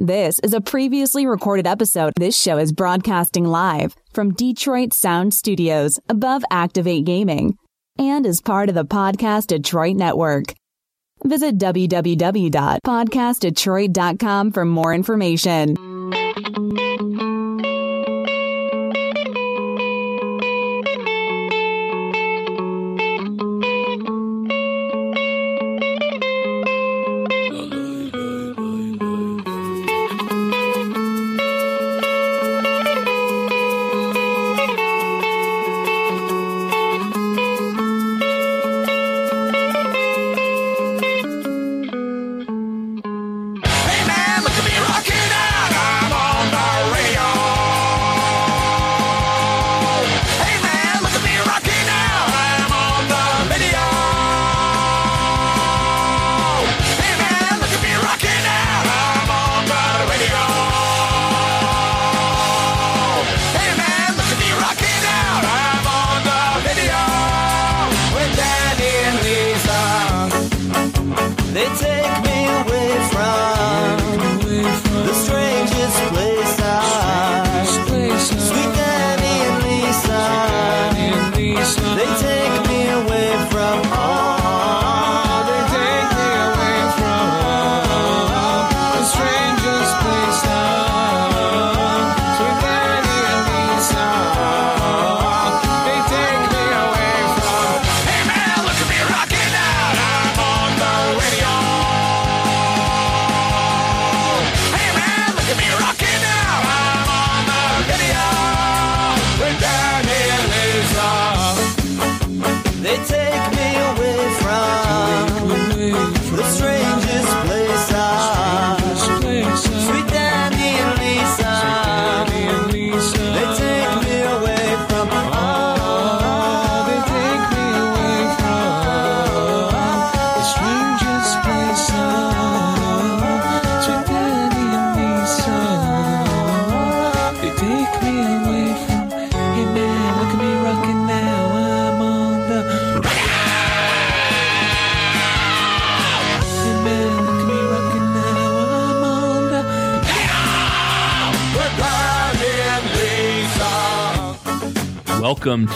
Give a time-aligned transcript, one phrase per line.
[0.00, 2.12] This is a previously recorded episode.
[2.16, 7.58] This show is broadcasting live from Detroit Sound Studios above Activate Gaming
[7.98, 10.54] and is part of the Podcast Detroit Network.
[11.24, 15.74] Visit www.podcastdetroit.com for more information.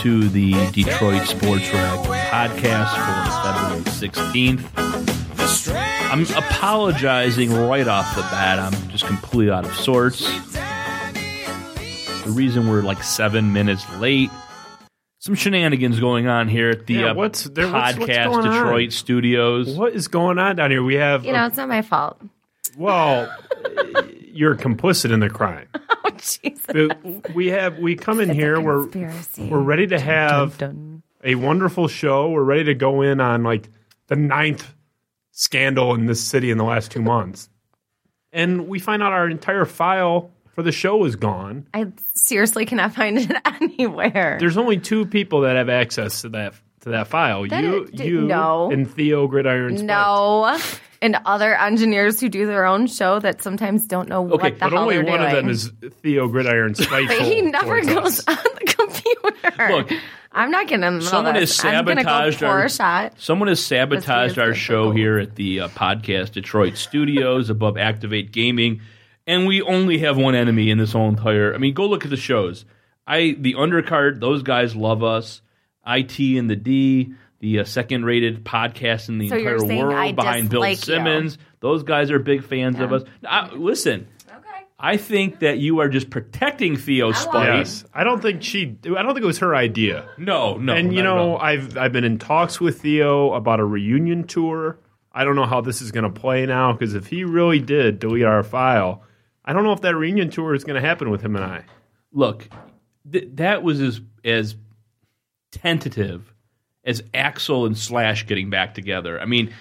[0.00, 1.98] To the Detroit Sports Rag
[2.30, 4.62] podcast for February 16th.
[6.10, 8.58] I'm apologizing right off the bat.
[8.58, 10.20] I'm just completely out of sorts.
[12.24, 14.30] The reason we're like seven minutes late,
[15.18, 18.44] some shenanigans going on here at the Yeah, uh, what's- there- what's- what's podcast on?
[18.44, 19.76] Detroit studios.
[19.76, 20.82] What is going on down here?
[20.82, 22.20] We have, You know, it's not my fault.
[22.76, 23.28] well,
[24.32, 25.66] you're complicit in the crime.
[27.34, 28.86] We have, we come in here, we're,
[29.38, 31.02] we're ready to have Dun.
[31.24, 32.30] a wonderful show.
[32.30, 33.68] We're ready to go in on like
[34.08, 34.72] the ninth
[35.30, 37.48] scandal in this city in the last two months.
[38.32, 41.66] And we find out our entire file for the show is gone.
[41.74, 44.36] I seriously cannot find it anywhere.
[44.38, 47.46] There's only two people that have access to that to that file.
[47.48, 48.70] That you, is- you, no.
[48.70, 49.86] and Theo Gridiron.
[49.86, 50.58] No.
[51.02, 54.58] And other engineers who do their own show that sometimes don't know Okay, what the
[54.60, 55.30] but hell only they're doing one doing.
[55.36, 55.70] of them is
[56.00, 57.16] Theo Gridiron spiteful.
[57.18, 58.28] But he never goes us.
[58.28, 59.72] on the computer.
[59.76, 59.90] Look,
[60.30, 61.64] I'm not getting in the Someone has this.
[61.64, 63.14] I'm gonna go sabotaged pour our shot.
[63.18, 68.30] Someone has sabotaged our show it's here at the uh, podcast Detroit Studios above Activate
[68.32, 68.80] Gaming,
[69.26, 71.52] and we only have one enemy in this whole entire.
[71.52, 72.64] I mean, go look at the shows.
[73.08, 75.42] I the undercard; those guys love us.
[75.84, 80.48] IT and the D, the uh, second-rated podcast in the So entire world I behind
[80.48, 80.94] Bill dislike you.
[80.94, 81.38] Simmons.
[81.60, 83.02] Those guys are big fans of us.
[83.26, 84.64] I, listen, Okay.
[84.78, 87.58] I think that you are just protecting Theo Spike.
[87.58, 88.76] Yes, I don't think she.
[88.84, 90.08] I don't think it was her idea.
[90.16, 91.36] No, no, and you know.
[91.36, 94.78] I've I've been in talks with Theo about a reunion tour.
[95.12, 97.98] I don't know how this is going to play now because if he really did
[97.98, 99.02] delete our file,
[99.44, 101.64] I don't know if that reunion tour is going to happen with him and I.
[102.12, 102.48] look,
[103.12, 104.56] th- that was as as
[105.50, 106.31] tentative
[106.84, 109.20] as Axl and Slash getting back together.
[109.20, 109.52] I mean,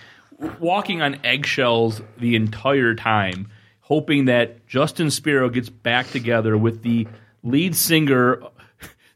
[0.59, 3.49] walking on eggshells the entire time,
[3.81, 7.07] hoping that Justin Spiro gets back together with the
[7.43, 8.41] lead singer.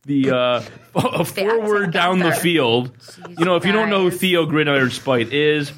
[0.07, 0.61] The uh,
[0.95, 2.41] a forward down the together.
[2.41, 2.91] field.
[3.39, 4.11] you know, if you don't know who.
[4.11, 5.71] Theo Gridiron Spite is,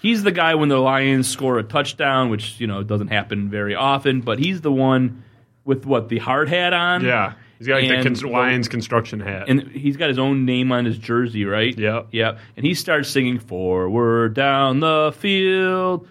[0.00, 3.74] he's the guy when the Lions score a touchdown, which you know doesn't happen very
[3.74, 4.22] often.
[4.22, 5.22] But he's the one
[5.66, 7.04] with what the hard hat on.
[7.04, 7.34] Yeah,
[7.66, 9.48] he's got like the cons- Lions construction hat.
[9.48, 11.76] and he's got his own name on his jersey, right?
[11.76, 12.08] Yep.
[12.12, 12.38] Yeah.
[12.56, 16.06] And he starts singing "Forward Down the Field."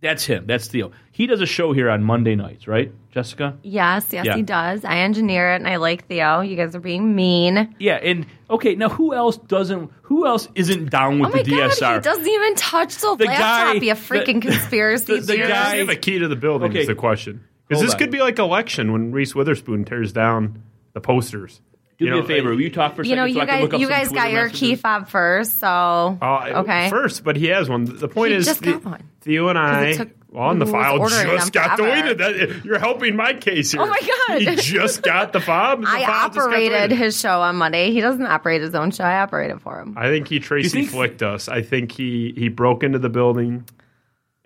[0.00, 0.44] That's him.
[0.46, 0.90] That's Theo.
[1.12, 3.56] He does a show here on Monday nights, right, Jessica?
[3.62, 4.36] Yes, yes, Yeah.
[4.36, 4.84] he does.
[4.84, 6.40] I engineer it, and I like Theo.
[6.42, 7.74] You guys are being mean.
[7.78, 9.90] Yeah, and okay, now who else doesn't?
[10.02, 11.94] Who else isn't down with Oh my the god, DSR?
[11.94, 13.76] he doesn't even touch the, The laptop.
[13.76, 15.52] guy- you freaking the- conspiracy the- the theorist.
[15.52, 16.70] guy- I have a key to the building.
[16.72, 16.80] Okay.
[16.80, 17.98] Is the question because this on.
[17.98, 20.62] could be like election when Reese Witherspoon tears down
[20.94, 21.60] the posters.
[21.98, 22.50] Do You me know, a favor.
[22.50, 23.80] Will you talk for a you know, second so you I can guys, look up
[23.80, 24.60] you some guys got your messages?
[24.60, 25.68] key fob first, so
[26.20, 26.90] Uh, okay.
[26.90, 27.84] First, but he has one.
[27.84, 29.02] The point He is, just the- got one.
[29.20, 31.94] Theo and I, took- well, on the he was file ordering just got forever.
[32.14, 32.18] deleted.
[32.18, 33.80] That, you're helping my case here.
[33.80, 34.40] Oh my God.
[34.42, 35.78] He just got the fob.
[35.78, 36.98] and the I file just got operated deleted.
[36.98, 37.92] his show on Monday.
[37.92, 39.04] He doesn't operate his own show.
[39.04, 39.94] I operate it for him.
[39.96, 41.48] I think he Tracy think- flicked us.
[41.48, 43.64] I think he he broke into the building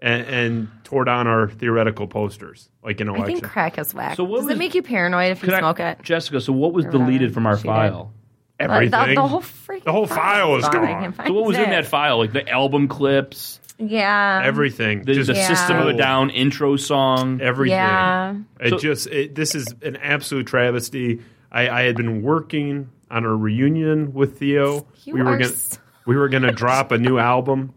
[0.00, 3.40] and, and tore down our theoretical posters, like in I election.
[3.40, 4.16] think crack is whack.
[4.16, 6.02] So what Does was- it make you paranoid if you Could I- smoke it?
[6.02, 6.40] Jessica.
[6.40, 7.68] So what was Or whatever deleted from our she did.
[7.68, 8.12] file?
[8.60, 9.14] Uh, Everything.
[9.14, 10.86] the whole freaking The whole file is I gone.
[10.86, 11.70] can't find So what was in it.
[11.70, 12.18] that file?
[12.18, 14.40] Like the album clips, Yeah.
[14.44, 15.02] Everything.
[15.04, 15.46] the, just the Yeah.
[15.46, 15.92] System of a.
[15.94, 17.40] Down intro song.
[17.40, 17.76] Everything.
[17.76, 18.34] Yeah.
[18.60, 21.20] It So- just it, this is an absolute travesty.
[21.52, 24.86] I, I had been working on a reunion with Theo.
[25.04, 27.72] You we were are gonna so- we were gonna drop a new album.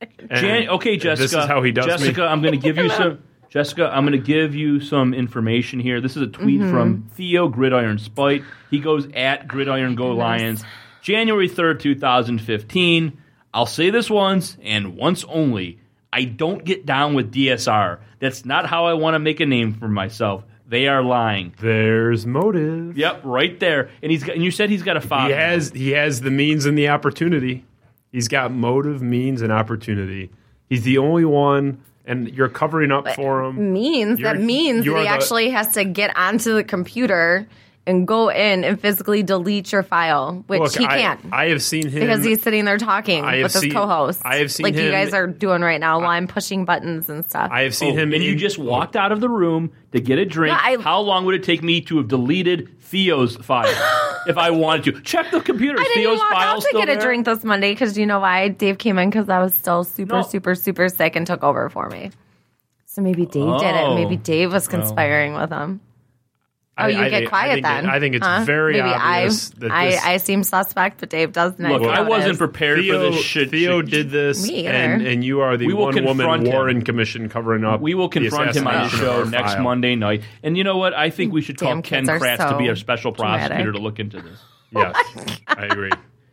[0.30, 1.22] And Jan- okay, Jessica.
[1.22, 2.26] This is how he does Jessica, me.
[2.26, 3.22] I'm going to give you some.
[3.50, 6.00] Jessica, I'm going to give you some information here.
[6.00, 6.70] This is a tweet Mm-hmm.
[6.70, 8.44] from Theo Gridiron Spite.
[8.70, 10.62] He goes at Gridiron Go Lions,
[11.00, 13.18] January 3rd, 2015.
[13.54, 15.78] I'll say this once and once only.
[16.12, 17.98] I don't get down with DSR.
[18.20, 20.44] That's not how I want to make a name for myself.
[20.68, 21.54] They are lying.
[21.60, 22.98] There's motive.
[22.98, 23.88] Yep, right there.
[24.02, 25.28] And he's got, and you said he's got a five.
[25.28, 27.64] He has he has the means and the opportunity.
[28.12, 30.30] He's got motive, means, and opportunity.
[30.68, 33.72] He's the only one, and you're covering up for him.
[33.72, 37.46] means that You're- means that he the- actually has to get onto the computer
[37.88, 41.88] and go in and physically delete your file, which Look, he can't I, have seen
[41.88, 44.20] him because he's sitting there talking I have with his co-host.
[44.24, 47.24] I have seen like you guys are doing right now while I'm pushing buttons and
[47.24, 47.50] stuff.
[47.50, 50.18] I have seen Oh, him, and you just walked out of the room to get
[50.18, 50.54] a drink.
[50.56, 53.66] Yeah, I- How long would it take me to have deleted Theo's file
[54.26, 55.00] if I wanted to?
[55.00, 55.80] Check the computer.
[55.80, 58.04] I didn't Theo's walk file out to still get a drink this Monday because you
[58.06, 58.48] know why?
[58.48, 60.22] Dave came in because I was still super, No.
[60.22, 62.10] super, super sick and took over for me.
[62.84, 63.84] So maybe Dave did it.
[63.84, 63.94] Oh.
[63.94, 65.80] Maybe Dave was conspiring with him.
[66.80, 67.84] Oh, I- you I get think- quiet I think then.
[67.84, 68.44] it- I think it's huh?
[68.44, 71.58] very Maybe obvious I, that I, this- I seem suspect, but Dave doesn't.
[71.60, 73.50] Look, I wasn't prepared Theo, for this shit.
[73.50, 76.52] Theo did this, Me and, and you are the We one woman him.
[76.52, 77.80] Warren Commission covering up.
[77.80, 79.62] We will confront him on the show next file.
[79.64, 80.22] Monday night.
[80.42, 80.94] And you know what?
[80.94, 83.10] I think we should call Damn Ken kids are Kratz to be so our special
[83.12, 83.48] dramatic.
[83.48, 84.38] prosecutor to look into this.
[84.70, 85.90] Yes, oh I agree.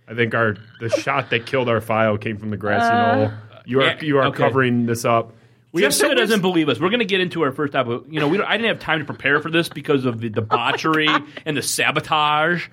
[0.07, 3.25] I think our the shot that killed our file came from the grassy knoll.
[3.27, 4.37] Uh, you are yeah, you are okay.
[4.37, 5.33] covering this up.
[5.75, 6.79] We have Jessica so doesn't believe us.
[6.79, 8.03] We're going to get into our first topic.
[8.09, 10.29] You know, we don't, I didn't have time to prepare for this because of the
[10.29, 11.07] debauchery
[11.45, 12.67] and the sabotage.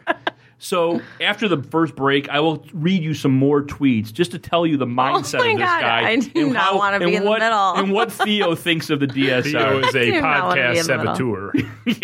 [0.59, 4.65] So after the first break, I will read you some more tweets just to tell
[4.65, 6.09] you the oh mindset Oh my of this God, guy.
[6.09, 7.73] I do and not how- wanna be and in the middle.
[7.75, 9.43] And what Theo thinks of the DSR.
[9.43, 11.15] Theo is a do not wanna be podcast in the middle.
[11.17, 11.53] saboteur.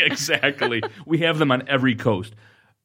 [0.04, 0.82] Exactly.
[1.06, 2.34] we have them on every coast.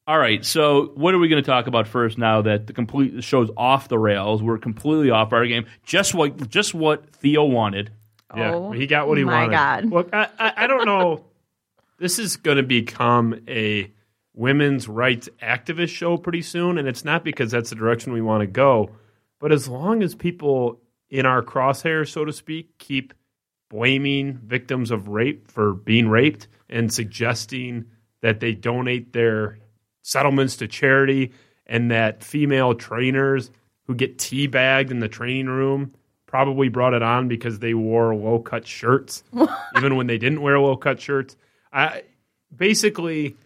[0.06, 2.18] All right, so what are we going to talk about first?
[2.18, 5.64] Now that the complete the show's off the rails, we're completely off our game.
[5.82, 7.90] Just what just what Theo wanted.
[8.36, 9.50] Yeah, Oh, he got what he wanted.
[9.50, 9.90] my wanted.
[9.90, 9.92] God.
[9.92, 11.24] Look, I, I, I don't know.
[11.98, 13.90] this is going to become a
[14.34, 18.40] women's rights activist show pretty soon, and it's not because that's the direction we want
[18.40, 18.90] to go,
[19.40, 20.80] but as long as people
[21.10, 23.14] in our crosshairs, so to speak, keep
[23.70, 27.84] blaming victims of rape for being raped and suggesting
[28.22, 29.58] that they donate their
[30.02, 31.32] settlements to charity
[31.66, 33.50] and that female trainers
[33.86, 35.92] who get teabagged in the training room
[36.34, 39.22] probably brought it on because they wore low cut shirts,
[39.76, 41.36] even when they didn't wear low cut shirts.
[41.72, 42.02] I
[42.52, 43.36] basically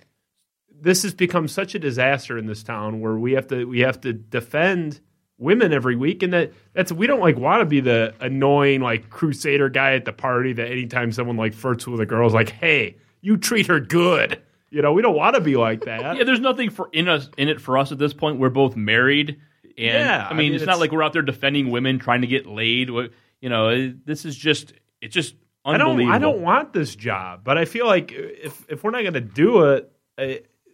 [0.80, 4.00] this has become such a disaster in this town where we have to we have
[4.00, 5.00] to defend
[5.36, 9.10] women every week and that that's we don't like want to be the annoying like
[9.10, 12.48] crusader guy at the party that anytime someone like flirts with a girl is like
[12.48, 14.40] hey you treat her good
[14.70, 17.28] you know we don't want to be like that Yeah, there's nothing for in us
[17.36, 18.38] in it for us at this point.
[18.38, 19.38] We're both married,
[19.78, 22.20] and Yeah, I I mean, mean, it's, not like we're out there defending women trying
[22.20, 22.88] to get laid.
[22.88, 25.90] You know, this is just it's just I don't.
[25.90, 26.14] unbelievable.
[26.14, 29.20] I don't want this job, but I feel like if if we're not going to
[29.20, 30.26] do it, uh,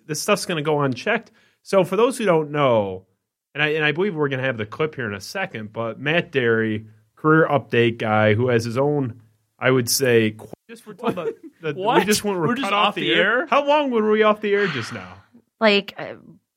[0.06, 1.30] this stuff's going to go unchecked.
[1.62, 3.06] So for those who don't know,
[3.54, 5.72] and I and I believe we're going to have the clip here in a second,
[5.72, 9.20] but Matt Dery, career update guy, who has his own,
[9.58, 10.36] I would say.
[10.70, 13.14] Just we're told that, that we just went, We're cut just off, off the the
[13.14, 13.40] air.
[13.40, 13.46] air?
[13.46, 15.16] How long were we off the air just now?
[15.60, 16.14] like uh,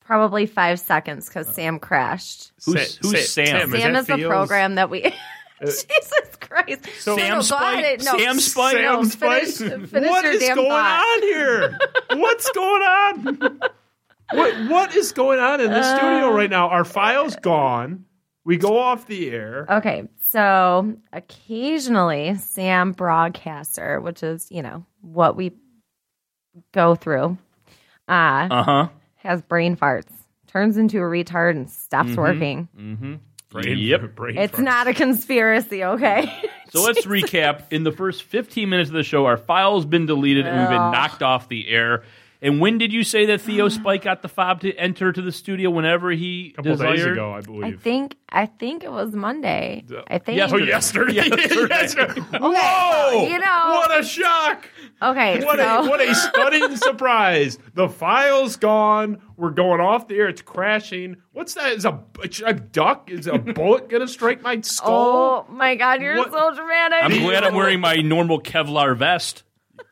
[0.08, 2.52] probably five seconds because Sam crashed.
[2.66, 3.74] Who's- Sa- who's Sa- Sam?
[3.74, 5.02] is Sam that is the Theo's- program that we.
[5.62, 5.84] Jesus
[6.40, 6.88] Christ!
[7.00, 8.00] So- Sam no, go Spike?
[8.04, 8.78] No, Sam Spike?
[8.82, 11.18] No, Sam finish, finish What your is damn going thought.
[11.18, 11.78] on here?
[12.14, 13.60] What's going on?
[14.34, 15.98] what what is going on in the Uh.
[15.98, 16.70] studio right now?
[16.70, 18.06] Our file's gone.
[18.46, 19.66] We go off the air.
[19.70, 25.54] Okay, So occasionally, Sam Broadcaster, which is you know what we
[26.72, 27.38] go through,
[28.08, 28.88] uh, Uh huh.
[29.27, 30.12] Has brain farts,
[30.48, 32.22] turns into a retard, and stops mm-hmm.
[32.22, 32.69] working.
[32.77, 33.15] Mm-hmm.
[33.50, 34.01] Brain, Yep.
[34.15, 34.63] brain It's farts.
[34.63, 36.34] not a conspiracy, okay?
[36.69, 37.72] So let's recap.
[37.72, 40.91] In the first 15 minutes of the show, our file's been deleted and we've been
[40.91, 42.03] knocked off the air.
[42.41, 45.32] And when did you say that Theo Spike got the fob to enter to the
[45.32, 46.96] studio whenever he a couple desired?
[46.98, 47.63] days ago, I believe.
[47.63, 49.84] I think I think it was Monday.
[50.08, 50.38] I think.
[50.38, 51.13] Yes, Oh, yesterday.
[51.13, 51.67] Yesterday.
[51.70, 52.22] Yesterday.
[52.39, 53.27] well, Whoa!
[53.27, 54.70] you know- what a shock!
[55.01, 57.58] Okay, What so a what a stunning surprise!
[57.74, 59.20] The file's gone.
[59.36, 60.27] We're going off the air.
[60.27, 61.17] It's crashing.
[61.32, 61.74] What's that?
[61.74, 62.03] Is a,
[62.46, 63.10] a duck?
[63.12, 65.48] Is a bullet gonna strike my skull?
[65.50, 67.00] oh my god, you're What- so dramatic.
[67.01, 69.44] I'm glad I'm wearing my normal Kevlar vest.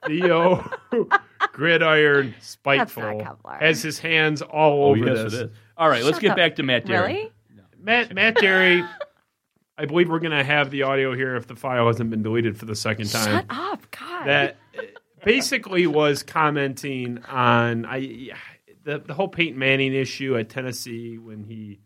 [0.08, 0.70] Theo,
[1.54, 5.34] gridiron, spiteful, not has his hands all over Oh, yes, this.
[5.42, 5.58] it is.
[5.78, 6.38] All right, let's Shut get up.
[6.38, 7.08] back to Matt Dery.
[7.08, 7.32] really?
[7.80, 8.88] Matt Matt Dery.
[9.78, 12.66] I believe we're gonna have the audio here if the file hasn't been deleted for
[12.66, 13.26] the second time.
[13.26, 14.26] Shut up, God.
[14.28, 14.58] that
[15.24, 18.30] basically was commenting on I
[18.84, 21.80] the the whole Peyton Manning issue at Tennessee when he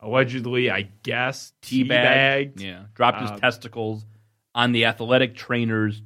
[0.00, 2.54] allegedly, I guess, Teabag.
[2.54, 2.84] teabagged Yeah.
[2.94, 4.04] Dropped his Uh, testicles
[4.54, 6.02] on the athletic trainer's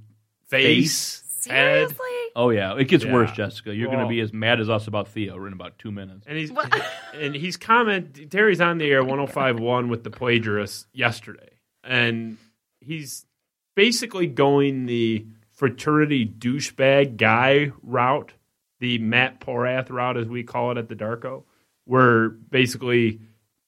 [0.48, 1.96] face, head, Seriously?
[2.36, 3.12] Oh yeah, it gets Yeah.
[3.12, 3.74] worse, Jessica.
[3.74, 6.24] You're going Well- to be as mad as us about Theo in about two minutes.
[6.26, 6.50] and he's
[7.14, 8.30] and he's comment.
[8.30, 11.50] Terry's on the air 105.1 with the plagiarist yesterday,
[11.84, 12.36] and
[12.80, 13.26] he's
[13.74, 18.32] basically going the fraternity douchebag guy route,
[18.80, 21.44] the Matt Porath route, as we call it at the Darko,
[21.84, 23.20] where basically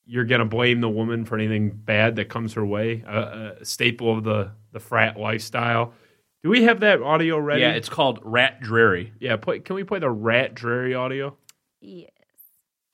[0.06, 3.64] you're going to blame the woman for anything bad that comes her way, a, a
[3.64, 5.92] staple of the the frat lifestyle.
[6.44, 7.62] Do we have that audio ready?
[7.62, 9.14] Yeah, it's called Rat Dreary.
[9.18, 9.36] yeah.
[9.36, 11.38] Play, can we play the Rat Dreary audio?
[11.80, 12.10] Yes.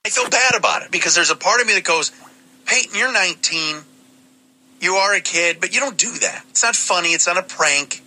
[0.05, 2.13] I feel bad about it because there's a part of me that goes,
[2.65, 3.75] Peyton, you're 19.
[4.79, 6.45] You are a kid, but you don't do that.
[6.49, 7.09] It's not funny.
[7.09, 8.01] It's not a prank.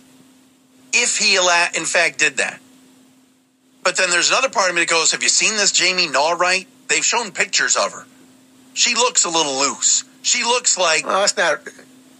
[0.91, 2.59] If he, in fact, did that.
[3.83, 6.67] But then there's another part of me that goes, Have you seen this Jamie Naughright?
[6.87, 8.05] They've shown pictures of her.
[8.73, 10.05] She looks a little loose.
[10.23, 11.59] She looks like Well, that's not.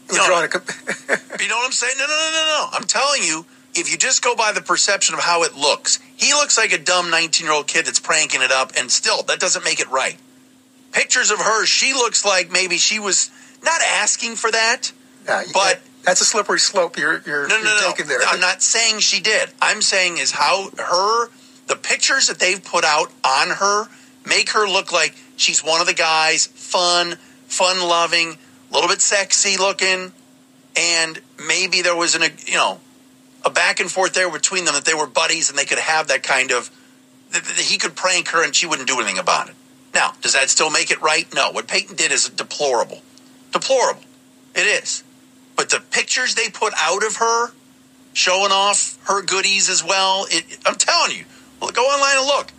[0.09, 0.27] You're No.
[0.27, 0.47] drawing a.
[0.47, 0.69] comp-
[1.41, 1.95] you know what I'm saying?
[1.97, 2.69] No, no, no, no, no.
[2.74, 6.33] I'm telling you, if you just go by the perception of how it looks, he
[6.33, 9.39] looks like a dumb 19 year old kid that's pranking it up, and still, that
[9.39, 10.17] doesn't make it right.
[10.91, 13.29] Pictures of her, she looks like maybe she was
[13.63, 14.91] not asking for that.
[15.25, 17.88] Yeah, you- But- that's a slippery slope you're you're, No, you're no, no.
[17.89, 18.21] taking there.
[18.27, 19.50] I'm not saying she did.
[19.59, 21.29] I'm saying is how her,
[21.65, 23.88] the pictures that they've put out on her
[24.24, 28.38] make her look like she's one of the guys, fun, fun loving,
[28.69, 30.12] a little bit sexy looking,
[30.75, 32.79] and maybe there was an, you know,
[33.45, 36.07] a back and forth there between them that they were buddies and they could have
[36.07, 36.69] that kind of,
[37.57, 39.55] he could prank her and she wouldn't do anything about it.
[39.93, 41.31] Now, does that still make it right?
[41.34, 41.51] No.
[41.51, 43.01] What Peyton did is deplorable.
[43.51, 44.01] Deplorable.
[44.55, 45.03] It is.
[45.55, 47.51] But the pictures they put out of her,
[48.13, 51.25] showing off her goodies as well, it, I'm telling you,
[51.62, 52.51] go online and look.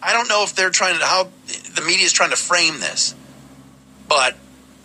[0.00, 1.28] I don't know if they're trying to, how
[1.74, 3.14] the media is trying to frame this,
[4.08, 4.36] but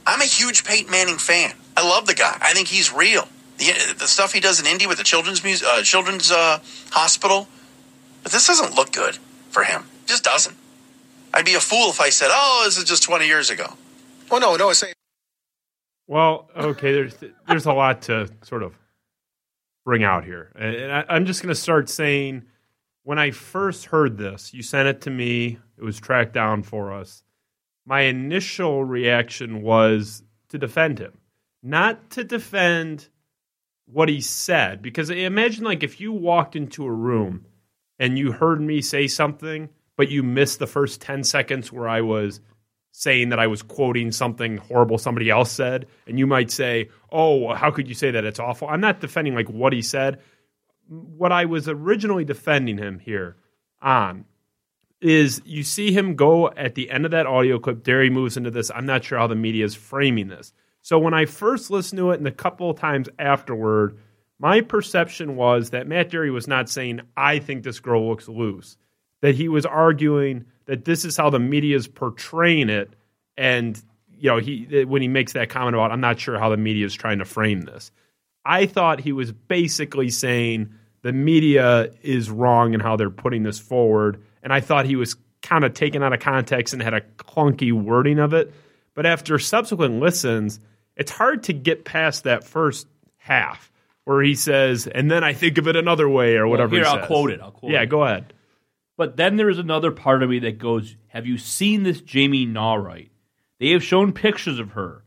[0.05, 1.53] I'm a huge Peyton Manning fan.
[1.75, 2.37] I love the guy.
[2.41, 3.27] I think he's real.
[3.57, 6.59] The, the stuff he does in Indy with the children's muse, uh, children's uh,
[6.91, 7.47] hospital,
[8.23, 9.17] but this doesn't look good
[9.49, 9.83] for him.
[10.03, 10.55] It just doesn't.
[11.33, 13.73] I'd be a fool if I said, "Oh, this is just 20 years ago."
[14.29, 14.69] well, no, no.
[14.69, 14.93] It's saying
[16.07, 17.15] Well, okay, there's
[17.47, 18.75] there's a lot to sort of
[19.85, 22.43] bring out here, and I, I'm just going to start saying
[23.03, 25.59] when I first heard this, you sent it to me.
[25.77, 27.22] It was tracked down for us.
[27.85, 31.17] My initial reaction was to defend him,
[31.61, 33.09] not to defend
[33.85, 37.45] what he said, because imagine like if you walked into a room
[37.99, 42.01] and you heard me say something, but you missed the first ten seconds where I
[42.01, 42.39] was
[42.91, 47.53] saying that I was quoting something horrible somebody else said, and you might say, "Oh,
[47.53, 48.23] how could you say that?
[48.23, 50.21] It's awful." I'm not defending like what he said.
[50.87, 53.35] What I was originally defending him here
[53.81, 54.25] on
[55.03, 57.83] is you see him go at the end of that audio clip.
[57.83, 58.71] Dery moves into this.
[58.73, 60.53] I'm not sure how the media is framing this.
[60.81, 63.97] So when I first listened to it, and a couple of times afterward,
[64.39, 68.77] my perception was that Matt Dery was not saying, "I think this girl looks loose."
[69.21, 72.93] That he was arguing that this is how the media is portraying it,
[73.37, 73.81] and
[74.17, 76.85] you know, he when he makes that comment about, "I'm not sure how the media
[76.85, 77.91] is trying to frame this."
[78.45, 80.69] I thought he was basically saying
[81.01, 85.15] the media is wrong in how they're putting this forward, and I thought he was
[85.41, 88.53] kind of taken out of context and had a clunky wording of it.
[88.93, 90.59] But after subsequent listens,
[90.95, 93.71] it's hard to get past that first half
[94.05, 96.75] where he says, "And then I think of it another way" or whatever.
[96.75, 97.41] here, he I'll quote it.
[97.41, 97.89] I'll quote yeah, it.
[97.89, 98.33] go ahead.
[98.97, 102.45] But then there is another part of me that goes, Have you seen this Jamie
[102.45, 103.09] Naughright?
[103.59, 105.03] They have shown pictures of her.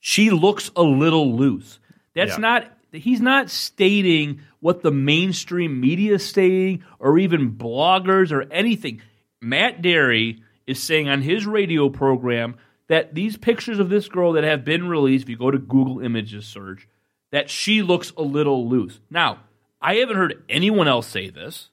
[0.00, 1.80] she looks a little loose.
[2.14, 2.38] That's Yeah.
[2.38, 9.02] not he's not stating what the mainstream media is stating or even bloggers or anything.
[9.40, 12.56] Matt Dery is saying on his radio program
[12.88, 16.00] that these pictures of this girl that have been released, if you go to Google
[16.00, 16.88] Images search,
[17.32, 19.00] that she looks a little loose.
[19.10, 19.40] Now,
[19.80, 21.70] I haven't heard anyone else say this.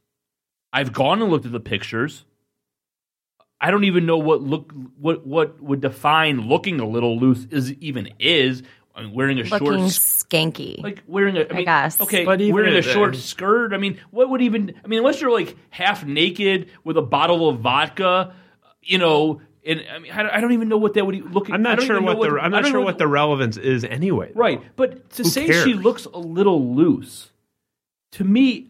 [0.71, 2.25] I've gone and looked at the pictures.
[3.61, 7.71] I don't even know what look what what would define looking a little loose is
[7.73, 8.61] even is.
[8.95, 10.81] I mean, wearing a Looking short skanky.
[10.83, 11.99] like wearing a I mean, guess.
[11.99, 13.73] okay, But even wearing a if- short skirt.
[13.73, 14.73] I mean, what would even?
[14.83, 18.33] I mean, unless you're like half naked with a bottle of vodka,
[18.81, 19.41] you know.
[19.65, 21.47] And I mean, I don't- even know what that would look.
[21.49, 23.57] I'm I not don't sure even know what the I'm not sure what the relevance
[23.57, 24.31] is anyway.
[24.33, 24.39] though.
[24.41, 24.61] right.
[24.75, 27.31] But to Who say she looks a little loose,
[28.11, 28.69] to me,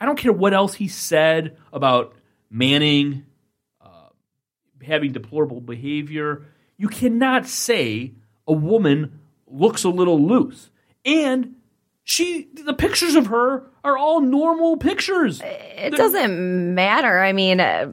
[0.00, 2.14] I don't care what else he said about
[2.50, 3.26] Manning
[3.82, 3.88] uh,
[4.82, 6.44] having deplorable behavior.
[6.78, 8.12] You cannot say
[8.46, 10.70] a woman looks a little loose.
[11.04, 11.54] And
[12.04, 15.40] she, the pictures of her are all normal pictures.
[15.44, 17.20] it doesn't matter.
[17.20, 17.90] I mean, uh,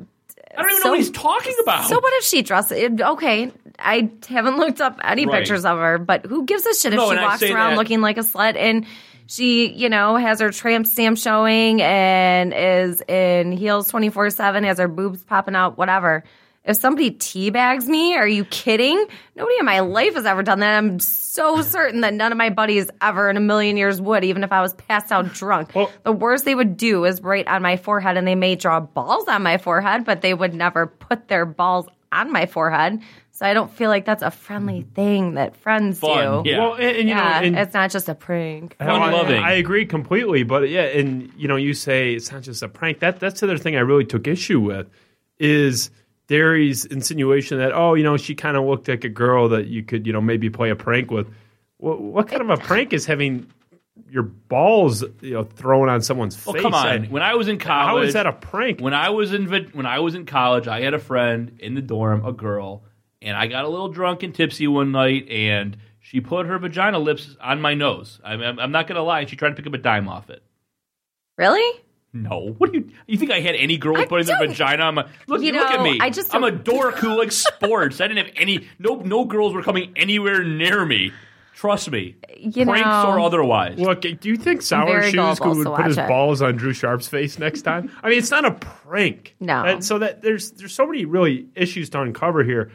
[0.55, 1.85] I don't even so- know what he's talking about.
[1.85, 2.99] So what if she dresses?
[2.99, 5.39] Okay, I haven't looked up any Right.
[5.39, 8.01] pictures of her, but who gives a shit if No, she walks around that- looking
[8.01, 8.85] like a slut and
[9.25, 14.63] she, you know, has her tramp stamp showing and is in heels twenty four seven,
[14.63, 16.23] has her boobs popping out, whatever.
[16.65, 19.05] If somebody teabags me, are you kidding?
[19.35, 20.77] Nobody in my life has ever done that.
[20.77, 24.43] I'm so certain that none of my buddies ever in a million years would, even
[24.45, 25.75] if I was passed out drunk.
[25.75, 28.79] Well- the worst they would do is write on my forehead, and they may draw
[28.79, 33.01] balls on my forehead, but they would never put their balls on my forehead.
[33.31, 36.49] So I don't feel like that's a friendly thing that friends Fun, do.
[36.49, 36.59] yeah.
[36.59, 38.77] Well, and, and, you Yeah, know, and, it's not just a prank.
[38.77, 39.41] Fun I, loving.
[39.43, 42.99] I agree completely, but yeah, and you know, you say it's not just a prank.
[42.99, 44.87] That that's the other thing I really took issue with
[45.39, 45.89] is
[46.27, 49.83] Dery's insinuation that oh, you know, she kind of looked like a girl that you
[49.83, 51.27] could you know maybe play a prank with.
[51.77, 53.47] What, what kind of a prank is having
[54.09, 56.61] your balls you know thrown on someone's Well, face?
[56.63, 56.87] come on.
[56.87, 58.79] I- when I was in college, how is that a prank?
[58.79, 61.81] When I was in when I was in college, I had a friend in the
[61.81, 62.83] dorm, a girl,
[63.21, 66.99] and I got a little drunk and tipsy one night, and she put her vagina
[66.99, 68.19] lips on my nose.
[68.23, 69.25] I'm, I'm, I'm not gonna lie.
[69.25, 70.41] She tried to pick up a dime off it.
[71.37, 71.81] Really?
[72.15, 72.89] No, what do you?
[73.07, 75.07] You think I had any girls I putting their don't- vagina on my?
[75.27, 75.97] Look, You look at me.
[75.99, 77.99] I just I'm a don't- dork who likes sports.
[78.01, 78.67] I didn't have any.
[78.77, 81.11] No, no girls were coming anywhere near me.
[81.55, 83.79] Trust me, You pranks know- or otherwise.
[83.79, 86.07] Look, do you think Sour very Shoes would put his it.
[86.07, 87.91] balls on Drew Sharp's face next time?
[88.03, 89.35] I mean, it's not a prank.
[89.39, 89.63] No.
[89.63, 92.71] That- so that there's there's so many really issues to uncover here.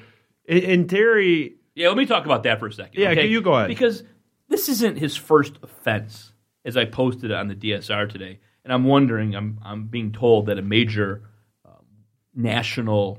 [0.47, 3.01] In, in Dery, Yeah, let me talk about that for a second.
[3.01, 3.27] Yeah, okay?
[3.27, 3.69] you go ahead.
[3.69, 4.03] Because
[4.49, 6.33] this isn't his first offense,
[6.65, 9.35] as I posted on the DSR today, and I'm wondering.
[9.35, 11.23] I'm I'm being told that a major
[11.65, 11.87] um,
[12.35, 13.19] national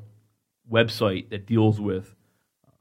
[0.72, 2.14] website that deals with
[2.68, 2.72] uh,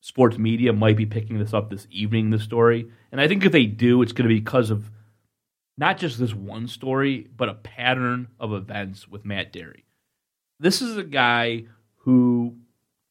[0.00, 2.30] sports media might be picking this up this evening.
[2.30, 4.92] The story, and I think if they do, it's going to be because of
[5.76, 9.82] not just this one story, but a pattern of events with Matt Dery.
[10.60, 11.64] This is a guy
[12.02, 12.54] who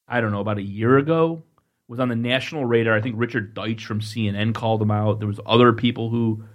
[0.07, 1.43] I don't know, about a year ago,
[1.89, 2.95] was on the national radar.
[2.95, 5.19] I think Richard Deitsch from CNN called him out.
[5.19, 6.45] There was other people who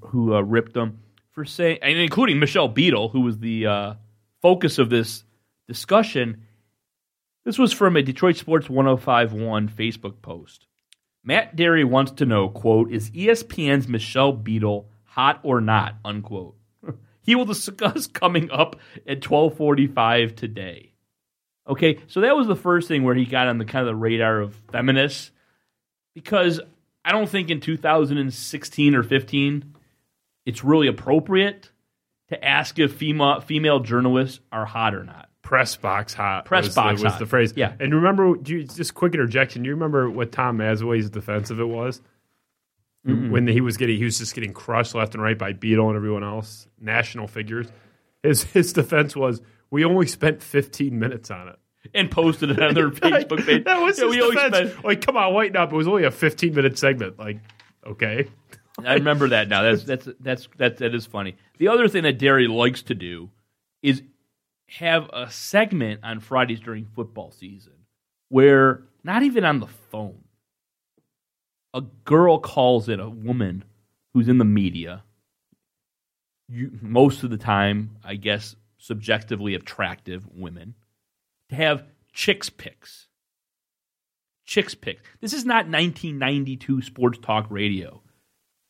[0.00, 1.00] who uh, ripped him
[1.38, 3.94] for saying, and including Michelle Beadle, who was the uh,
[4.42, 5.22] focus of this
[5.68, 6.42] discussion.
[7.44, 10.66] This was from a Detroit Sports 1051 Facebook post.
[11.22, 16.56] Matt Dery wants to know, quote, is ESPN's Michelle Beadle hot or not, unquote.
[17.22, 18.74] he will discuss coming up
[19.06, 20.92] at 1245 today.
[21.68, 23.94] Okay, so that was the first thing where he got on the kind of the
[23.94, 25.30] radar of feminists
[26.14, 26.58] because
[27.04, 29.76] I don't think in 2016 or 15
[30.48, 31.70] it's really appropriate
[32.30, 35.28] to ask if female female journalists are hot or not.
[35.42, 36.44] press box hot.
[36.44, 37.18] Press was box the, was hot.
[37.20, 37.52] the phrase.
[37.56, 37.72] Yeah.
[37.80, 39.62] And remember, do you, just quick interjection.
[39.62, 42.00] Do you remember what Tom Mazawey's defense of it was?
[43.04, 45.96] When he was getting, he was just getting crushed left and right by Beadle and
[45.96, 47.66] everyone else, national figures.
[48.22, 51.56] His his defense was, "We only spent 15 minutes on it."
[51.94, 53.64] And posted it on their Facebook page.
[53.64, 54.56] that was Yeah, his we defense.
[54.72, 55.72] spent- like, come on, lighten up.
[55.72, 57.18] It was only a 15 minute segment.
[57.18, 57.38] Like,
[57.86, 58.26] okay.
[58.84, 59.62] I remember that now.
[59.62, 61.36] That's that's that's that that is funny.
[61.58, 63.30] The other thing that Dery likes to do
[63.82, 64.02] is
[64.68, 67.72] have a segment on Fridays during football season
[68.28, 70.22] where not even on the phone,
[71.74, 73.64] a girl calls in a woman
[74.14, 75.02] who's in the media.
[76.48, 80.74] You, most of the time, I guess, subjectively attractive women
[81.50, 83.08] to have chicks picks.
[84.46, 85.02] Chicks picks.
[85.20, 88.02] This is not 1992 sports talk radio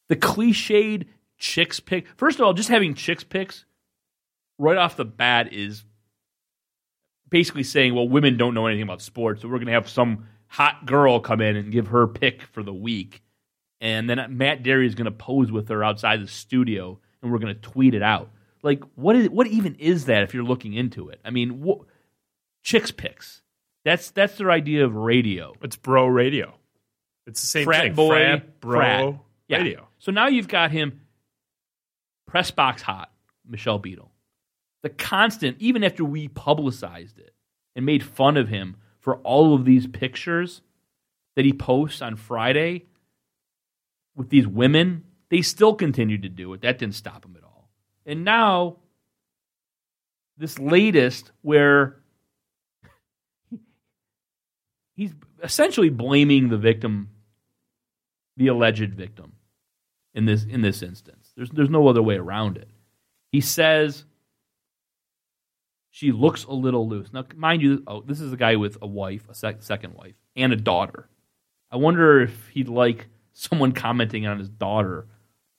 [0.08, 1.06] the cliched
[1.38, 2.06] chicks pick.
[2.16, 3.64] First of all, just having chicks picks
[4.58, 5.84] right off the bat is
[7.30, 10.26] basically saying, well, women don't know anything about sports, so we're going to have some
[10.46, 13.22] hot girl come in and give her pick for the week,
[13.80, 17.38] and then Matt Dery is going to pose with her outside the studio, and we're
[17.38, 18.30] going to tweet it out.
[18.62, 20.22] Like, what is what even is that?
[20.24, 21.84] If you're looking into it, I mean, wh-
[22.64, 23.42] chicks picks.
[23.84, 25.52] That's that's their idea of radio.
[25.62, 26.54] It's bro radio.
[27.26, 27.94] It's the same frat thing.
[27.94, 29.14] boy, Frat, bro frat.
[29.48, 29.56] Yeah.
[29.58, 29.87] radio.
[29.98, 31.00] So now you've got him
[32.26, 33.10] press box hot,
[33.48, 34.12] Michelle Beadle.
[34.82, 37.34] The constant, even after we publicized it
[37.74, 40.60] and made fun of him for all of these pictures
[41.34, 42.84] that he posts on Friday
[44.14, 46.62] with these women, they still continued to do it.
[46.62, 47.68] That didn't stop him at all.
[48.06, 48.76] And now,
[50.36, 51.96] this latest where
[54.96, 57.10] he's essentially blaming the victim,
[58.36, 59.32] the alleged victim,
[60.18, 61.32] in this in this instance.
[61.36, 62.68] There's there's no other way around it.
[63.30, 64.04] He says
[65.90, 67.12] she looks a little loose.
[67.12, 70.16] Now, mind you, oh, this is a guy with a wife, a sec- second wife,
[70.36, 71.08] and a daughter.
[71.70, 75.06] I wonder if he'd like someone commenting on his daughter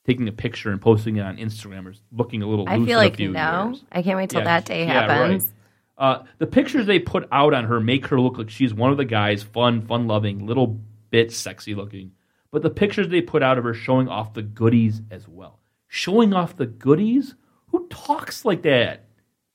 [0.05, 2.83] taking a picture and posting it on Instagram or looking a little loose.
[2.83, 3.69] I feel like no.
[3.69, 3.83] years.
[3.91, 5.45] I can't wait till Yeah, that day yeah, happens.
[5.45, 5.53] right.
[5.97, 8.97] Uh, the pictures they put out on her make her look like she's one of
[8.97, 10.79] the guys, fun, fun loving, little
[11.11, 12.11] bit sexy looking.
[12.51, 15.59] But the pictures they put out of her showing off the goodies as well.
[15.87, 17.35] Showing off the goodies?
[17.67, 19.05] Who talks like that?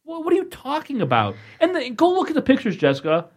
[0.05, 1.35] What are you talking about?
[1.61, 3.29] And the, go look at the pictures, Jessica.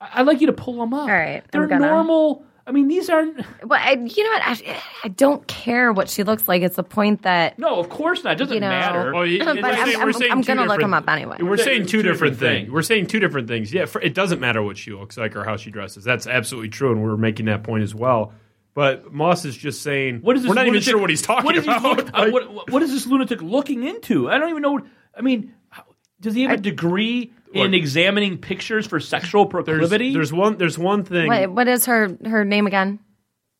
[0.00, 1.02] I, I'd like you to pull them up.
[1.02, 1.86] All right, I'm they're gonna.
[1.86, 2.44] normal.
[2.68, 3.36] I mean, these aren't.
[3.64, 4.42] Well, I, you know what?
[4.44, 6.62] I, I don't care what she looks like.
[6.62, 8.32] It's the point that No, of course not.
[8.32, 9.12] It doesn't You know- matter.
[9.12, 11.36] Well, he- But we're I'm- I'm- I'm gonna look them up anyway.
[11.40, 12.60] We're saying two Two different different things.
[12.66, 12.72] things.
[12.72, 13.72] We're saying two different things.
[13.72, 16.02] Yeah, for, it doesn't matter what she looks like or how she dresses.
[16.04, 18.32] That's absolutely true, and we're making that point as well.
[18.76, 21.22] But Moss is just saying What is this we're not even lunatic- sure what he's
[21.22, 21.82] talking what is about.
[21.82, 24.28] look- Like, what, what- what is this lunatic looking into?
[24.30, 24.72] I don't even know.
[24.72, 24.84] What,
[25.16, 25.84] I mean, how,
[26.20, 30.12] does he have a degree in examining pictures for sexual proclivity?
[30.12, 30.58] there's one.
[30.58, 31.26] There's one thing.
[31.26, 32.98] what, what is her her name again?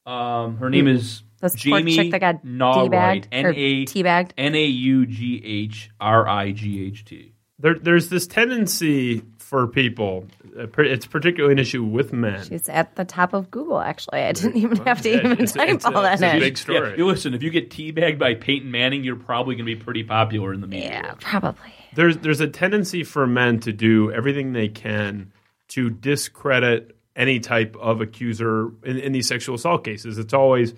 [0.05, 3.23] um, her name is This poor Jamie chick that got Naughright.
[3.23, 4.31] teabagged N or a teabagged.
[4.37, 7.33] N a u g h r i g h t.
[7.59, 10.27] There, there's this tendency for people.
[10.73, 12.45] Per- It's particularly an issue with men.
[12.45, 13.81] She's at the top of Google.
[13.81, 16.23] Actually, I didn't even have to Yeah, even it's- type it's a- all that it's
[16.23, 16.40] a in.
[16.40, 16.95] big story.
[16.99, 17.35] Yeah, listen.
[17.35, 20.61] If you get teabagged by Peyton Manning, you're probably going to be pretty popular in
[20.61, 21.03] the media.
[21.05, 21.71] yeah, probably.
[21.95, 25.33] there's there's a tendency for men to do everything they can
[25.69, 30.19] to discredit any type of accuser in, in these sexual assault cases.
[30.19, 30.75] It's always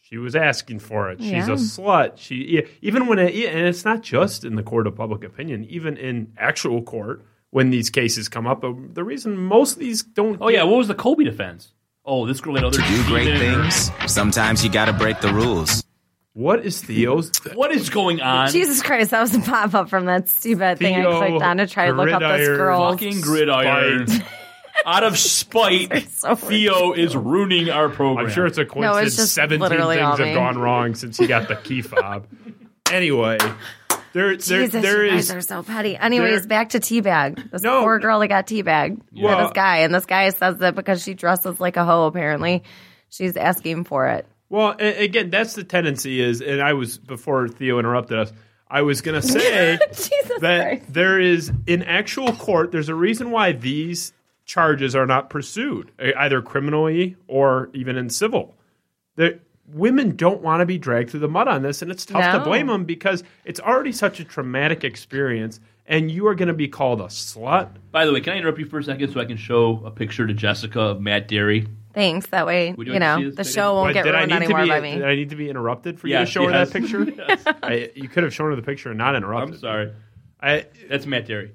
[0.00, 1.20] she was asking for it.
[1.20, 1.44] She's Yeah.
[1.52, 2.12] a slut.
[2.16, 5.64] She yeah, even when it, and it's not just in the court of public opinion,
[5.64, 8.64] even in actual court when these cases come up.
[8.64, 10.38] uh, The reason most of these don't.
[10.40, 11.72] Oh yeah, what was the Kobe defense?
[12.04, 13.90] Oh, this girl had other To do great demons.
[13.90, 15.84] things, sometimes you gotta break the rules.
[16.32, 17.32] What is Theo's?
[17.54, 18.50] What is going on?
[18.50, 21.66] Jesus Christ, that was a pop up from that stupid thing I clicked on to
[21.66, 22.92] try to look up this Gridiron girl's.
[22.94, 24.06] fucking gridiron.
[24.86, 28.26] Out of spite, so Theo is ruining our program.
[28.26, 28.84] I'm sure it's a coincidence.
[28.86, 29.14] No, coincidence.
[29.14, 30.34] it's just 17 things have me.
[30.34, 32.28] gone wrong since he got the key fob.
[32.92, 33.38] anyway,
[34.18, 35.96] there, there, Jesus, there you is guys are so petty.
[35.96, 37.50] Anyways, there- back to teabag.
[37.50, 37.82] This No.
[37.82, 41.02] poor girl that got teabagged by Well- this guy, and this guy says that because
[41.02, 42.62] she dresses like a hoe, apparently,
[43.08, 44.26] she's asking for it.
[44.50, 48.32] Well, a- again, that's the tendency is, and I was before Theo interrupted us.
[48.70, 50.92] I was going to say Jesus that Christ.
[50.92, 52.70] there is in actual court.
[52.72, 54.12] There's a reason why these
[54.44, 58.54] charges are not pursued, e- either criminally or even in civil.
[59.16, 59.38] There,
[59.72, 62.40] women don't want to be dragged through the mud on this, and it's tough to
[62.40, 66.68] blame them because it's already such a traumatic experience, and you are going to be
[66.68, 67.70] called a slut.
[67.90, 69.90] By the way, can I interrupt you for a second so I can show a
[69.90, 71.68] picture to Jessica of Matt Dery?
[71.94, 72.26] Thanks.
[72.28, 74.62] That way, you you, know, the this show won't But get did I ruined anymore
[74.62, 74.68] be?
[74.68, 74.94] by me.
[74.94, 77.06] Did I need to be interrupted for you to show her that picture?
[77.62, 79.54] I, you could have shown her the picture and not interrupted.
[79.54, 79.92] I'm sorry.
[80.40, 81.50] I, That's Matt Dery.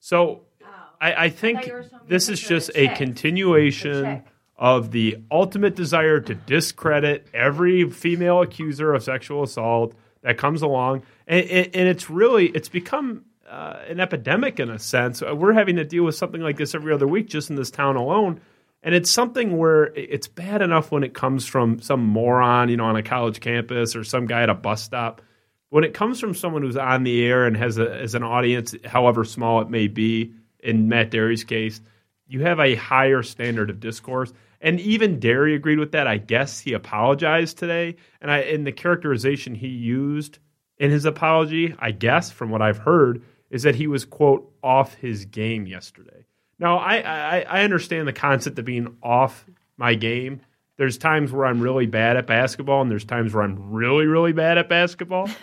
[0.00, 0.66] so oh,
[1.00, 4.24] I, I think you were showing me this is just the a continuation The chick.
[4.62, 11.02] Of the ultimate desire to discredit every female accuser of sexual assault that comes along,
[11.26, 15.22] and, and, and it's really it's become uh, an epidemic in a sense.
[15.22, 17.70] Uh, We're having to deal with something like this every other week just in this
[17.70, 18.42] town alone.
[18.82, 22.84] And it's something where it's bad enough when it comes from some moron, you know,
[22.84, 25.22] on a college campus or some guy at a bus stop.
[25.70, 28.74] When it comes from someone who's on the air and has a, as an audience,
[28.84, 31.80] however small it may be, in Matt Dery's case,
[32.26, 34.32] you have a higher standard of discourse.
[34.60, 36.06] And even Dery agreed with that.
[36.06, 40.38] I guess he apologized today, and I in the characterization he used
[40.78, 44.94] in his apology, I guess from what I've heard, is that he was quote off
[44.94, 46.26] his game yesterday.
[46.58, 49.46] Now I I, I understand the concept of being off
[49.78, 50.42] my game.
[50.76, 54.32] There's times where I'm really bad at basketball, and there's times where I'm really really
[54.32, 55.28] bad at basketball.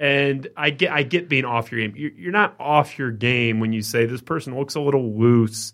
[0.00, 1.94] And I get I get being off your game.
[1.96, 5.72] You're, you're not off your game when you say this person looks a little loose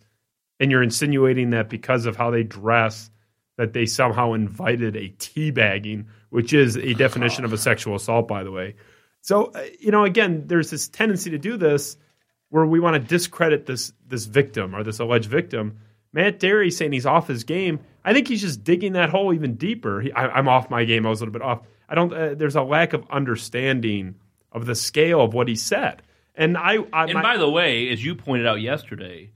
[0.61, 3.11] and you're insinuating that because of how they dress,
[3.57, 8.45] that they somehow invited a teabagging, which is a definition of a sexual assault, by
[8.45, 8.77] the way.
[9.23, 11.97] So, uh, you know, again, there's this tendency to do this
[12.51, 15.79] where we want to discredit this this victim or this alleged victim.
[16.13, 17.81] Matt Dery saying he's off his game.
[18.05, 20.01] I think he's just digging that hole even deeper.
[20.01, 21.07] He, I, I'm off my game.
[21.07, 21.61] I was a little bit off.
[21.89, 22.13] I don't.
[22.13, 24.17] Uh, there's a lack of understanding
[24.53, 26.03] of the scale of what he said.
[26.35, 29.31] And I, I And my- by the way, as you pointed out yesterday,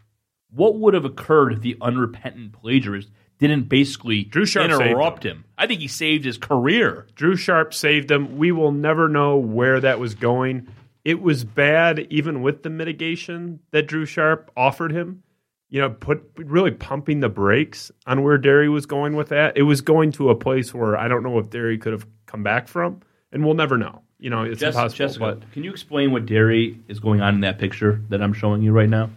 [0.54, 5.44] what would have occurred if the unrepentant plagiarist didn't basically Drew Sharp interrupt him.
[5.58, 7.06] I think he saved his career.
[7.14, 8.38] Drew Sharp saved him.
[8.38, 10.68] We will never know where that was going.
[11.04, 15.22] It was bad, even with the mitigation that Drew Sharp offered him.
[15.68, 19.56] You know, put really pumping the brakes on where Dery was going with that.
[19.56, 22.44] It was going to a place where I don't know if Dery could have come
[22.44, 23.00] back from,
[23.32, 24.02] and we'll never know.
[24.20, 24.96] You know, it's Jess- impossible.
[24.96, 28.32] Jessica, but can you explain what Dery is going on in that picture that I'm
[28.32, 29.10] showing you right now?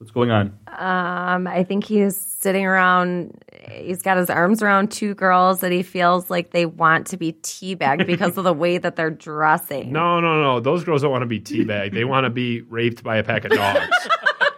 [0.00, 0.46] What's going on?
[0.66, 3.38] Um, I think he's sitting around.
[3.70, 7.34] He's got his arms around two girls that he feels like they want to be
[7.34, 9.92] teabagged because of the way that they're dressing.
[9.92, 10.58] no, no, no.
[10.58, 11.92] Those girls don't want to be teabagged.
[11.92, 13.94] they want to be raped by a pack of dogs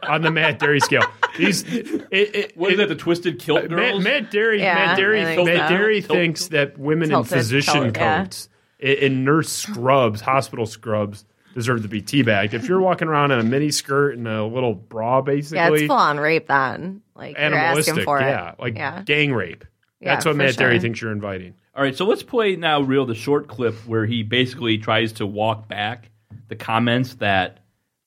[0.09, 1.03] on the Matt Dery scale.
[1.37, 2.89] These, it, it, What is it- that?
[2.91, 4.05] The twisted kilt Matt, girls?
[4.05, 5.75] Matt Dery, Yeah, Matt Dery, I think Matt so.
[5.75, 8.23] Dery Tilt- thinks that women in physician color, yeah.
[8.25, 8.49] coats,
[8.81, 11.25] i- in nurse scrubs, hospital scrubs,
[11.55, 12.55] deserve to be teabagged.
[12.55, 15.87] If you're walking around in a mini skirt and a little bra, basically, yeah, it's
[15.87, 17.03] full on rape then.
[17.15, 18.61] Like you're asking animalistic, for yeah, it.
[18.61, 19.03] like yeah.
[19.03, 19.65] gang rape.
[20.01, 21.55] Yeah, That's what for Matt Dery thinks you're inviting.
[21.75, 25.27] All right, so let's play now, real the short clip where he basically tries to
[25.27, 26.11] walk back
[26.49, 27.61] the comments that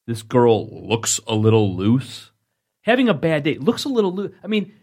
[0.06, 2.32] this girl looks a little loose.
[2.82, 4.32] Having a bad day looks a little loose.
[4.44, 4.74] I mean,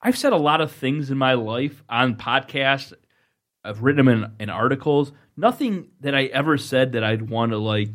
[0.00, 2.92] I've said a lot of things in my life on podcasts.
[3.62, 5.12] I've written them in, in articles.
[5.38, 7.90] Nothing that I ever said that I'd want to like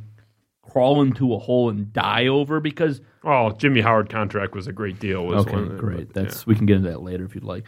[0.62, 5.00] crawl into a hole and die over because Oh, Jimmy Howard contract was a great
[5.00, 5.26] deal.
[5.26, 6.14] Was okay, one, great.
[6.14, 7.66] but, That's we can get into that later if you'd like.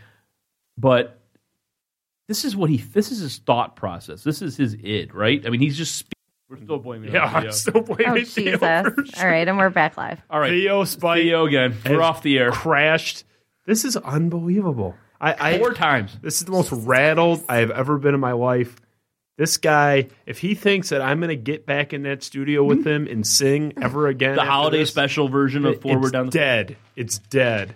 [0.78, 1.20] But
[2.28, 2.78] this is what he.
[2.78, 4.24] This is his thought process.
[4.24, 5.46] This is his id, right?
[5.46, 5.96] I mean, he's just.
[5.96, 6.14] Spe-
[6.50, 7.14] We're still blaming.
[7.14, 7.32] yeah.
[7.32, 8.60] Yeah, I'm uh, still blaming Oh Jesus!
[8.60, 10.22] for All right, and we're back live.
[10.30, 11.76] All right, Theo Spike Theo again.
[11.86, 13.24] We're off the air crashed.
[13.66, 14.96] This is unbelievable.
[15.22, 16.18] I, I four times.
[16.22, 18.76] This is the most rattled I have ever been in my life.
[19.38, 22.80] This guy, if he thinks that I'm going to get back in that studio with
[22.80, 22.90] mm-hmm.
[22.90, 26.32] him and sing ever again, The holiday this, special version of Forward it's Down the
[26.32, 26.78] dead.
[26.96, 27.76] It's dead.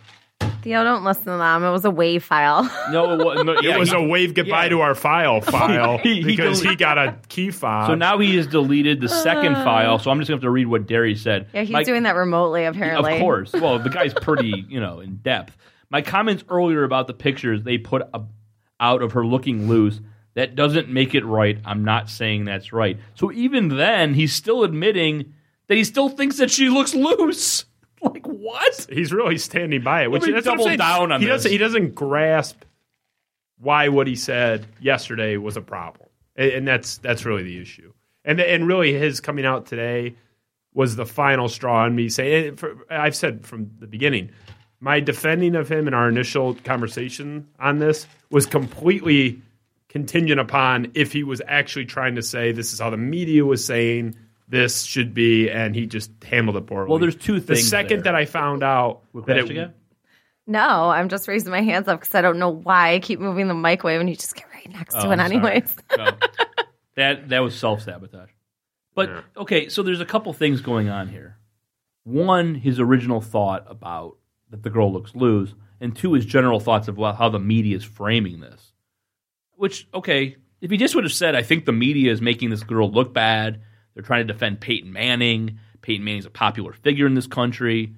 [0.62, 1.64] Theo, don't listen to them.
[1.64, 2.64] It was a wave file.
[2.92, 4.70] No, it was, no, yeah, it was he- a wave goodbye yeah.
[4.70, 7.88] to our file file He- he because del- he got a key fob.
[7.88, 9.64] So now he has deleted the second uh.
[9.64, 10.00] file.
[10.00, 11.48] So I'm just going to have to read what Dery said.
[11.54, 13.16] yeah, he's My- doing that remotely apparently.
[13.16, 13.54] Of course.
[13.54, 15.56] Well, the guy's pretty, you know, in depth.
[15.90, 18.30] My comments earlier about the pictures they put up
[18.80, 20.00] out of her looking loose,
[20.36, 21.60] that doesn't make it right.
[21.66, 22.98] I'm not saying that's right.
[23.16, 25.34] So even then, he's still admitting
[25.68, 27.66] that he still thinks that she looks loose.
[28.02, 28.88] Like what?
[28.90, 30.12] he's really standing by it.
[30.12, 31.44] Which that's double down on he this.
[31.44, 32.64] Doesn't, he doesn't grasp
[33.58, 37.92] why what he said yesterday was a problem, and, and that's that's really the issue.
[38.24, 40.16] And and really, his coming out today
[40.74, 42.54] was the final straw on me saying.
[42.54, 44.32] Eh, for- I've said from the beginning,
[44.80, 49.42] my defending of him in our initial conversation on this was completely
[49.90, 53.64] contingent upon if he was actually trying to say this is how the media was
[53.66, 54.16] saying
[54.48, 56.90] this should be, and he just handled it poorly.
[56.90, 57.60] Well, there's two things.
[57.60, 58.14] The second there.
[58.14, 59.74] that I found out that it, again?
[60.48, 63.48] No, I'm just raising my hands up because I don't know why I keep moving
[63.48, 65.76] the microwave and you just get right next to Oh, it I'm anyways.
[65.98, 66.12] No.
[66.96, 68.32] that that was self sabotage.
[68.96, 71.38] But okay, so there's a couple things going on here.
[72.04, 74.18] One, his original thought about
[74.50, 77.78] that the girl looks loose, and two, his general thoughts of well, how the media
[77.78, 78.74] is framing this.
[79.60, 82.64] Which, okay, if he just would have said, "I think the media is making this
[82.64, 83.62] girl look bad,"
[83.94, 85.60] they're trying to defend Peyton Manning.
[85.82, 87.94] Peyton Manning's a popular figure in this country.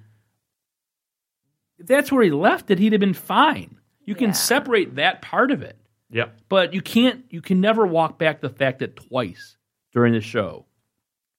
[1.78, 3.78] If that's where he left it, he'd have been fine.
[4.04, 4.32] You can Yeah.
[4.32, 5.78] separate that part of it.
[6.10, 6.40] Yep.
[6.48, 9.56] But you can't you can never walk back the fact that twice
[9.92, 10.66] during the show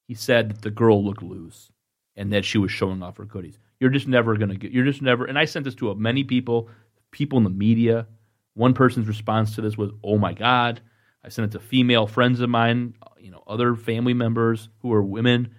[0.08, 1.72] he said that the girl looked loose
[2.16, 3.60] and that she was showing off her goodies.
[3.80, 6.24] You're just never gonna get you're just never and I sent this to a many
[6.24, 6.70] people,
[7.12, 8.08] people in the media.
[8.54, 10.82] One person's response to this was, Oh my God.
[11.24, 15.02] I sent it to female friends of mine, you know, other family members who are
[15.02, 15.56] women.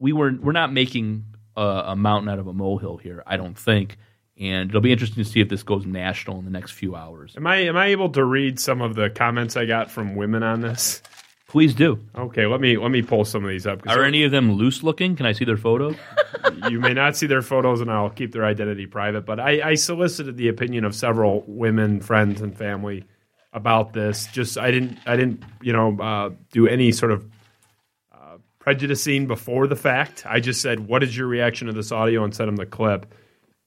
[0.00, 1.24] We were we're not making
[1.56, 3.96] a, a mountain out of a molehill here, I don't think.
[4.38, 7.34] And it'll be interesting to see if this goes national in the next few hours.
[7.36, 10.42] Am I am I able to read some of the comments I got from women
[10.42, 11.02] on this?
[11.52, 12.00] Please do.
[12.16, 13.86] Okay, let me let me pull some of these up.
[13.86, 15.16] Are any of them loose looking?
[15.16, 15.94] Can I see their photo?
[16.70, 19.26] you may not see their photos, and I'll keep their identity private.
[19.26, 23.04] But I, I solicited the opinion of several women, friends, and family
[23.52, 24.28] about this.
[24.28, 27.30] Just I didn't I didn't you know uh, do any sort of
[28.14, 30.24] uh, prejudicing before the fact.
[30.24, 33.14] I just said, "What is your reaction to this audio?" and sent them the clip.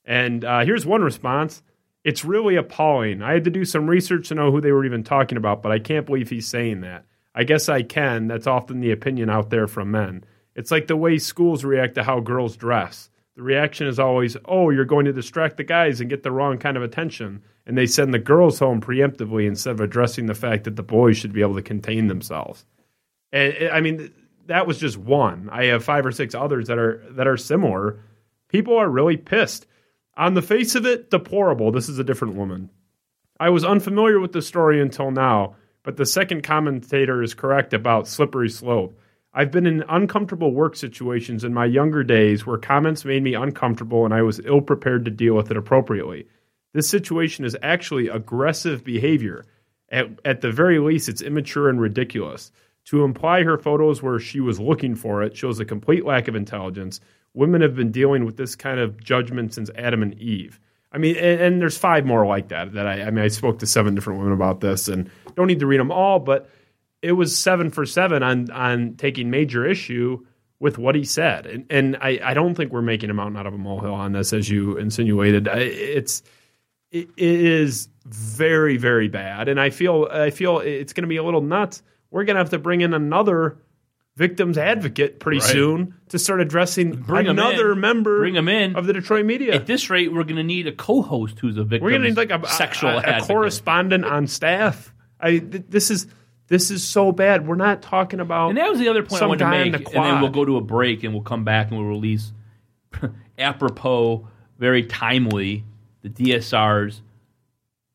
[0.05, 1.61] And uh, here's one response.
[2.03, 3.21] It's really appalling.
[3.21, 5.71] I had to do some research to know who they were even talking about, but
[5.71, 7.05] I can't believe he's saying that.
[7.35, 8.27] I guess I can.
[8.27, 10.23] That's often the opinion out there from men.
[10.55, 13.09] It's like the way schools react to how girls dress.
[13.35, 16.57] The reaction is always, oh, you're going to distract the guys and get the wrong
[16.57, 17.43] kind of attention.
[17.65, 21.17] And they send the girls home preemptively instead of addressing the fact that the boys
[21.17, 22.65] should be able to contain themselves.
[23.33, 24.13] And eh, I mean,
[24.45, 25.49] that was just one.
[25.51, 27.99] I have five or six others that are that are similar.
[28.47, 29.65] People are really pissed.
[30.15, 31.71] On the face of it, deplorable.
[31.71, 32.69] This is a different woman.
[33.37, 38.07] I was unfamiliar with the story until now, but the second commentator is correct about
[38.07, 38.99] slippery slope.
[39.33, 44.03] I've been in uncomfortable work situations in my younger days where comments made me uncomfortable
[44.03, 46.27] and I was ill prepared to deal with it appropriately.
[46.73, 49.45] This situation is actually aggressive behavior.
[49.89, 52.51] At, at the very least, it's immature and ridiculous.
[52.85, 56.35] To imply her photos where she was looking for it shows a complete lack of
[56.35, 56.99] intelligence.
[57.35, 60.59] Women have been dealing with this kind of judgment since Adam and Eve.
[60.95, 62.71] I mean, and, and there's five more like that.
[62.73, 65.59] That I, I mean, I spoke to seven different women about this, and don't need
[65.59, 66.49] to read them all, but
[67.01, 70.25] it was seven for seven on on taking major issue
[70.57, 73.45] with what he said, and and I, I don't think we're making a mountain out
[73.45, 75.49] of a molehill on this, as you insinuated.
[75.49, 76.23] I, it's
[76.91, 81.17] it, it is very very bad, and I feel I feel it's going to be
[81.17, 81.83] a little nuts.
[82.09, 83.57] We're going to have to bring in another
[84.17, 85.49] victims advocate pretty Right.
[85.49, 88.75] soon to start addressing Bring another member Bring 'em in.
[88.75, 89.53] of the Detroit media.
[89.55, 91.83] At this rate, we're going to need a co-host who's a victim.
[91.83, 93.27] We're going to need like a, sexual a, a advocate.
[93.27, 94.93] correspondent on staff.
[95.19, 96.07] I th- this is
[96.47, 97.47] this is so bad.
[97.47, 99.71] We're not talking about And that was the other point I wanted to make.
[99.71, 102.31] the And then we'll go to a break and we'll come back and we'll release,
[103.39, 104.27] apropos,
[104.59, 105.63] very timely,
[106.03, 107.01] the DSR's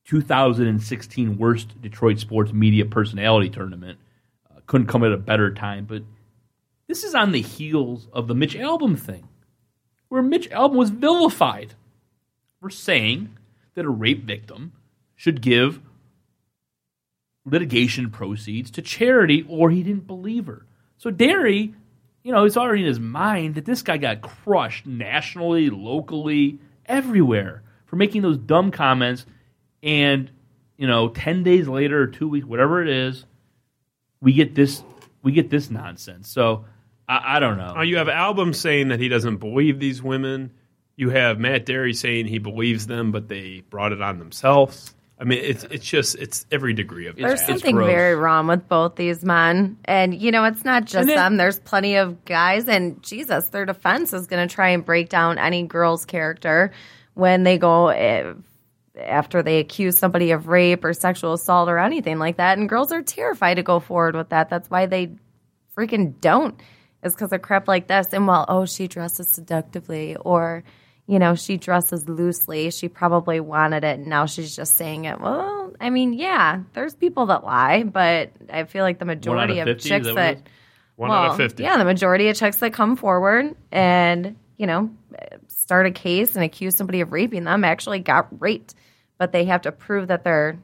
[0.05, 3.99] 2016 Worst Detroit Sports Media Personality Tournament.
[4.71, 6.05] Couldn't come at a better time, but
[6.87, 9.27] this is on the heels of the Mitch Albom thing,
[10.09, 11.75] where Mitch Albom was vilified
[12.61, 13.37] for saying
[13.75, 14.71] that a rape victim
[15.17, 15.81] should give
[17.45, 20.65] litigation proceeds to charity or he didn't believe her.
[20.99, 21.75] So Dery,
[22.23, 27.65] you know, it's already in his mind that this guy got crushed nationally, locally, everywhere
[27.87, 29.27] for making those dumb comments.
[29.83, 30.31] And,
[30.77, 33.25] you know, 10 days later or two weeks, whatever it is,
[34.21, 34.83] we get this
[35.23, 36.29] we get this nonsense.
[36.29, 36.65] So
[37.09, 37.75] I, I don't know.
[37.79, 40.53] Uh, you have Albom's saying that he doesn't believe these women.
[40.97, 44.95] You have Matt Dery saying he believes them, but they brought it on themselves.
[45.19, 47.91] I mean, it's it's just it's every degree of There's It's something gross.
[47.91, 49.77] very wrong with both these men.
[49.85, 51.37] And, you know, it's not just then- them.
[51.37, 52.69] There's plenty of guys.
[52.69, 56.73] And Jesus, their defense is going to try and break down any girl's character
[57.13, 58.33] when they go eh,
[58.99, 62.59] after they accuse somebody of rape or sexual assault or anything like that.
[62.59, 64.49] And girls are terrified to go forward with that.
[64.49, 65.13] That's why they
[65.77, 66.61] freaking don't,
[67.03, 68.13] is because of crap like this.
[68.13, 70.65] And while, oh, she dresses seductively or.
[71.07, 72.71] You know, she dresses loosely.
[72.71, 75.21] She probably wanted it, and now she's just saying it.
[75.21, 79.67] Well, I mean, yeah, there's people that lie, but I feel like the majority of
[79.67, 80.39] of, 50, is chicks that that,
[80.95, 81.65] one well, out of fifty.
[81.65, 84.89] yeah, the majority of chicks that come forward and you know
[85.71, 88.75] start a case and accuse somebody of raping them actually got raped,
[89.19, 90.59] but they have to prove that they're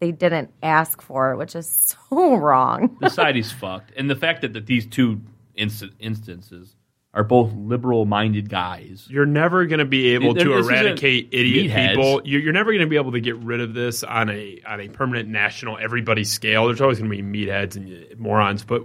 [0.00, 2.96] they didn't ask for it, which is so wrong.
[3.00, 3.92] this side is fucked.
[3.96, 5.20] And the fact that, that these two
[5.54, 6.74] inst- instances
[7.14, 9.06] are both liberal minded guys.
[9.08, 11.88] You're never going to be able This to isn't eradicate idiot meatheads.
[11.90, 12.20] people.
[12.24, 14.80] You're, you're never going to be able to get rid of this on a on
[14.80, 16.66] a permanent national everybody scale.
[16.66, 18.84] There's always going to be meatheads and morons, but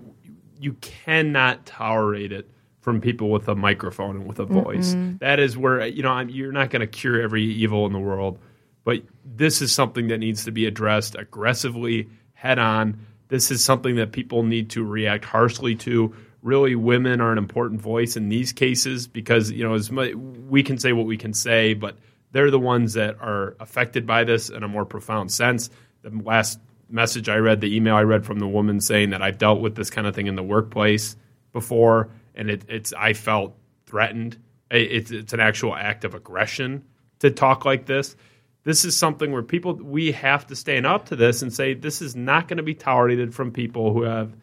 [0.60, 2.48] you cannot tolerate it
[2.84, 4.94] from people with a microphone and with a voice.
[4.94, 5.18] Mm-hmm.
[5.18, 8.00] That is where you know I'm, you're not going to cure every evil in the
[8.00, 8.40] world,
[8.84, 13.00] but this is something that needs to be addressed aggressively, head on.
[13.30, 16.14] This is something that people need to react harshly to.
[16.42, 20.62] Really, women are an important voice in these cases because you know as much, we
[20.62, 21.98] can say what we can say, but
[22.34, 25.70] they're the ones that are affected by this in a more profound sense.
[26.02, 29.38] The last message I read, the email I read from the woman saying that I've
[29.38, 31.16] dealt with this kind of thing in the workplace
[31.54, 34.38] before, and it, it's I felt threatened.
[34.72, 36.84] It- It's it's an actual act of aggression
[37.20, 38.16] to talk like this.
[38.64, 42.02] This is something where people we have to stand up to this and say this
[42.02, 44.34] is not going to be tolerated from people who have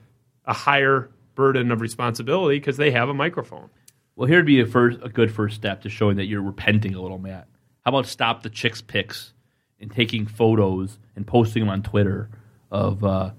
[0.45, 3.71] a higher burden of responsibility because they have a microphone.
[4.17, 7.01] Well, here'd be a first a good first step to showing that you're repenting a
[7.01, 7.49] little, Matt.
[7.85, 9.33] How about stop the chicks pics
[9.81, 12.29] and taking photos and posting them on Twitter
[12.71, 13.31] of uh,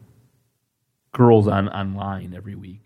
[1.13, 2.81] girls on online every week?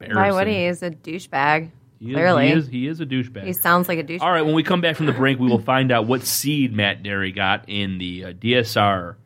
[0.00, 0.66] I mean, it's Why would he?
[0.66, 1.70] He's a douchebag.
[1.98, 3.44] He is, Clearly, he is, he is a douchebag.
[3.44, 4.22] he sounds like a douchebag.
[4.22, 6.72] All right, when we come back from the break, we will find out what seed
[6.74, 9.16] Matt Dery got in the uh, DSR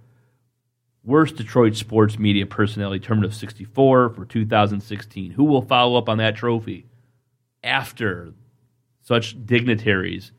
[1.04, 5.32] Worst Detroit Sports Media Personality Tournament of 64 for 2016.
[5.32, 6.86] Who will follow up on that trophy
[7.62, 8.32] after
[9.02, 10.32] such dignitaries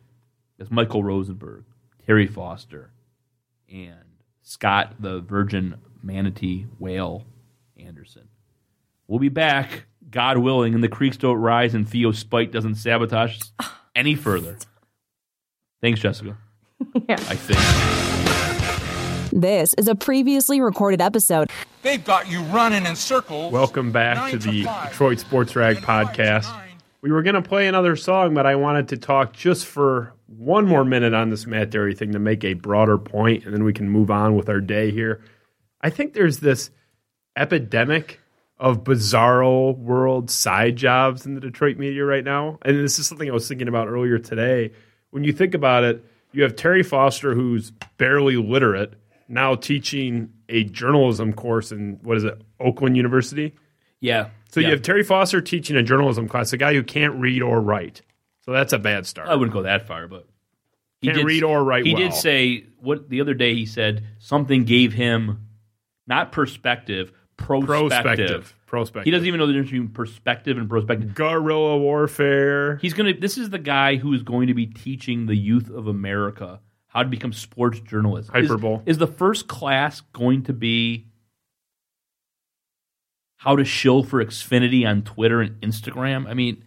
[0.60, 1.64] as Michael Rosenberg,
[2.06, 2.92] Terry Foster,
[3.72, 3.96] and
[4.42, 7.26] Scott the Virgin Manatee Whale
[7.80, 8.28] Anderson.
[9.08, 13.40] We'll be back, God willing, and the creeks don't rise and Theo's spite doesn't sabotage
[13.40, 13.52] us
[13.96, 14.58] any further.
[15.82, 16.38] Thanks, Jessica.
[17.08, 17.16] Yeah.
[17.16, 17.60] I think.
[19.32, 21.50] This is a previously recorded episode.
[21.84, 23.54] They've got you running in circles.
[23.54, 24.90] Welcome back Nine to the five.
[24.92, 26.62] Detroit Sports Rag And five to podcast.
[27.02, 30.66] We were going to play another song, but I wanted to talk just for one
[30.66, 33.74] more minute on this Matt Dery thing to make a broader point, and then we
[33.74, 35.22] can move on with our day here.
[35.82, 36.72] I think there's this
[37.38, 38.20] epidemic
[38.58, 42.58] of bizarro world side jobs in the Detroit media right now.
[42.62, 44.72] And this is something I was thinking about earlier today.
[45.12, 48.94] When you think about it, you have Terry Foster, who's barely literate,
[49.28, 53.56] now teaching a journalism course in what is it, Oakland University?
[54.00, 54.30] Yeah.
[54.52, 54.68] So yeah.
[54.68, 58.02] you have Terry Foster teaching a journalism class, a guy who can't read or write.
[58.42, 59.28] So that's a bad start.
[59.28, 60.28] I wouldn't go that far, but
[61.02, 62.04] he Can't read or write He well.
[62.04, 63.56] did say what the other day.
[63.56, 65.48] He said something gave him
[66.08, 67.90] not perspective, prospective.
[67.90, 68.56] Prospective.
[68.66, 69.06] Prospective.
[69.06, 71.14] He doesn't even know the difference between perspective and prospective.
[71.16, 72.78] guerrilla warfare.
[72.78, 73.14] He's gonna.
[73.14, 77.04] This is the guy who is going to be teaching the youth of America how
[77.04, 78.32] to become sports journalists.
[78.32, 78.82] Hyperbole.
[78.86, 81.08] Is, the first class going to be
[83.38, 86.28] how to shill for Xfinity on Twitter and Instagram?
[86.28, 86.64] I mean,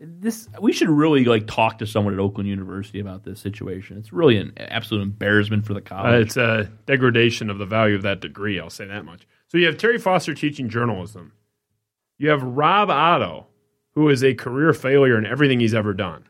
[0.00, 3.98] this we should really like talk to someone at Oakland University about this situation.
[3.98, 6.26] It's really an absolute embarrassment for the Uh, college.
[6.26, 8.58] it's a degradation of the value of that degree.
[8.60, 9.26] I'll say that much.
[9.48, 11.32] So you have Terry Foster teaching journalism.
[12.18, 13.46] You have Rob Otto,
[13.94, 16.24] who is a career failure in everything he's ever done,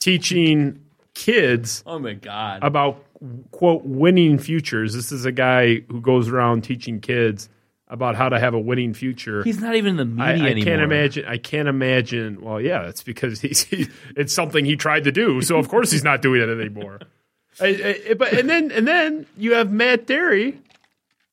[0.00, 0.80] teaching
[1.14, 2.62] kids oh my god!
[2.62, 3.04] about
[3.52, 4.94] quote winning futures.
[4.94, 7.48] This is a guy who goes around teaching kids
[7.88, 9.42] about how to have a winning future.
[9.44, 10.64] He's not even in the I, media I anymore.
[10.64, 11.24] can't imagine.
[11.26, 12.40] I can't imagine.
[12.40, 15.40] Well, yeah, it's because he's he, it's something he tried to do.
[15.42, 17.00] So of course he's not doing it anymore.
[17.60, 20.58] I- I- but and then and then you have Matt Dery,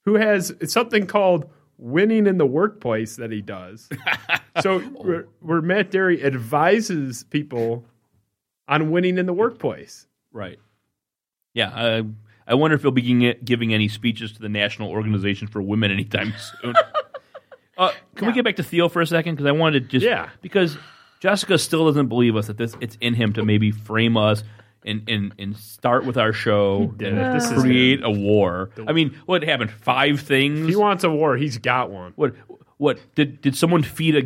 [0.05, 3.89] who has something called winning in the workplace that he does.
[4.61, 7.85] so where, where Matt Dery advises people
[8.67, 10.07] on winning in the workplace.
[10.31, 10.59] Right.
[11.53, 11.69] Yeah.
[11.73, 12.03] I,
[12.47, 16.33] I wonder if he'll be giving, any speeches to the National Organization for Women anytime
[16.61, 16.75] soon.
[17.77, 19.35] uh, can we get back to Theo for a second?
[19.35, 20.29] Because I wanted to just Yeah.
[20.41, 20.77] because
[21.19, 24.43] Jessica still doesn't believe us that this it's in him to maybe frame us
[24.85, 27.33] and and, and start with our show did and it.
[27.33, 28.71] This is create a war.
[28.87, 29.71] I mean, what happened?
[29.71, 30.67] Five things.
[30.67, 32.13] He wants a war, he's got one.
[32.15, 32.35] what
[32.77, 34.23] what did did someone feed a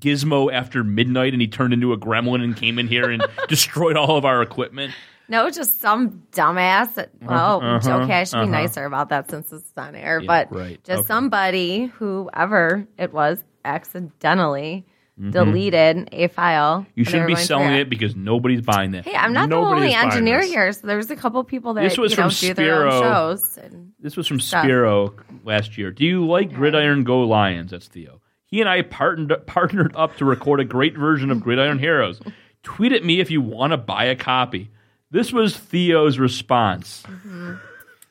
[0.00, 3.96] gizmo after midnight and he turned into a gremlin and came in here and destroyed
[3.96, 4.92] all of our equipment?
[5.28, 6.94] No, just some dumbass.
[6.94, 8.46] That, well, uh-huh, okay, I should uh-huh.
[8.46, 10.20] be nicer about that since it's on air.
[10.20, 11.06] Yeah, but right, just okay.
[11.06, 14.84] somebody, whoever it was, accidentally
[15.20, 15.30] Mm-hmm.
[15.30, 16.86] deleted a file.
[16.94, 19.04] You shouldn't be selling it because nobody's buying that.
[19.04, 20.50] Hey, I'm not Nobody the only engineer this.
[20.50, 22.92] here, so there's a couple people that This was you from know, do their own
[22.92, 23.36] Spiro.
[23.36, 23.58] shows.
[24.00, 24.64] This was from Stuff.
[24.64, 25.90] Spiro last year.
[25.90, 27.72] Do you like Gridiron Go Lions?
[27.72, 28.20] That's Theo.
[28.46, 32.20] He and I partnered partnered up to record a great version of Gridiron Heroes.
[32.62, 34.70] Tweet at me if you want to buy a copy.
[35.10, 37.02] This was Theo's response.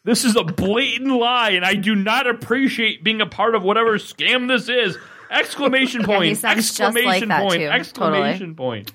[0.03, 3.97] This is a blatant lie, and I do not appreciate being a part of whatever
[3.97, 4.97] scam this is.
[5.32, 6.38] Exclamation he point!
[6.38, 7.59] sounds just like exclamation that, point!
[7.61, 7.67] too.
[7.67, 8.91] Exclamation point!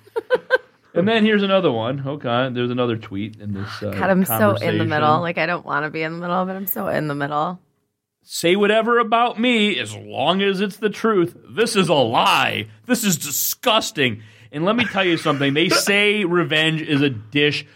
[0.94, 2.06] and then here's another one.
[2.06, 3.82] Okay, there's another tweet in this.
[3.82, 5.20] Uh, God, I'm so in the middle.
[5.20, 7.58] Like I don't want to be in the middle, but I'm so in the middle.
[8.22, 11.36] say whatever about me as long as it's the truth.
[11.48, 12.68] This is a lie.
[12.84, 14.22] This is disgusting.
[14.52, 15.54] And let me tell you something.
[15.54, 17.66] They say revenge is a dish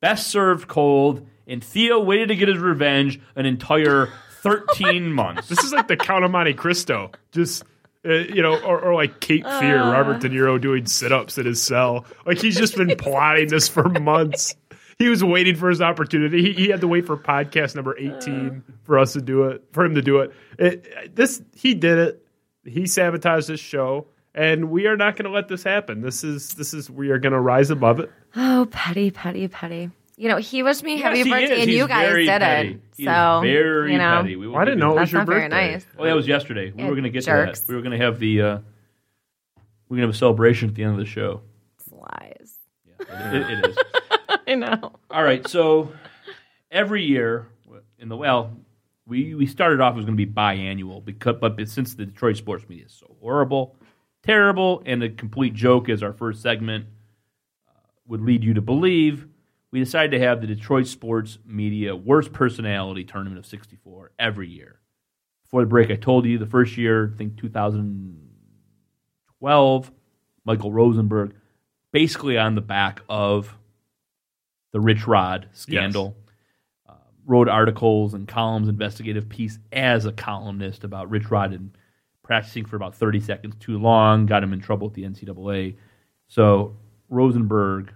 [0.00, 4.08] best served cold, and Theo waited to get his revenge an entire
[4.42, 5.48] 13 months.
[5.48, 7.10] This is like the Count of Monte Cristo.
[7.32, 7.64] Just
[8.04, 11.62] uh, you know, or, or like Cape Fear, Robert De Niro doing sit-ups in his
[11.62, 12.06] cell.
[12.24, 14.54] Like he's just been plotting this for months.
[14.98, 16.42] He was waiting for his opportunity.
[16.42, 19.84] He, he had to wait for podcast number eighteen for us to do it, for
[19.84, 20.32] him to do it.
[20.58, 22.26] it this he did it.
[22.64, 26.02] He sabotaged this show, and we are not going to let this happen.
[26.02, 28.10] This is this is we are going to rise above it.
[28.36, 29.90] Oh, petty, petty, petty.
[30.20, 32.40] You know, he wished me happy Yes, he birthday, and He's you guys very did
[32.42, 32.68] petty.
[32.68, 32.80] it.
[32.94, 34.36] He is So very you know, petty.
[34.36, 35.72] We I didn't know it was your not very birthday.
[35.72, 35.86] nice.
[35.98, 36.70] Oh, that was yesterday.
[36.72, 37.60] We Yeah, were going to get jerks.
[37.60, 37.72] to that.
[37.72, 38.42] We were going to have the.
[38.42, 38.58] Uh,
[39.88, 41.40] we're going to have a celebration at the end of the show.
[41.78, 42.58] It's lies.
[42.98, 43.78] It- it is.
[44.46, 44.92] I know.
[45.10, 45.90] All right, so
[46.70, 47.46] every year
[47.98, 48.52] in the well,
[49.06, 52.68] we we started off as going to be biannual because but since the Detroit sports
[52.68, 53.74] media is so horrible,
[54.22, 56.84] terrible, and a complete joke as our first segment
[57.66, 57.72] uh,
[58.06, 59.26] would lead you to believe,
[59.70, 64.80] we decided to have the Detroit sports media worst personality tournament of '64 every year.
[65.44, 69.90] Before the break, I told you the first year, I think 2012,
[70.44, 71.34] Michael Rosenberg,
[71.92, 73.56] basically on the back of
[74.72, 76.16] the Rich Rod scandal.
[76.88, 76.94] Uh,
[77.26, 81.76] wrote articles and columns, investigative piece as a columnist about Rich Rod and
[82.22, 85.74] practicing for about 30 seconds too long, got him in trouble with the NCAA.
[86.28, 86.76] So
[87.08, 87.92] Rosenberg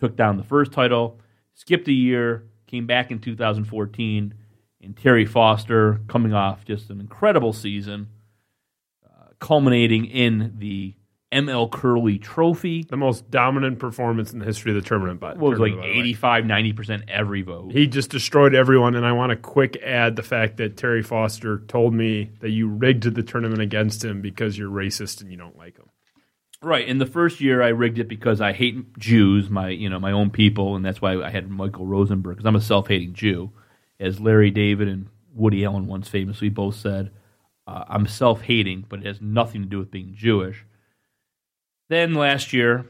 [0.00, 1.20] took down the first title,
[1.54, 4.34] skipped a year, came back in 2014,
[4.82, 8.08] and Terry Foster coming off just an incredible season,
[9.04, 10.94] uh, culminating in the
[11.32, 12.84] ML Curley Trophy.
[12.88, 15.20] The most dominant performance in the history of the tournament.
[15.20, 16.00] By, What was like tournament, by the way.
[16.00, 17.72] 85, 90% every vote.
[17.72, 21.58] He just destroyed everyone, and I want to quick add the fact that Terry Foster
[21.68, 25.56] told me that you rigged the tournament against him because you're racist and you don't
[25.56, 25.88] like him.
[26.62, 26.86] Right.
[26.86, 30.12] In the first year, I rigged it because I hate Jews, my you know my
[30.12, 33.50] own people, and that's why I had Michael Rosenberg because I'm a self-hating Jew,
[33.98, 37.10] as Larry David and Woody Allen once famously both said.
[37.66, 40.66] Uh, I'm self-hating, but it has nothing to do with being Jewish.
[41.88, 42.86] Then last year,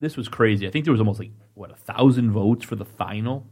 [0.00, 0.66] this was crazy.
[0.66, 3.46] I think there was almost like what a thousand votes for the final,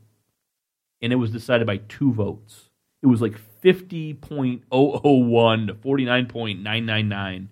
[1.00, 2.68] and it was decided by two votes.
[3.02, 7.48] It was like fifty point oh oh one to forty nine point nine nine nine.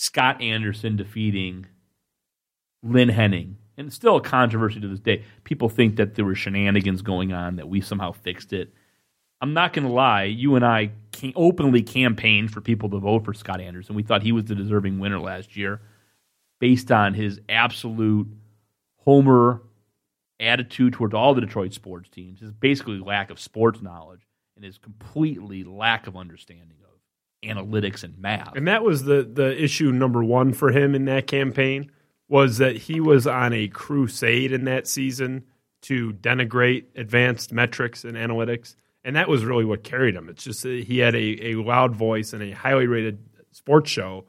[0.00, 1.66] Scott Anderson defeating
[2.82, 3.58] Lynn Henning.
[3.76, 5.24] And it's still a controversy to this day.
[5.44, 8.72] People think that there were shenanigans going on, that we somehow fixed it.
[9.42, 10.24] I'm not going to lie.
[10.24, 10.92] You and I
[11.36, 13.94] openly campaigned for people to vote for Scott Anderson.
[13.94, 15.82] We thought he was the deserving winner last year
[16.60, 18.26] based on his absolute
[18.96, 19.60] homer
[20.40, 24.26] attitude towards all the Detroit sports teams, his basically lack of sports knowledge,
[24.56, 26.89] and his completely lack of understanding of
[27.42, 28.54] analytics and math.
[28.56, 31.90] And that was the the issue number one for him in that campaign
[32.28, 35.44] was that he was on a crusade in that season
[35.82, 40.28] to denigrate advanced metrics and analytics, and that was really what carried him.
[40.28, 43.18] It's just that he had a, a loud voice and a highly rated
[43.52, 44.26] sports show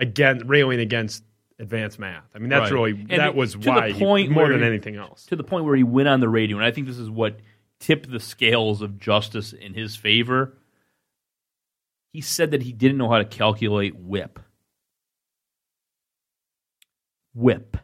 [0.00, 1.22] again railing against
[1.60, 2.24] advanced math.
[2.34, 2.72] I mean, that's Right.
[2.72, 5.26] really And that was to the why he- point more than he- anything else.
[5.26, 7.38] to the point where he went on the radio, and I think this is what
[7.80, 10.56] tipped the scales of justice in his favor.
[12.18, 14.40] He said that he didn't know how to calculate whip.
[17.32, 17.76] Whip.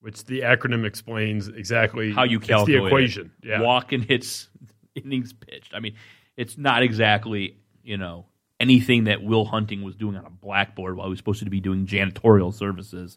[0.00, 2.86] Which the acronym explains exactly How you it's calculate the it.
[2.86, 3.32] equation.
[3.42, 3.62] Yeah.
[3.62, 4.50] Walk and hits
[4.94, 5.72] innings pitched.
[5.72, 5.94] I mean,
[6.36, 8.26] it's not exactly, you know,
[8.60, 11.60] anything that Will Hunting was doing on a blackboard while he was supposed to be
[11.60, 13.16] doing janitorial services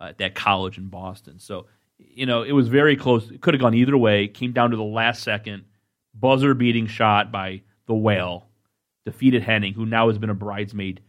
[0.00, 1.38] uh, at that college in Boston.
[1.38, 1.66] So,
[1.98, 3.30] you know, it was very close.
[3.30, 4.24] It could have gone either way.
[4.24, 5.66] It came down to the last second
[6.14, 8.47] buzzer beating shot by the whale
[9.10, 11.00] defeated Henning, who now has been a bridesmaid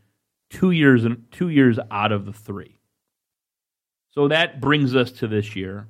[0.50, 2.80] two years and two years out of the three.
[4.12, 5.88] So that brings us to this year.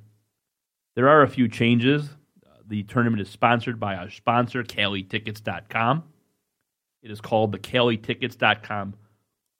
[0.96, 2.08] There are a few changes.
[2.66, 6.04] The tournament is sponsored by our sponsor, CaliTickets.com.
[7.02, 8.94] It is called the CaliTickets.com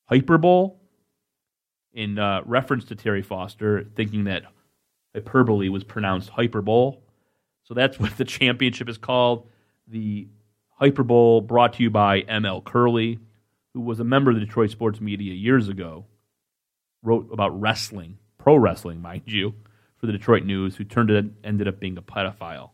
[0.06, 0.80] Hyper Bowl
[1.92, 4.44] in uh, reference to Terry Foster, thinking that
[5.14, 7.04] hyperbole was pronounced Hyper Bowl.
[7.62, 9.48] So that's what the championship is called.
[9.86, 10.26] The
[10.80, 13.18] Hyper Bowl brought to you by ML Curley,
[13.74, 16.06] who was a member of the Detroit sports media years ago,
[17.02, 19.54] wrote about wrestling, pro wrestling, mind you,
[19.98, 22.70] for the Detroit News, who turned it ended up being a pedophile.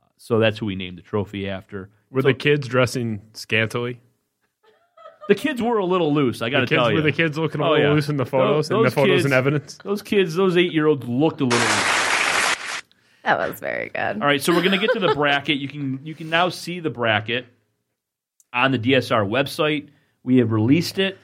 [0.00, 1.88] Uh, so that's who we named the trophy after.
[2.10, 4.00] Were So the kids dressing scantily?
[5.28, 6.42] the kids were a little loose.
[6.42, 7.92] I got to tell you, were the kids looking a Oh, little yeah.
[7.92, 9.78] loose in the photos Those- and the photos kids- and evidence?
[9.84, 11.99] Those kids, those eight year olds, looked a little loose.
[13.24, 14.22] That was very good.
[14.22, 15.58] All right, so we're going to get to the bracket.
[15.58, 17.46] You can you can now see the bracket
[18.52, 19.88] on the DSR website.
[20.22, 21.18] We have released it,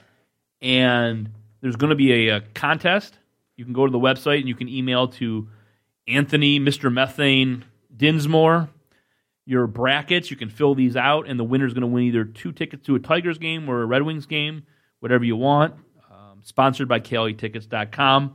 [0.61, 1.30] and
[1.61, 3.18] there's going to be a, a contest.
[3.57, 5.49] You can go to the website and you can email to
[6.07, 6.92] Anthony, Mr.
[6.92, 7.64] Methane
[7.97, 8.68] Dinsmore,
[9.47, 10.30] your brackets.
[10.30, 12.94] You can fill these out, and the winner's going to win either two tickets to
[12.94, 14.64] a Tigers game or a Red Wings game,
[15.01, 15.74] whatever you want.
[16.11, 18.34] Um, sponsored by CaliTickets.com.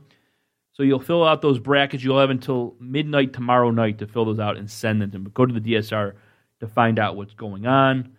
[0.72, 2.02] So you'll fill out those brackets.
[2.02, 5.24] You'll have until midnight tomorrow night to fill those out and send them to them.
[5.24, 6.14] But go to the DSR
[6.60, 8.12] to find out what's going on.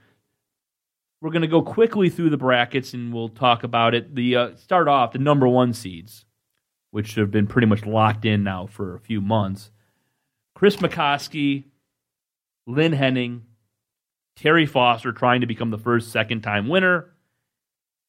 [1.19, 4.13] We're going to go quickly through the brackets and we'll talk about it.
[4.13, 6.25] The uh, start off the number one seeds,
[6.91, 9.71] which have been pretty much locked in now for a few months.
[10.53, 11.63] Chris McCosky,
[12.67, 13.43] Lynn Henning,
[14.35, 17.09] Terry Foster trying to become the first second time winner,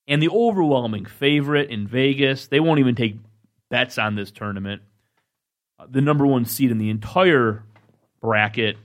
[0.06, 2.48] and the overwhelming favorite in Vegas.
[2.48, 3.16] They won't even take
[3.74, 4.82] bets on this tournament.
[5.80, 7.64] Uh, the number one seed in the entire
[8.20, 8.76] bracket,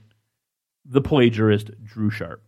[0.84, 2.42] the plagiarist Drew Sharp.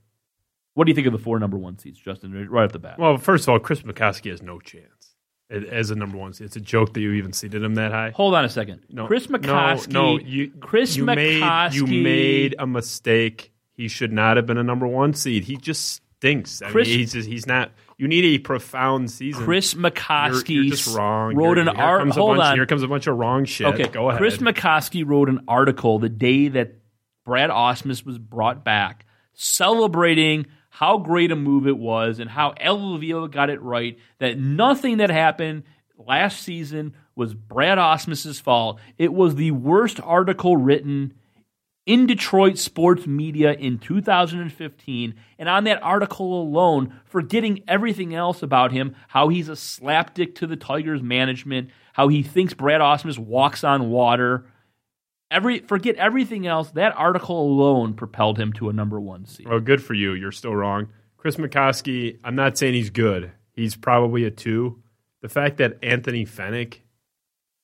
[0.75, 2.49] What do you think of the four number one seeds, Justin?
[2.49, 2.99] Right off the bat.
[2.99, 5.15] Well, first of all, Chris McCosky has no chance
[5.51, 6.47] as a number one seed.
[6.47, 8.11] It's a joke that you even seeded him that high.
[8.11, 8.81] Hold on a second.
[8.91, 9.93] No, Chris no, McCosky.
[9.93, 13.53] No, you, Chris you made you made a mistake.
[13.75, 15.45] He should not have been a number one seed.
[15.45, 16.63] He just stinks.
[16.63, 17.73] I Chris- mean, he's just, he's not.
[17.99, 19.45] You need a profound season.
[19.45, 21.35] Chris McCosky you're just wrong.
[21.37, 22.01] wrote You're- an here art.
[22.01, 22.57] comes a Hold bunch, on.
[22.57, 23.67] Here comes a bunch of wrong shit.
[23.69, 24.19] Okay, go ahead.
[24.19, 26.75] Chris McCosky wrote an article the day that
[27.25, 29.05] Brad Ausmus was brought back,
[29.35, 33.99] celebrating how great a move it was and how Al Avila got it right.
[34.19, 35.65] That nothing that happened
[35.99, 38.81] last season was Brad Ausmus's fault.
[38.99, 41.15] It was the worst article written
[41.85, 48.73] in Detroit sports media in 2015, and on that article alone, forgetting everything else about
[48.73, 53.65] him, how he's a slapdick to the Tigers management, how he thinks Brad Ausmus walks
[53.65, 54.47] on water.
[55.31, 56.71] Every forget everything else.
[56.73, 59.49] That article alone propelled him to a number one seed.
[59.49, 60.13] Well, good for you.
[60.13, 60.89] You're still wrong.
[61.17, 63.33] Chris McCosky, I'm not saying he's good.
[63.53, 64.83] He's probably a two.
[65.21, 66.79] The fact that Anthony Fenech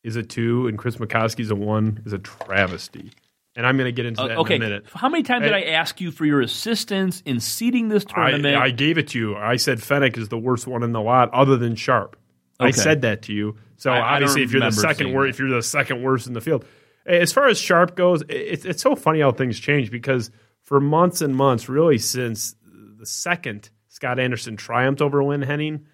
[0.03, 3.13] is a two and Chris McCosky's a one is a travesty.
[3.59, 4.85] And I'm going to get into Uh, that okay, in a minute.
[4.95, 8.57] how many times did I ask you for your assistance in seeding this tournament?
[8.57, 9.37] I, I gave it to you.
[9.37, 12.17] I said Fenech is the worst one in the lot, other than Sharp.
[12.61, 13.57] I said that to you.
[13.77, 16.35] So I- I obviously, if you're the second worst, if you're the second worst in
[16.35, 16.65] the field,
[17.05, 20.31] as far as Sharp goes, it's it's so funny how things change because
[20.63, 22.55] for months and months, really since
[22.99, 25.85] the second Scott Anderson triumphed over Lynn Henning,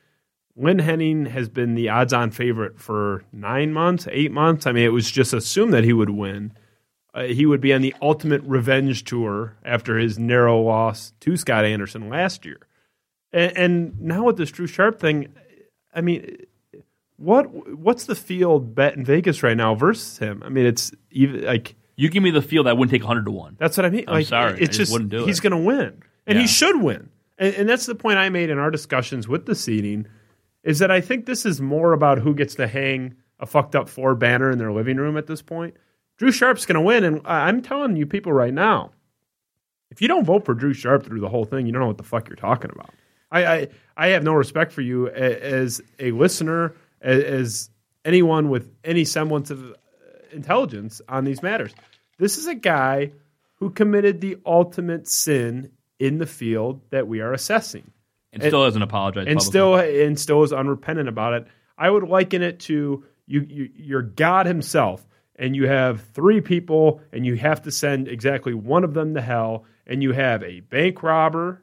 [0.56, 4.66] Lynn Henning has been the odds-on favorite for nine months, eight months.
[4.66, 6.52] I mean, it was just assumed that he would win.
[7.14, 11.64] Uh, he would be on the ultimate revenge tour after his narrow loss to Scott
[11.64, 12.58] Anderson last year.
[13.32, 15.32] And, and now with this Drew Sharp thing,
[15.94, 16.38] I mean,
[17.16, 17.44] what
[17.78, 20.42] what's the field bet in Vegas right now versus him?
[20.44, 23.30] I mean, it's even like you give me the field, I wouldn't take 100 to
[23.30, 23.56] 1.
[23.60, 24.04] that's what I mean.
[24.08, 25.42] I'm like, sorry, I it's just just wouldn't do he's it.
[25.42, 26.40] going to win, and Yeah.
[26.42, 27.10] he should win.
[27.38, 30.06] And, and that's the point I made in our discussions with the seating,
[30.64, 33.88] is that I think this is more about who gets to hang a fucked up
[33.88, 35.74] four banner in their living room at this point.
[36.16, 38.92] Drew Sharp's going to win, and I'm telling you people right now,
[39.90, 41.98] if you don't vote for Drew Sharp through the whole thing, you don't know what
[41.98, 42.90] the fuck you're talking about.
[43.30, 47.70] I I, I have no respect for you as a listener, as
[48.04, 49.74] anyone with any semblance of uh,
[50.32, 51.72] intelligence on these matters.
[52.18, 53.12] This is a guy
[53.56, 57.90] who committed the ultimate sin in the field that we are assessing
[58.32, 59.28] And still hasn't apologized.
[59.28, 59.50] and publicly.
[59.50, 59.74] still
[60.06, 61.46] and still is unrepentant about it.
[61.78, 65.04] I would liken it to you, you you're God Himself,
[65.36, 69.20] and you have three people, and you have to send exactly one of them to
[69.20, 71.62] hell, and you have a bank robber,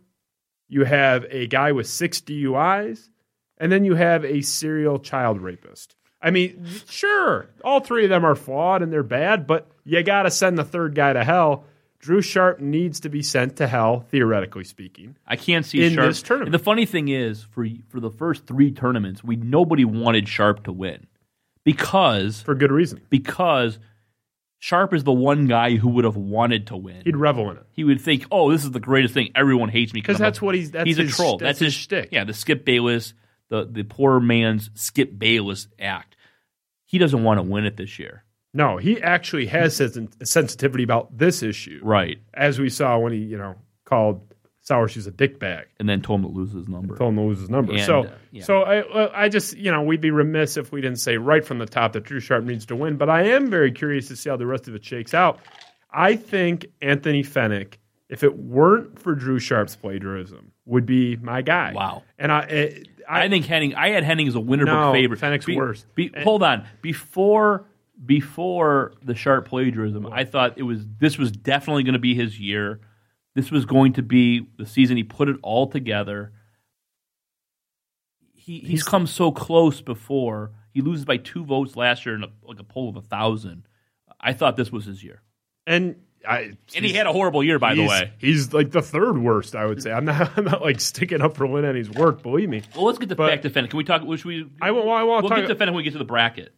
[0.68, 3.10] you have a guy with six DUIs,
[3.58, 5.96] and then you have a serial child rapist.
[6.22, 10.24] I mean, sure, all three of them are flawed and they're bad, but you got
[10.24, 11.66] to send the third guy to hell.
[12.00, 15.18] Drew Sharp needs to be sent to hell, theoretically speaking.
[15.28, 16.08] I can't see in Sharp.
[16.08, 16.48] this tournament.
[16.48, 20.64] And the funny thing is, for for the first three tournaments, we nobody wanted Sharp
[20.64, 21.08] to win
[21.64, 23.02] because For good reason.
[23.10, 23.80] because
[24.60, 27.02] Sharp is the one guy who would have wanted to win.
[27.04, 27.64] He'd revel in it.
[27.72, 29.30] he would think, "Oh, this is the greatest thing.
[29.34, 31.38] Everyone hates me 'Cause I'm that's a- what he's- that's he's a troll.
[31.38, 32.10] that's That's, his his shtick.
[32.12, 33.14] Yeah, the Skip Bayless,
[33.50, 36.16] the the poor man's Skip Bayless act.
[36.86, 41.18] He doesn't want to win it this year, No, he actually has sen- sensitivity about
[41.18, 42.20] this issue, right?
[42.34, 43.56] as we saw when he, you know,
[43.86, 44.31] called
[44.88, 46.98] Shoes a dick bag, And then told him to lose his number.
[46.98, 47.74] told him to lose his number.
[47.74, 48.44] And, so, uh, yeah.
[48.44, 51.60] so I, I just, you know, we'd be remiss if we didn't say right from
[51.60, 52.98] the top that Drew Sharp needs to win.
[52.98, 55.40] But I am very curious to see how the rest of it shakes out.
[55.92, 57.76] I think Anthony Fenech,
[58.10, 61.74] if it weren't for Drew Sharp's plagiarism, would be my guy.
[61.74, 62.04] Wow.
[62.18, 63.76] And I, eh, I, I think Henning.
[63.76, 65.20] I had Henning as a winner No, book favorite.
[65.20, 65.86] Fenech's worse.
[65.96, 67.66] Be, hold on, before
[68.04, 72.40] before the sharp plagiarism, I thought it was this was definitely going to be his
[72.40, 72.80] year.
[73.36, 76.34] This was going to be the season he put it all together.
[78.34, 80.52] He he's come so close before.
[80.74, 83.68] He loses by two votes last year in a, like a poll of a thousand.
[84.20, 85.22] I thought this was his year,
[85.68, 85.96] and
[86.28, 88.14] I, and he had a horrible year, by the way.
[88.20, 89.56] he's like the third worst.
[89.56, 89.92] I would say.
[89.92, 90.32] I'm not.
[90.38, 92.22] I'm not like sticking up for his work.
[92.24, 92.64] Believe me.
[92.76, 93.70] Well, let's get to But- back to Fenech.
[93.70, 94.02] Can we talk?
[94.02, 94.50] Should we?
[94.62, 96.54] I will- I We'll talk- get to Fenech when we get to the bracket.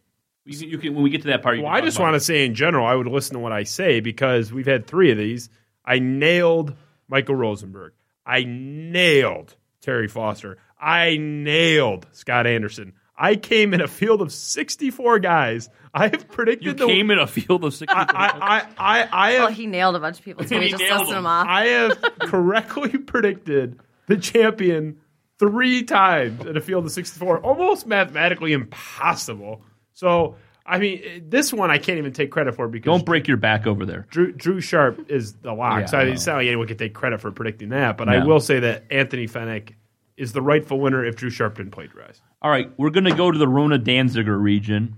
[0.46, 1.56] You can, you can, when we get to that part.
[1.56, 3.62] You Well, I just want to say in general, I would listen to what I
[3.62, 5.48] say because we've had three of these.
[5.84, 6.74] I nailed
[7.08, 7.92] Michael Rosenberg.
[8.26, 10.58] I nailed Terry Foster.
[10.80, 12.94] I nailed Scott Anderson.
[13.16, 15.68] I came in a field of 64 guys.
[15.92, 17.94] I have predicted You the came in a field of sixty.
[17.94, 20.56] I, I, I, I have Well, he nailed a bunch of people too.
[20.58, 21.14] He He just listed them.
[21.14, 21.46] them off.
[21.48, 23.78] I have correctly predicted
[24.08, 24.96] the champion
[25.38, 27.38] three times in a field of 64.
[27.40, 29.62] Almost mathematically impossible.
[29.92, 30.34] So,
[30.66, 33.66] I mean, this one I can't even take credit for because Don't break your back
[33.66, 34.06] over there.
[34.10, 35.80] Drew, Drew Sharp is the lock.
[35.80, 37.98] Yeah, so I it's not like anyone can take credit for predicting that.
[37.98, 39.74] But I will say that Anthony Fenech
[40.16, 42.20] is the rightful winner if Drew Sharp didn't plagiarize.
[42.40, 44.96] All right, we're going to go to the Rona Danziger region.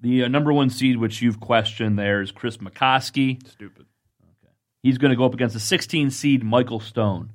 [0.00, 3.44] The uh, number one seed, which you've questioned, there is Chris McCosky.
[3.48, 3.86] Stupid.
[4.22, 4.52] Okay.
[4.82, 7.32] He's going to go up against the 16 seed Michael Stone.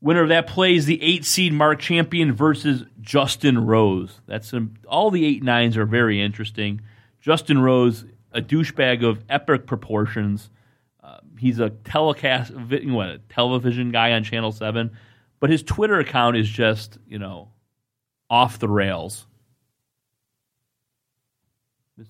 [0.00, 4.20] Winner of that plays the eight seed Mark Champion versus Justin Rose.
[4.26, 6.82] That's some, all the eight nines are very interesting.
[7.20, 10.50] Justin Rose, a douchebag of epic proportions.
[11.02, 14.96] Uh, he's a telecast, what, a television guy on Channel Seven,
[15.40, 17.48] but his Twitter account is just you know
[18.30, 19.26] off the rails.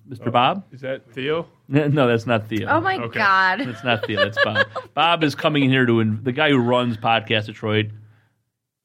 [0.07, 0.31] Mr.
[0.31, 0.65] Bob?
[0.71, 1.47] Is that Theo?
[1.93, 2.67] No, that's not Theo.
[2.67, 3.19] Oh my Okay.
[3.19, 3.59] god.
[3.59, 4.23] That's not Theo.
[4.25, 4.65] That's Bob.
[4.95, 7.87] Bob is coming in here to in, the guy who runs Podcast Detroit.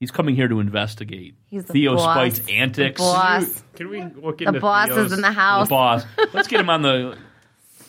[0.01, 2.15] He's coming here to investigate He's the Theo boss.
[2.15, 3.01] Spike's The antics.
[3.01, 3.63] boss.
[3.75, 5.69] Can we look The into boss Theo's- is in the The house.
[5.69, 6.05] boss.
[6.35, 7.17] Let's get him on the.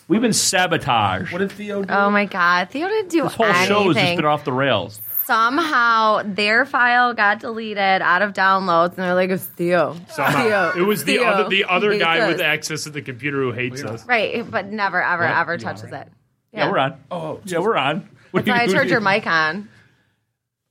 [0.08, 1.32] We've been sabotaged.
[1.34, 1.92] What did Theo do?
[1.94, 2.70] Oh my god.
[2.70, 3.68] Theo didn't do this whole anything.
[3.68, 5.02] show has just been off the rails.
[5.26, 10.44] Somehow their file got deleted out of downloads, and they're like, "It's Theo." Somehow.
[10.74, 10.84] Theo.
[10.84, 11.24] It was the Theo.
[11.28, 14.06] other the other Hates guy with access to the computer who hates us.
[14.06, 16.08] Right, but never, ever, ever touches it.
[16.54, 16.98] Yeah, we're on.
[17.12, 18.08] Oh, Yeah, we're on.
[18.32, 19.68] What That's why I do turned your mic on.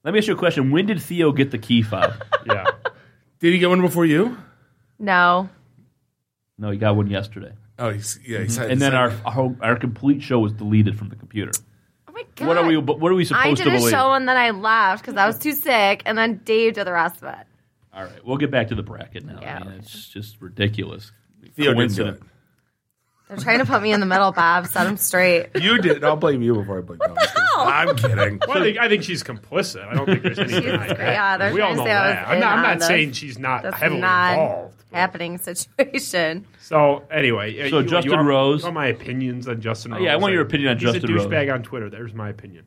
[0.05, 0.71] Let me ask you a question.
[0.71, 2.13] When did Theo get the key fob?
[2.47, 2.65] Yeah.
[3.41, 4.37] Did he get one before you?
[4.99, 5.49] No.
[6.59, 7.53] no, he got one yesterday.
[7.79, 8.41] Oh, he's, yeah.
[8.41, 11.17] He's had And then the our, same- our our complete show was deleted from the
[11.17, 11.53] computer.
[12.41, 12.49] My god.
[12.49, 12.77] What are we?
[12.77, 13.91] What are we supposed I to did a believe?
[13.91, 16.93] show and then I left because I was too sick, and then Dave did the
[16.93, 17.47] rest of it.
[17.93, 19.39] All right, we'll get back to the bracket now.
[19.41, 19.61] Yeah.
[19.61, 21.13] I mean, it's just ridiculous.
[21.55, 22.23] Theo didn't do it.
[23.29, 24.67] They're trying to put me in the middle, Bob.
[24.67, 25.51] Set them straight.
[25.55, 26.03] You did.
[26.05, 26.99] I'll blame you before I blame.
[27.07, 27.15] No,
[27.59, 28.19] I'm kidding.
[28.19, 28.41] I'm kidding.
[28.49, 29.87] Well, I think I think she's complicit.
[29.87, 30.99] I don't think there's any She's- denying that.
[30.99, 32.29] yeah, they're we all know say I was that.
[32.29, 34.83] I'm not, I'm not saying she's not That's heavily not involved.
[34.93, 36.47] happening situation.
[36.61, 39.93] So anyway, uh, So you- Justin you want, Rose- You want my opinions on Justin
[39.93, 40.05] Oh, Rose?
[40.05, 41.27] yeah, I want your opinion on he's Justin a Rose.
[41.27, 41.91] douchebag on Twitter.
[41.91, 42.65] There's my opinion.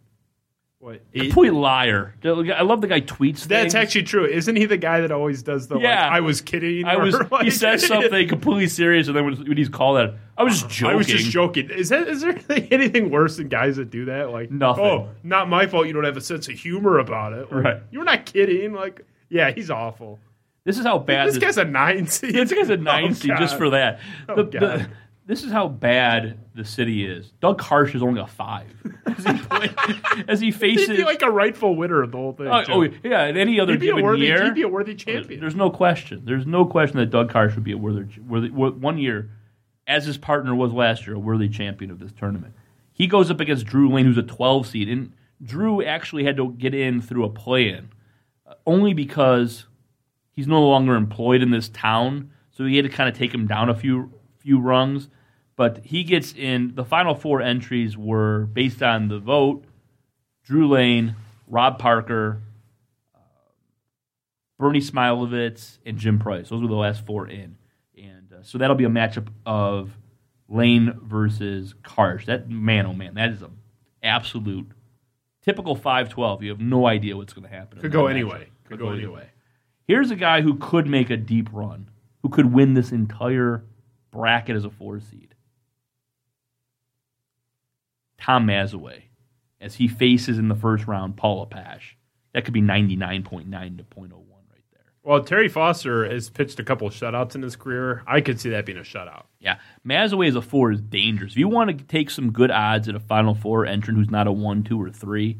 [0.87, 1.01] What?
[1.11, 2.15] he- Complete liar.
[2.23, 3.43] I love the guy tweets.
[3.43, 3.75] that's things.
[3.75, 4.25] actually true.
[4.25, 5.77] Isn't he the guy that always does the?
[5.79, 6.03] Yeah.
[6.05, 6.85] like, I was kidding.
[6.85, 7.13] I was.
[7.31, 10.69] like- he says something completely serious, and then when, he's called out, I was just
[10.73, 10.93] joking.
[10.93, 11.69] I was just joking.
[11.71, 12.39] Is that is there
[12.71, 14.29] anything worse than guys that do that?
[14.31, 14.85] Like Nothing.
[14.85, 15.87] Oh, not my fault.
[15.87, 17.51] You don't have a sense of humor about it.
[17.51, 17.81] Like, Right.
[17.91, 18.71] You're not kidding.
[18.71, 20.19] Like, yeah, he's awful.
[20.63, 22.33] This is how bad This guy's a nine seed.
[22.33, 23.99] This guy's a nine Oh, seed just for that.
[24.29, 24.61] Oh, The- God.
[24.61, 24.87] the-
[25.27, 27.31] this is how bad the city is.
[27.41, 28.71] Doug Karsh is only a five
[29.05, 29.69] as he, play,
[30.27, 30.87] as he faces.
[30.87, 32.47] He'd be like a rightful winner of the whole thing.
[32.47, 34.25] oh, oh, yeah, in any other he'd given worthy.
[34.25, 35.41] year, He'd be a worthy champion.
[35.41, 36.23] There's no question.
[36.23, 39.29] There's no question that Doug Karsh would be a worthy, worthy wor- one year,
[39.85, 42.53] as his partner was last year, a worthy champion of this tournament.
[42.93, 45.13] He goes up against Drew Lane, who's a 12 seed, and
[45.43, 47.89] Drew actually had to get in through a play-in,
[48.47, 49.65] uh, only because
[50.31, 53.45] he's no longer employed in this town, so he had to kind of take him
[53.45, 55.09] down a few few rungs.
[55.57, 56.75] But he gets in.
[56.75, 59.65] The final four entries were based on the vote:
[60.45, 61.15] Drew Lane,
[61.47, 62.41] Rob Parker,
[64.57, 66.49] Bernie Smilovitz, and Jim Price.
[66.49, 67.57] Those were the last four in.
[67.97, 69.97] And uh, so that'll be a matchup of
[70.47, 72.25] Lane versus Karsh.
[72.25, 73.49] That man, oh man, that is a
[74.03, 74.67] absolute
[75.41, 76.43] typical 5-12.
[76.43, 77.79] You have no idea what's going to happen.
[77.79, 78.47] Could go anyway.
[78.65, 79.29] Could go anyway.
[79.87, 81.89] Here's a guy who could make a deep run,
[82.21, 83.63] who could win this entire
[84.11, 85.35] bracket as a four seed.
[88.19, 89.03] Tom Mazawey,
[89.61, 91.95] as he faces in the first round Paula Pasche.
[92.33, 94.11] That could be 99.9 to 0.01
[94.51, 94.81] right there.
[95.03, 98.03] Well, Terry Foster has pitched a couple of shutouts in his career.
[98.05, 99.25] I could see that being a shutout.
[99.39, 99.57] Yeah,
[99.87, 101.33] Mazawey as a four is dangerous.
[101.33, 104.27] If you want to take some good odds at a Final Four entrant who's not
[104.27, 105.39] a one, two, or three,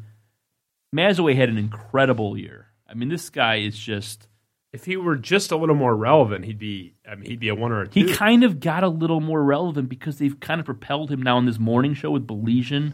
[0.94, 2.66] Mazawey had an incredible year.
[2.88, 4.27] I mean, this guy is just.
[4.72, 6.94] If he were just a little more relevant, he'd be.
[7.08, 8.04] I mean, he'd be a one or a two.
[8.04, 11.38] He kind of got a little more relevant because they've kind of propelled him now
[11.38, 12.92] in this morning show with Belesian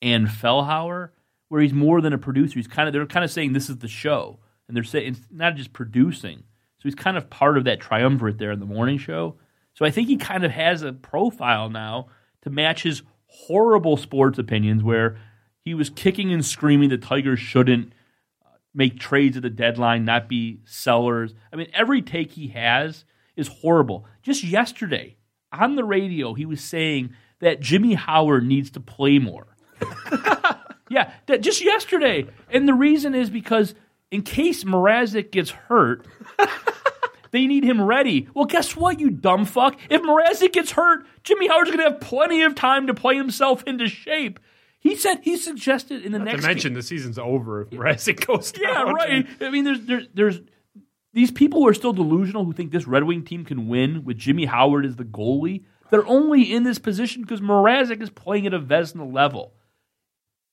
[0.00, 1.10] and Fellhauer,
[1.48, 2.54] where he's more than a producer.
[2.54, 4.38] He's kind of they're kind of saying this is the show,
[4.68, 6.44] and they're saying it's not just producing.
[6.78, 9.36] So he's kind of part of that triumvirate there in the morning show.
[9.74, 12.06] So I think he kind of has a profile now
[12.42, 15.18] to match his horrible sports opinions, where
[15.58, 17.92] he was kicking and screaming the Tigers shouldn't
[18.74, 21.34] make trades at the deadline, not be sellers.
[21.52, 23.04] I mean, every take he has
[23.36, 24.06] is horrible.
[24.22, 25.16] Just yesterday
[25.52, 27.10] on the radio, he was saying
[27.40, 29.56] that Jimmy Howard needs to play more.
[30.90, 32.26] yeah, that just yesterday.
[32.50, 33.74] And the reason is because
[34.10, 36.06] in case Mrazek gets hurt,
[37.30, 38.28] they need him ready.
[38.34, 39.78] Well, guess what, you dumb fuck?
[39.88, 43.64] If Mrazek gets hurt, Jimmy Howard's going to have plenty of time to play himself
[43.66, 44.38] into shape.
[44.80, 48.26] He said he suggested in the Not next to mention the season's over if Mrazek
[48.26, 48.62] goes down.
[48.64, 49.26] yeah, right.
[49.40, 50.40] I mean, there's there's there's
[51.12, 54.16] these people who are still delusional who think this Red Wing team can win with
[54.16, 55.64] Jimmy Howard as the goalie.
[55.90, 59.54] They're only in this position because Mrazek is playing at a Vezina level.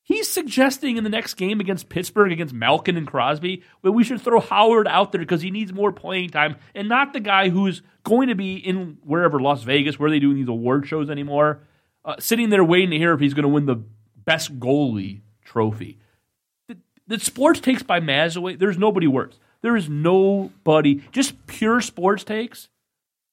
[0.02, 4.22] He's suggesting in the next game against Pittsburgh, against Malkin and Crosby, that we should
[4.22, 7.82] throw Howard out there because he needs more playing time and not the guy who's
[8.04, 11.62] going to be in wherever, Las Vegas, where are they doing these award shows anymore,
[12.06, 13.84] uh, sitting there waiting to hear if he's going to win the
[14.28, 15.98] best goalie trophy
[17.08, 18.60] the sports takes by Mazawey.
[18.60, 19.40] There's nobody worse.
[19.62, 21.02] There is nobody.
[21.14, 22.68] Just pure sports takes.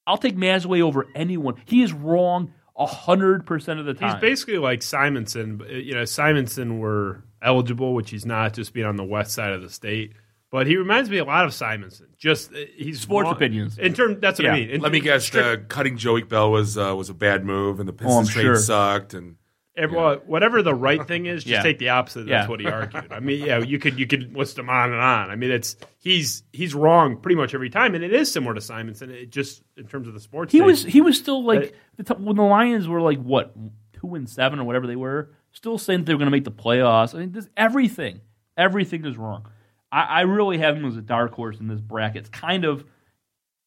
[0.06, 1.56] I'll take Mazawey over anyone.
[1.66, 4.12] He is wrong hundred percent of the time.
[4.12, 5.60] He's basically like Simonson.
[5.68, 9.60] You know, Simonson were eligible, which he's not, just being on the west side of
[9.62, 10.12] the state.
[10.52, 12.06] But he reminds me a lot of Simonson.
[12.16, 13.76] Just uh, he's Sports wrong- opinions.
[13.76, 14.70] In term, that's what I mean.
[14.70, 15.34] In- Let me guess.
[15.34, 18.42] Uh, cutting Joique Bell was uh, was a bad move, and the Oh, Pistons trade
[18.42, 18.56] sure.
[18.56, 19.14] sucked.
[19.14, 19.34] And
[19.76, 21.62] Every- well, whatever the right thing is, just Yeah.
[21.62, 22.26] take the opposite.
[22.26, 22.48] That's Yeah.
[22.48, 23.12] what he argued.
[23.12, 25.30] I mean, yeah, you could you could list him on and on.
[25.30, 28.60] I mean, it's he's he's wrong pretty much every time, and it is similar to
[28.60, 29.10] Simonson.
[29.10, 30.52] It just in terms of the sports.
[30.52, 30.66] he take.
[30.66, 31.74] was he was still like
[32.18, 33.52] when the Lions were like what
[33.94, 36.52] two and seven or whatever they were, still saying they were going to make the
[36.52, 37.14] playoffs.
[37.14, 38.20] I mean, this, everything,
[38.56, 39.46] everything is wrong.
[39.90, 42.18] I, I really have him as a dark horse in this bracket.
[42.22, 42.84] It's kind of,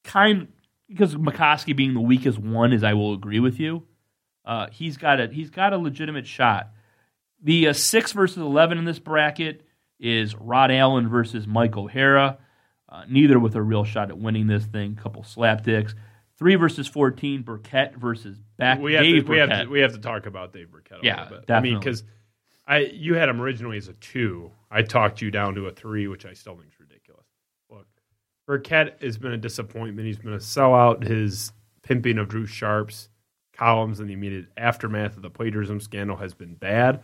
[0.04, 0.48] kind
[0.88, 3.84] because McCosky being the weakest one, is I will agree with you.
[4.48, 6.70] Uh, he's got a he's got a legitimate shot.
[7.44, 9.62] The uh, six versus eleven in this bracket
[10.00, 12.38] is Rod Allen versus Mike O'Hara.
[12.90, 14.96] Uh, neither with a real shot at winning this thing.
[14.96, 15.94] Couple slapdicks.
[16.40, 17.42] Three versus fourteen.
[17.42, 18.80] Birkett versus back.
[18.80, 21.00] we have Dave to, we have to we have to talk about Dave Birkett.
[21.04, 21.52] A Yeah, little bit.
[21.52, 22.04] I mean, because
[22.66, 24.52] I you had him originally as a two.
[24.72, 27.26] I talked you down to a three, which I still think is ridiculous.
[27.70, 27.88] Look,
[28.46, 30.08] Birkett has been a disappointment.
[30.08, 31.04] He's been a sellout.
[31.04, 31.52] His
[31.84, 33.10] pimping of Drew Sharp's
[33.58, 37.02] columns in the immediate aftermath of the plagiarism scandal has been bad.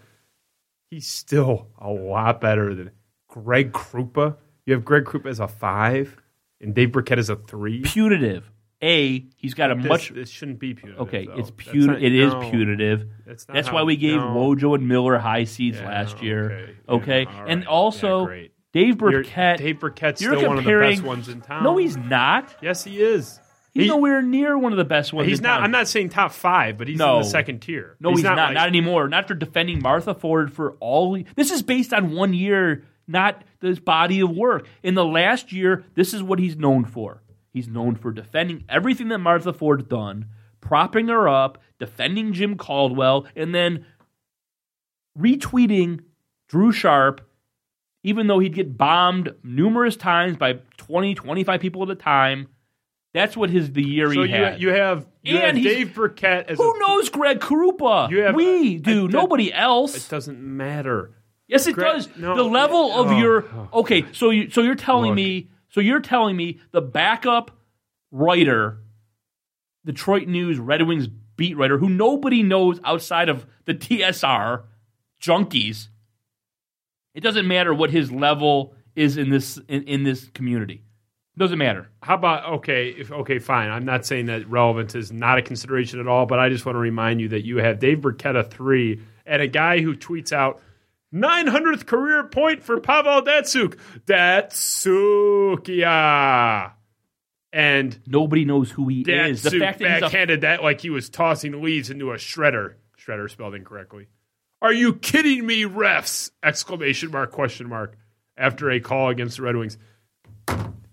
[0.90, 2.92] He's still a lot better than
[3.28, 4.38] Greg Krupa.
[4.66, 6.16] You have Greg Krupa as a five,
[6.62, 7.82] and Dave Birkett as a three.
[7.82, 8.50] punitive.
[8.82, 11.02] A, he's got a This, much this shouldn't be punitive.
[11.08, 11.26] okay.
[11.26, 11.34] though.
[11.36, 12.50] It's not- It is no.
[12.52, 13.08] punitive.
[13.26, 14.28] That's not That's how- why we gave no.
[14.36, 16.52] Wojo and Miller high seeds Yeah, last year.
[16.52, 16.76] okay.
[16.90, 17.68] Okay, Yeah, and right.
[17.68, 18.48] also Yeah.
[18.74, 19.60] Dave You're- Birkett.
[19.60, 21.64] Dave Birkett's you're still one of the comparing- best ones in town.
[21.64, 22.56] No, he's not.
[22.62, 23.40] Yes, he is.
[23.74, 25.28] He's He- nowhere near one of the best ones.
[25.28, 25.56] He's not.
[25.58, 25.64] town.
[25.64, 27.16] I'm not saying top five, but he's No.
[27.18, 27.96] in the second tier.
[28.00, 28.38] No, he's, not.
[28.38, 29.08] like- not anymore.
[29.08, 31.18] Not after defending Martha Ford for all.
[31.36, 34.68] This is based on one year, not this body of work.
[34.84, 37.24] In the last year, this is what he's known for.
[37.52, 40.26] He's known for defending everything that Martha Ford done,
[40.62, 43.86] propping her up, defending Jim Caldwell, and then
[45.18, 46.02] retweeting
[46.48, 47.22] Drew Sharp,
[48.04, 52.48] even though he'd get bombed numerous times by 20, 25 people at a time.
[53.14, 54.62] That's what his the year So he you, had.
[54.62, 58.10] you have you And have Dave Birkett as Who a, knows Greg Krupa?
[58.10, 59.06] You have- we uh, do.
[59.08, 59.96] I- Nobody else.
[59.96, 61.12] It doesn't matter.
[61.48, 62.10] Yes, it Greg- does.
[62.18, 63.70] no, the level of oh, your oh.
[63.82, 64.06] okay.
[64.14, 65.16] So you so you're telling Look.
[65.18, 67.52] me so you're telling me the backup
[68.12, 68.80] writer,
[69.86, 74.64] Detroit News Red Wings beat writer, who nobody knows outside of the DSR
[75.22, 75.90] junkies.
[77.14, 80.84] It doesn't matter what his level is in this in, in this community.
[81.36, 81.90] Doesn't matter.
[82.02, 82.90] How about okay?
[82.90, 83.72] If okay, fine.
[83.72, 86.76] I'm not saying that relevance is not a consideration at all, but I just want
[86.76, 90.32] to remind you that you have Dave Birkett a three and a guy who tweets
[90.32, 90.62] out
[91.14, 93.78] 900th career point for Pavel Datsyuk.
[95.66, 96.74] Datsukia.
[97.52, 99.44] And Nobody knows who he is.
[99.44, 102.16] The Datsyuk fact that he's a backhanded that like he was tossing leaves into a
[102.16, 102.76] shredder.
[102.98, 104.08] Shredder spelled incorrectly.
[104.62, 106.32] Are you kidding me, refs?
[106.42, 107.98] Exclamation mark, question mark.
[108.38, 109.78] After a call against the Red Wings.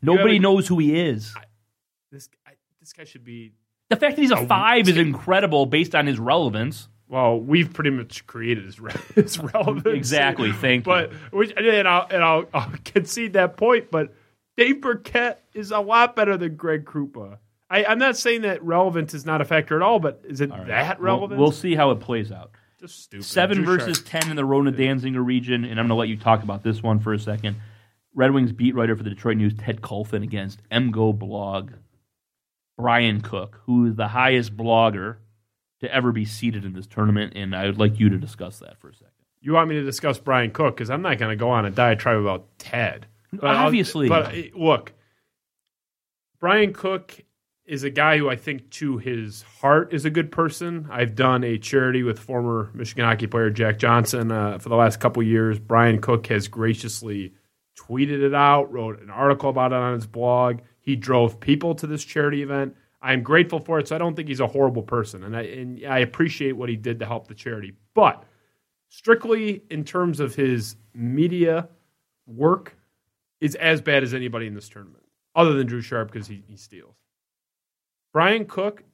[0.03, 1.35] Nobody knows who he is.
[2.11, 3.53] This guy, this guy should be
[3.89, 6.89] The fact that he's a five is incredible based on his relevance.
[7.09, 9.87] Well, we've pretty much created his, re- his relevance.
[9.97, 10.93] Exactly, thank you.
[10.93, 14.15] but, Which, and I'll, and I'll, I'll concede that point, but
[14.57, 17.39] Dave Birkett is a lot better than Greg Krupa.
[17.69, 20.51] I, I'm not saying that relevance is not a factor at all, but is it
[20.51, 21.41] that We'll- relevant?
[21.41, 22.53] We'll, see how it plays out.
[22.81, 23.25] Just stupid.
[23.27, 24.23] Seven versus Sharp.
[24.23, 26.83] ten in the Rona Danzinger region, and I'm going to let you talk about this
[26.83, 27.57] one for a second.
[28.15, 31.75] Red Wings beat writer for the Detroit News, Ted Kulfan, against MGoBlog
[32.77, 35.17] Brian Cook, who is the highest blogger
[35.81, 38.79] to ever be seated in this tournament, and I would like you to discuss that
[38.81, 39.09] for a second.
[39.41, 41.71] You want me to discuss Brian Cook because I'm not going to go on a
[41.71, 43.07] diatribe about Ted.
[43.43, 44.09] I'll- Obviously.
[44.09, 44.93] but uh, look,
[46.41, 47.23] Brian Cook
[47.65, 50.89] is a guy who I think, to his heart, is a good person.
[50.91, 54.99] I've done a charity with former Michigan hockey player Jack Johnson uh, for the last
[55.01, 55.59] couple years.
[55.59, 57.33] Brian Cook has graciously
[57.89, 60.61] tweeted it out, wrote an article about it on his blog.
[60.81, 62.77] He drove people to this charity event.
[63.03, 65.87] I'm grateful for it, so I don't think he's a horrible person, and I and
[65.87, 67.73] I appreciate what he did to help the charity.
[67.95, 68.25] But
[68.89, 71.69] strictly in terms of his media
[72.27, 72.77] work,
[73.41, 75.05] is as bad as anybody in this tournament,
[75.35, 76.95] other than Drew Sharp because he, he steals.
[78.13, 78.85] Brian Cook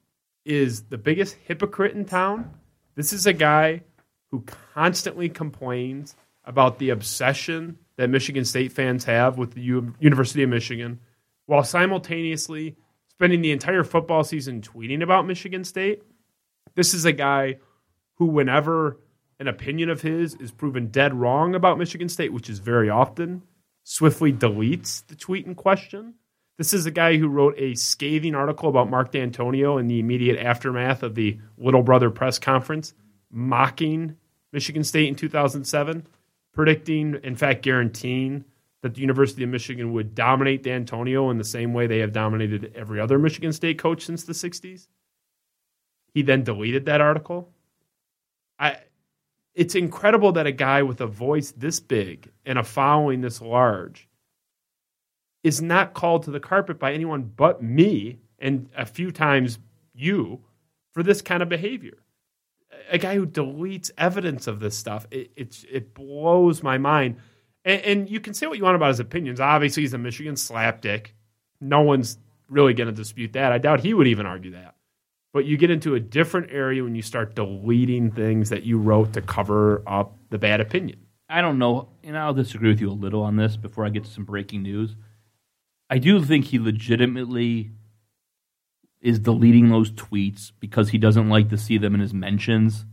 [0.45, 2.55] is the biggest hypocrite in town.
[2.95, 3.83] This is a guy
[4.31, 6.15] who constantly complains
[6.45, 11.01] about the obsession that Michigan State fans have with the U- University of Michigan,
[11.47, 12.77] while simultaneously
[13.09, 16.03] spending the entire football season tweeting about Michigan State.
[16.75, 17.57] This is a guy
[18.17, 18.99] who, whenever
[19.41, 23.43] an opinion of his is proven dead wrong about Michigan State, which is very often,
[23.85, 26.15] swiftly deletes the tweet in question.
[26.59, 30.39] This is a guy who wrote a scathing article about Mark Dantonio in the immediate
[30.39, 32.95] aftermath of the Little Brother press conference,
[33.31, 34.17] mocking
[34.53, 36.07] Michigan State in 2007,
[36.57, 38.45] predicting, in fact, guaranteeing
[38.83, 42.73] that the University of Michigan would dominate Dantonio in the same way they have dominated
[42.75, 44.89] every other Michigan State coach since the 60s.
[46.15, 47.53] He then deleted that article.
[48.59, 48.79] I
[49.55, 54.07] it's incredible that a guy with a voice this big and a following this large
[55.43, 59.59] is not called to the carpet by anyone but me and a few times
[59.95, 60.41] you
[60.93, 61.99] for this kind of behavior.
[62.91, 67.17] A guy who deletes evidence of this stuff, it, it's it blows my mind.
[67.65, 69.41] And, and you can say what you want about his opinions.
[69.41, 71.09] Obviously, he's a Michigan slapdick.
[71.61, 72.19] No one's
[72.49, 73.53] really going to dispute that.
[73.53, 74.77] I doubt he would even argue that.
[75.33, 79.13] But you get into a different area when you start deleting things that you wrote
[79.15, 81.01] to cover up the bad opinion.
[81.29, 84.05] I don't know, and I'll disagree with you a little on this before I get
[84.05, 84.95] to some breaking news.
[85.91, 87.73] I do think he legitimately
[89.07, 92.85] is deleting those tweets because he doesn't like to see them in his mentions,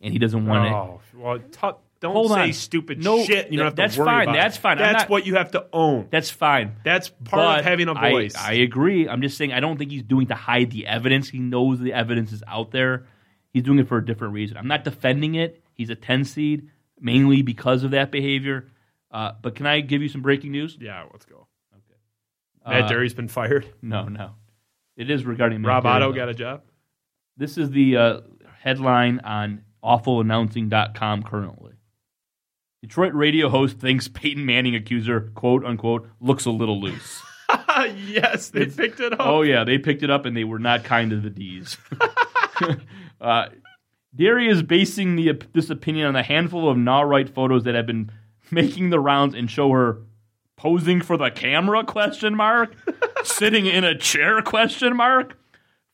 [0.00, 0.74] and he doesn't want to.
[0.74, 2.52] Oh, well, t- don't Hold say on.
[2.52, 3.50] stupid No, shit.
[3.50, 4.22] You don't have that's to worry fine.
[4.24, 4.78] about That's fine.
[4.78, 6.08] That's not- what you have to own.
[6.10, 6.74] That's fine.
[6.84, 8.34] That's part But of having a I- voice.
[8.36, 9.08] I, agree.
[9.08, 11.28] I'm just saying I don't think he's doing to hide the evidence.
[11.30, 13.06] He knows the evidence is out there.
[13.52, 14.56] He's doing it for a different reason.
[14.56, 15.62] I'm not defending it.
[15.74, 16.68] He's a 10 seed
[17.00, 18.66] mainly because of that behavior.
[19.10, 20.76] Uh, but can I give you some breaking news?
[20.80, 21.46] yeah, let's go.
[21.74, 21.98] Okay.
[22.74, 23.66] Matt Uh, Dery's been fired.
[23.80, 24.32] No, no.
[24.96, 26.16] It is regarding Rob Otto though.
[26.16, 26.62] got a job.
[27.36, 28.20] This is the uh,
[28.60, 31.72] headline on awfulannouncing.com currently.
[32.82, 37.22] Detroit radio host thinks Peyton Manning accuser, quote unquote, looks a little loose.
[38.06, 39.20] yes, they picked it up.
[39.20, 41.76] Oh yeah, they picked it up and they were not kind to the D's.
[43.20, 43.46] uh,
[44.16, 47.86] Dery is basing the, this opinion on a handful of not right photos that have
[47.86, 48.10] been
[48.50, 50.02] making the rounds and show her
[50.56, 52.74] posing for the camera question mark
[53.24, 55.38] sitting in a chair question mark?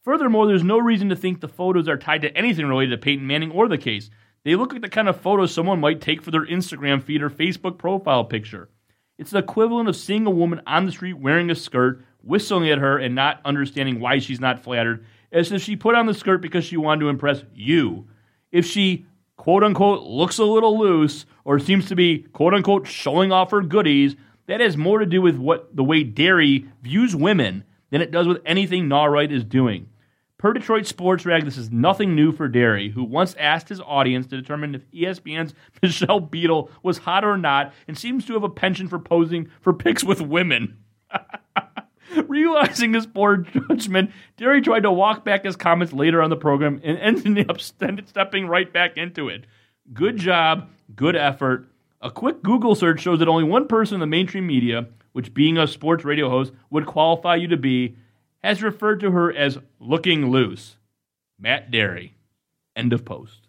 [0.02, 3.26] Furthermore there's no reason to think the photos are tied to anything related to peyton
[3.26, 4.10] manning or the case.
[4.44, 7.30] They look like the kind of photos someone might take for their instagram feed or
[7.30, 8.70] facebook profile picture.
[9.18, 12.78] It's the equivalent of seeing a woman on the street wearing a skirt, whistling at
[12.78, 16.40] her, and not understanding why she's not flattered, as if she put on the skirt
[16.40, 18.06] because she wanted to impress you.
[18.52, 19.06] If she,
[19.36, 23.60] quote unquote, looks a little loose, or seems to be, quote unquote, showing off her
[23.60, 24.14] goodies,
[24.48, 28.26] that has more to do with what the way Dery views women than it does
[28.26, 29.88] with anything Naughright is doing.
[30.38, 34.26] Per Detroit Sports Rag, this is nothing new for Dery, who once asked his audience
[34.28, 38.48] to determine if ESPN's Michelle Beadle was hot or not, and seems to have a
[38.48, 40.78] penchant for posing for pics with women.
[42.28, 46.80] Realizing his poor judgment, Dery tried to walk back his comments later on the program
[46.82, 49.44] and ended up stepping right back into it.
[49.92, 51.68] Good job, good effort.
[52.00, 55.58] A quick Google search shows that only one person in the mainstream media, which being
[55.58, 57.96] a sports radio host would qualify you to be,
[58.42, 60.76] has referred to her as looking loose.
[61.38, 62.12] Matt Dery.
[62.76, 63.48] End of post.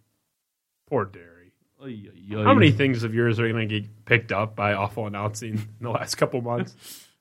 [0.88, 1.52] Poor Dery.
[1.82, 2.44] Oy, oy, oy.
[2.44, 5.68] How many things of yours are going to get picked up by awful announcing in
[5.82, 6.76] the last couple months?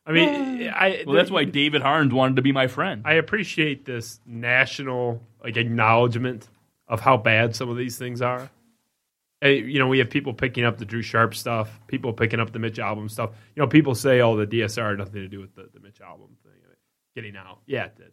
[0.07, 3.03] I mean, I Well, that's why David Harns wanted to be my friend.
[3.05, 6.49] I appreciate this national like acknowledgement
[6.89, 8.51] of how bad some of these things are.
[9.43, 12.53] Uh, you know, we have people picking up the Drew Sharp stuff, people picking up
[12.53, 13.31] the Mitch Albom stuff.
[13.55, 16.01] You know, people say, "Oh, the DSR had nothing to do with the, the Mitch
[16.01, 16.53] Albom thing
[17.15, 18.13] getting out." Yeah, it did.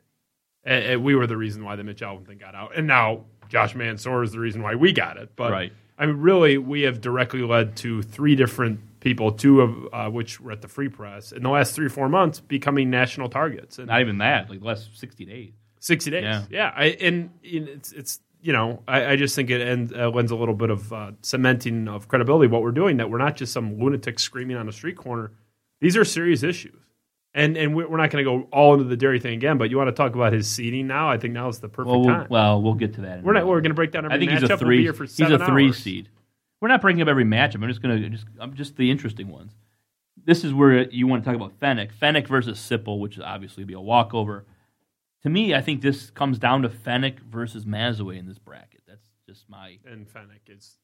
[0.63, 3.25] And, and we were the reason why the Mitch Albom thing got out, and now
[3.49, 5.35] Josh Mansour is the reason why we got it.
[5.35, 5.73] But Right.
[5.97, 10.41] I mean, really, we have directly led to three different people, two of uh, which
[10.41, 13.79] were at the Free Press in the last three four months, becoming national targets.
[13.79, 15.53] And Not even that, like less 60 days.
[15.79, 16.23] 60 days.
[16.23, 16.43] Yeah.
[16.49, 16.73] Yeah.
[16.75, 20.29] I, and, and it's, it's, you know, I, I just think it end, uh, lends
[20.31, 23.51] a little bit of uh, cementing of credibility what we're doing, that we're not just
[23.51, 25.31] some lunatic screaming on a street corner.
[25.81, 26.79] These are serious issues.
[27.33, 29.69] And and we're we're not going to go all into the Dery thing again, but
[29.71, 31.09] you want to talk about his seating now?
[31.09, 32.27] I think now is the perfect Well, we'll, time.
[32.29, 33.23] well, we'll get to that.
[33.23, 33.47] we're not.
[33.47, 34.45] We're going to break down every I think he's matchup.
[34.45, 34.81] a We'll three.
[34.83, 35.77] here for he's a three hours.
[35.79, 36.09] seed.
[36.61, 37.55] We're not breaking up every matchup.
[37.61, 39.51] I'm just gonna just I'm just the interesting ones.
[40.23, 41.89] This is where you want to talk about Fenech.
[42.01, 44.45] Fenech versus Sipple, which is obviously be a walkover.
[45.25, 48.81] To me, I think this comes down to Fenech versus Mazawey in this bracket.
[48.87, 49.79] That's just my.
[49.83, 50.77] And Fenech is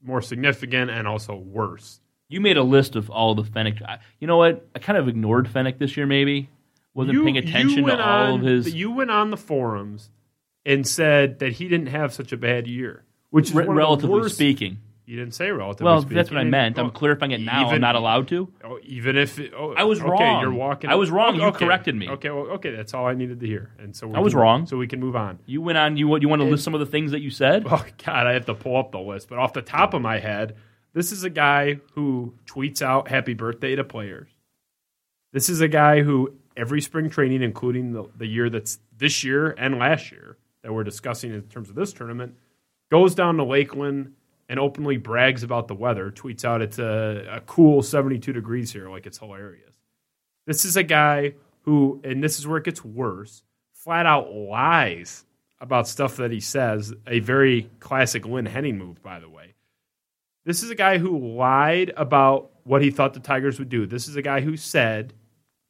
[0.00, 1.98] more significant and also worse.
[2.28, 3.82] You made a list of all the Fenech.
[3.82, 4.64] I, you know what?
[4.72, 6.06] I kind of ignored Fenech this year.
[6.06, 6.48] Maybe
[6.94, 8.72] wasn't You- paying attention to all on- of his.
[8.72, 10.10] You went on the forums
[10.64, 13.74] and said that he didn't have such a bad year, which is Re- one of
[13.74, 14.78] the relatively worst- speaking.
[15.08, 15.86] You didn't say relatively.
[15.86, 16.16] Well, speaking.
[16.16, 16.78] that's what I meant.
[16.78, 17.70] I'm clarifying it now.
[17.70, 18.52] I'm not allowed to.
[18.62, 20.42] Oh, even if oh, I was okay, wrong.
[20.42, 20.90] You're walking.
[20.90, 21.40] I was wrong.
[21.40, 22.10] You corrected me.
[22.10, 23.70] Okay, well, okay, that's all I needed to hear.
[23.78, 24.66] And so I was can- wrong.
[24.66, 25.38] So we can move on.
[25.46, 25.96] You went on.
[25.96, 27.64] You you want to list some of the things that you said?
[27.66, 29.30] Oh God, I have to pull up the list.
[29.30, 30.56] But off the top of my head,
[30.92, 34.28] this is a guy who tweets out "Happy Birthday" to players.
[35.32, 39.54] This is a guy who every spring training, including the, the year that's this year
[39.56, 42.34] and last year that we're discussing in terms of this tournament,
[42.90, 44.12] goes down to Lakeland
[44.48, 46.10] and openly brags about the weather.
[46.10, 49.76] Tweets out it's a, a cool 72 degrees here, like it's hilarious.
[50.46, 53.42] This is a guy who, and this is where it gets worse,
[53.74, 55.24] flat out lies
[55.60, 56.94] about stuff that he says.
[57.06, 59.54] A very classic Lynn Henning move, by the way.
[60.44, 63.86] This is a guy who lied about what he thought the Tigers would do.
[63.86, 65.12] This is a guy who said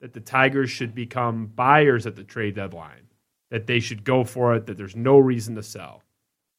[0.01, 3.09] that the Tigers should become buyers at the trade deadline,
[3.51, 6.03] that they should go for it, that there's no reason to sell.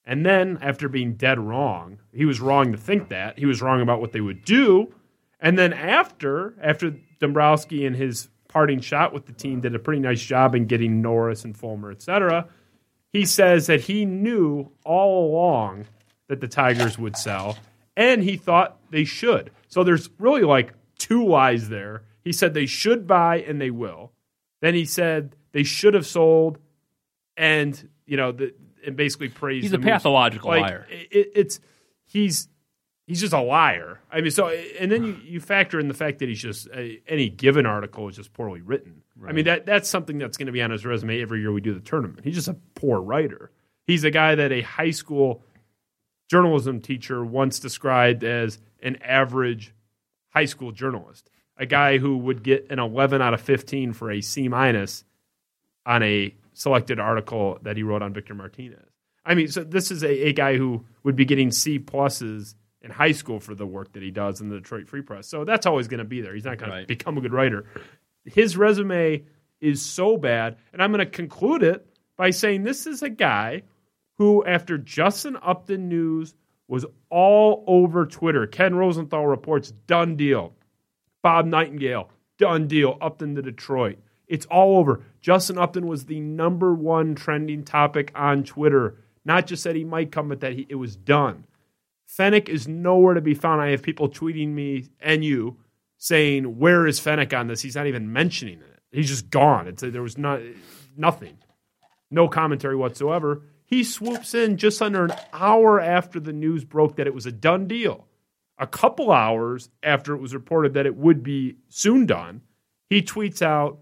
[0.10, 3.38] And then, after being dead wrong, he was wrong to think that.
[3.38, 4.92] He was wrong about what they would do.
[5.40, 10.02] And then after, after Dombrowski and his parting shot with the team did a pretty
[10.02, 12.48] nice job in getting Norris and Fulmer, et cetera,
[13.14, 15.86] he says that he knew all along
[16.28, 17.56] that the Tigers would sell,
[17.96, 19.52] and he thought they should.
[19.68, 22.02] So there's really like two lies there.
[22.24, 24.12] He said they should buy and they will.
[24.62, 26.58] Then he said they should have sold,
[27.38, 28.56] and you know, the,
[28.86, 29.64] and basically praised.
[29.64, 30.88] He's the a pathological Like, liar.
[30.90, 31.60] It, it's
[32.06, 32.48] he's
[33.08, 34.00] he's just a liar.
[34.12, 36.82] I mean, so and then you, you factor in the fact that he's just uh,
[37.08, 39.02] any given article is just poorly written.
[39.28, 41.62] I mean that that's something that's going to be on his resume every year we
[41.62, 42.24] do the tournament.
[42.24, 43.52] He's just a poor writer.
[43.86, 45.44] He's a guy that a high school
[46.30, 49.74] journalism teacher once described as an average
[50.30, 54.22] high school journalist, a guy who would get an 11 out of 15 for a
[54.22, 55.04] C minus
[55.86, 58.86] on a selected article that he wrote on Victor Martinez.
[59.26, 62.92] I mean, so this is a, a guy who would be getting C pluses in
[62.92, 65.28] high school for the work that he does in the Detroit Free Press.
[65.28, 66.34] So that's always going to be there.
[66.34, 66.82] He's not going Right.
[66.82, 67.66] to become a good writer.
[68.26, 69.24] His resume
[69.62, 71.86] is so bad, and I'm going to conclude it
[72.18, 73.64] by saying this is a guy
[74.18, 76.36] who, after Justin Upton news
[76.68, 80.54] was all over Twitter, Ken Rosenthal reports done deal.
[81.22, 82.98] Bob Nightingale, done deal.
[83.02, 84.00] Upton to Detroit.
[84.30, 85.02] It's all over.
[85.20, 88.96] Justin Upton was the number one trending topic on Twitter.
[89.26, 91.46] Not just that he might come, but that he, it was done.
[92.08, 93.62] Fenech is nowhere to be found.
[93.62, 95.58] I have people tweeting me and you
[95.98, 98.80] saying, "Where is Fenech on this?" He's not even mentioning it.
[98.92, 99.68] He's just gone.
[99.68, 100.40] It's there was not
[100.96, 101.38] nothing,
[102.10, 103.44] no commentary whatsoever.
[103.66, 107.32] He swoops in just under an hour after the news broke that it was a
[107.32, 108.08] done deal.
[108.58, 112.42] A couple hours after it was reported that it would be soon done,
[112.90, 113.80] he tweets out,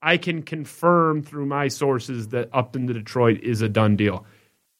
[0.00, 4.24] I can confirm through my sources that Upton to Detroit is a done deal.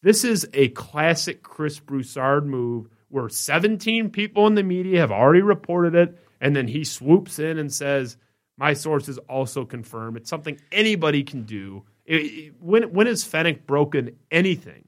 [0.02, 5.42] This is a classic Chris Broussard move where 17 people in the media have already
[5.42, 8.16] reported it, and then he swoops in and says,
[8.56, 10.16] My sources also confirm.
[10.16, 11.84] It's something anybody can do.
[12.04, 14.84] It- it- when, when has Fenech broken anything?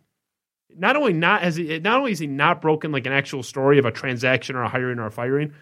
[0.76, 3.78] Not only not has he, not only is he not broken like an actual story
[3.78, 5.52] of a transaction or a hiring or a firing,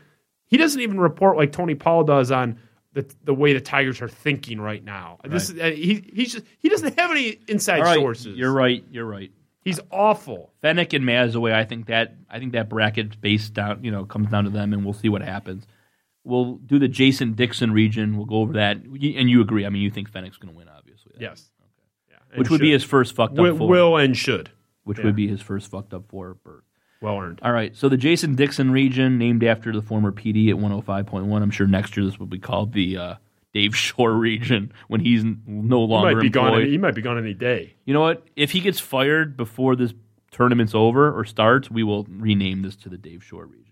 [0.47, 2.59] he doesn't even report like Tony Paul does on
[2.99, 5.19] the the way the Tigers are thinking right now.
[5.25, 8.37] This is, uh, he he's just he doesn't have any inside right, sources.
[8.37, 8.85] you're right.
[8.91, 9.31] You're right.
[9.63, 10.53] He's awful.
[10.63, 14.31] Fenech and Mazawey, I think that I think that bracket based down, you know, comes
[14.31, 15.65] down to them, and we'll see what happens.
[16.25, 18.17] We'll do the Jason Dixon region.
[18.17, 19.65] We'll go over that, and you agree.
[19.65, 21.13] I mean, you think Fenech's going to win, obviously.
[21.21, 21.51] Yes.
[22.11, 23.69] Yeah, and which would be his first fucked up will, four.
[23.69, 24.51] will and should.
[24.83, 25.05] which yeah.
[25.05, 26.65] would be his first fucked up four berth.
[27.01, 27.39] Well earned.
[27.43, 31.43] All right, so the Jason Dixon region, named after the former PD at 105.1.
[31.43, 33.15] I'm sure next year this will be called the uh,
[33.55, 36.47] Dave Shore region when he's no He longer might be gone.
[36.49, 36.63] employed.
[36.63, 37.75] Any, he might be gone any day.
[37.85, 38.27] You know what?
[38.35, 39.95] If he gets fired before this
[40.33, 43.65] tournament's over or starts, we will rename this to the Dave Shore region.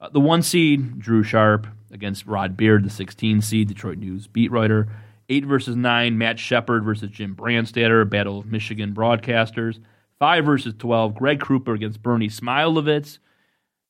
[0.00, 4.50] Uh, the one seed, Drew Sharp against Rod Beard, the 16 seed, Detroit News beat
[4.50, 4.88] writer.
[5.28, 9.78] Eight versus nine, Matt Shepard versus Jim Brandstatter, Battle of Michigan broadcasters.
[10.18, 13.18] Five versus 12, Greg Krupa against Bernie Smilovitz.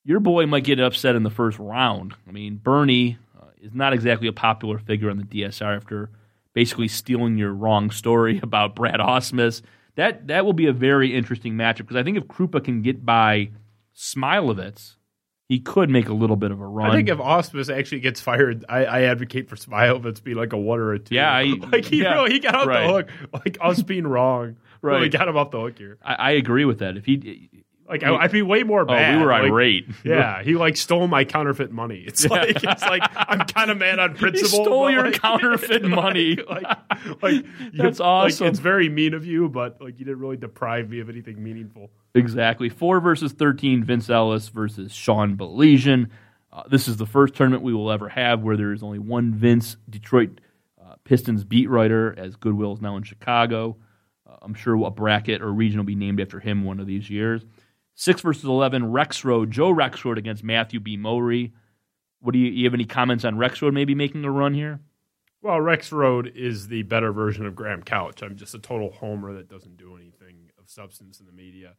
[0.05, 2.15] Your boy might get upset in the first round.
[2.28, 6.11] I mean, Bernie uh, is not exactly a popular figure on the DSR after
[6.53, 9.62] basically stealing your wrong story about Brad Ausmus.
[9.94, 13.07] That that will be a very interesting matchup because I think if Krupa can get
[13.07, 13.51] by
[13.97, 14.97] Smilovitz,
[15.48, 16.90] he could make a little bit of a run.
[16.90, 20.59] I think if Ausmus actually gets fired, I, I advocate for Smilovitz be like a
[20.59, 21.15] one or a two.
[21.15, 22.86] Yeah, I- like he yeah, really he got off right.
[22.86, 23.09] the hook.
[23.32, 25.12] Like us being wrong, really Right.
[25.12, 25.98] got him off the hook here.
[26.03, 26.97] I, I agree with that.
[26.97, 27.51] If he
[27.89, 29.16] Like I, I'd be way more Oh, bad.
[29.19, 29.86] we were Like, irate.
[30.05, 32.03] Yeah, he like stole my counterfeit money.
[32.07, 34.65] It's like it's like I'm kind of mad on principle.
[34.65, 36.36] stole your like, counterfeit money.
[36.48, 36.65] Like,
[37.23, 37.44] like you-
[37.74, 38.47] That's like, awesome.
[38.48, 41.90] it's very mean of you, but like you didn't really deprive me of anything meaningful.
[42.15, 42.69] Exactly.
[42.69, 46.09] Four versus 13, Vince Ellis versus Sean Baligian.
[46.53, 49.35] Uh, this is the first tournament we will ever have where there is only one
[49.35, 50.40] Vince Detroit
[50.82, 53.77] uh, Pistons beat writer, as Goodwill is now in Chicago.
[54.47, 57.44] I'm sure a bracket or region will be named after him one of these years.
[57.97, 59.51] Six versus 11, Rexrode.
[59.51, 60.97] Joe Rexrode against Matthew B.
[60.97, 61.52] Mowry.
[62.20, 64.81] What do you, you have any comments on Rexrode maybe making a run here?
[65.43, 68.23] Well, Rexrode is the better version of Graham Couch.
[68.23, 71.74] I'm just a total homer that doesn't do anything of substance in the media.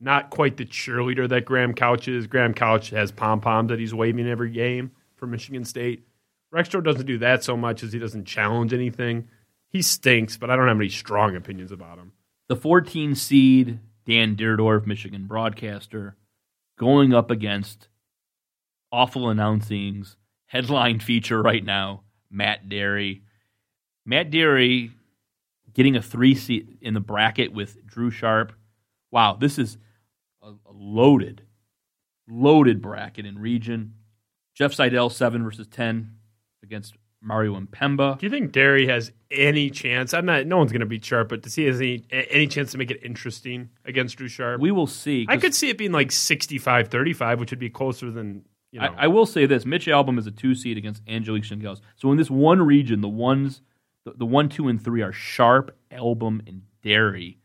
[0.00, 2.26] Not quite the cheerleader that Graham Couch is.
[2.26, 6.06] Graham Couch has pom poms that he's waving every game for Michigan State.
[6.52, 9.28] Rexrode doesn't do that so much as he doesn't challenge anything.
[9.70, 12.12] He stinks, but I don't have any strong opinions about him.
[12.48, 16.16] the 14 seed Dan Dierdorf, Michigan broadcaster,
[16.78, 17.88] going up against
[18.90, 20.16] awful announcings,
[20.46, 23.20] headline feature right now, Matt Dery.
[24.06, 24.92] Matt Dery
[25.74, 28.52] getting a three seed in the bracket with Drew Sharp.
[29.10, 29.76] Wow, this is
[30.42, 31.42] a, a loaded,
[32.26, 33.94] loaded bracket in region.
[34.54, 36.14] Jeff Seidel, 7 versus 10
[36.62, 38.18] against Mario and Pemba.
[38.18, 40.14] Do you think Dery has any chance?
[40.14, 40.46] I'm not.
[40.46, 42.90] No one's going to beat Sharp, but does he has any any chance to make
[42.90, 44.60] it interesting against Drew Sharp?
[44.60, 45.26] We will see.
[45.28, 48.94] I could see it being like 65-35, which would be closer than you know.
[48.96, 51.80] I, I will say this: Mitch Albom is a two seed against Angelique Chengelis.
[51.96, 53.62] So in this one region, the ones,
[54.04, 57.38] the, the one, two, and three are Sharp, Albom, and Dery,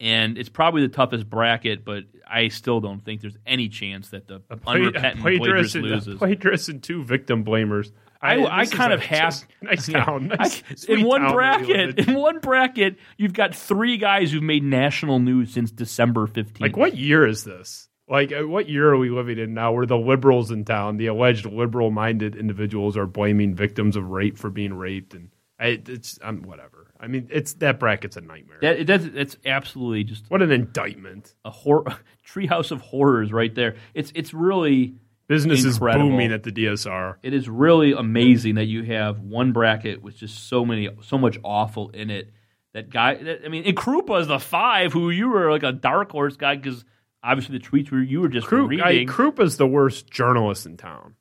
[0.00, 1.84] and it's probably the toughest bracket.
[1.84, 5.84] But I still don't think there's any chance that the Play- unrepentant plagiarist plagiarist and,
[5.84, 6.18] loses.
[6.18, 7.90] plagiarist and two victim blamers.
[8.20, 10.32] I, I is kind of have nice town.
[10.32, 12.08] I- Nice, sweet in one town where we live bracket.
[12.08, 12.14] in.
[12.14, 16.60] One bracket, you've got three guys who've made national news since December fifteenth.
[16.60, 17.88] Like, what year is this?
[18.10, 21.08] Like, uh, what year are we living in now where the liberals in town, the
[21.08, 25.12] alleged liberal minded individuals, are blaming victims of rape for being raped?
[25.12, 25.28] And
[25.60, 26.90] I, it's um, whatever.
[26.98, 28.58] I mean, it's that bracket's a nightmare.
[28.62, 31.34] That, that's, that's absolutely just what an indictment.
[31.44, 31.84] a hor-
[32.26, 33.76] treehouse of horrors right there.
[33.94, 34.94] It's it's really
[35.28, 36.06] Business incredible.
[36.06, 37.16] is booming at the DSR.
[37.22, 41.38] It is really amazing that you have one bracket with just so many, so much
[41.44, 42.30] awful in it.
[42.72, 45.72] That guy, that, I mean, and Krupa is the five who you were like a
[45.72, 46.84] dark horse guy because
[47.22, 49.08] obviously the tweets were you were just Krupp, I, reading.
[49.08, 51.14] Krupa's the worst journalist in town.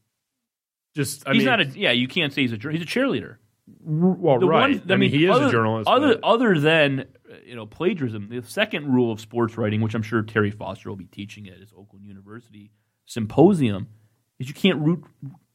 [0.96, 1.92] Just, I he's mean, not a yeah.
[1.92, 3.38] You can't say he's a he's a cheerleader.
[3.82, 4.80] well, The right.
[4.80, 5.88] one- I, mean, he is other, a journalist.
[5.90, 7.06] Other but- other than
[7.46, 10.96] you know plagiarism, the second rule of sports writing, which I'm sure Terry Foster will
[10.96, 12.72] be teaching at his Oakland University
[13.08, 13.88] symposium,
[14.38, 15.04] is you can't root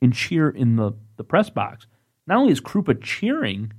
[0.01, 1.87] and cheer in the the press box.
[2.27, 3.73] Not only is Krupa cheering,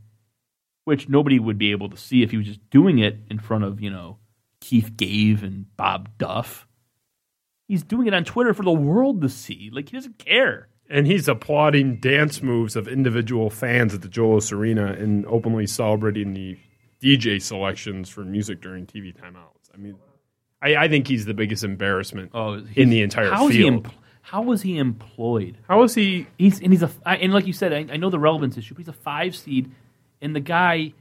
[0.85, 3.65] which nobody would be able to see if he was just doing it in front
[3.65, 4.17] of you know
[4.61, 6.65] Keith Gave and Bob Duff.
[7.67, 9.69] He's doing it on Twitter for the world to see.
[9.73, 10.67] Like he doesn't care.
[10.89, 16.33] and he's applauding dance moves of individual fans at the Joel Arena and openly celebrating
[16.33, 16.57] the
[17.01, 19.69] DJ selections for music during TV timeouts.
[19.73, 19.95] I mean,
[20.63, 23.85] I, I think he's the biggest embarrassment Oh, in the entire how is field.
[23.85, 25.57] he em- how was he employed?
[25.67, 26.27] How is he?
[26.37, 28.73] He's and he's a I- and like you said, I, I know the relevance issue,
[28.73, 29.69] but he's a five seed,
[30.21, 30.93] and the guy,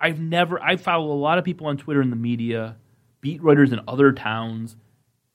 [0.00, 2.76] I've never I follow a lot of people on Twitter in the media,
[3.20, 4.76] beat writers in other towns,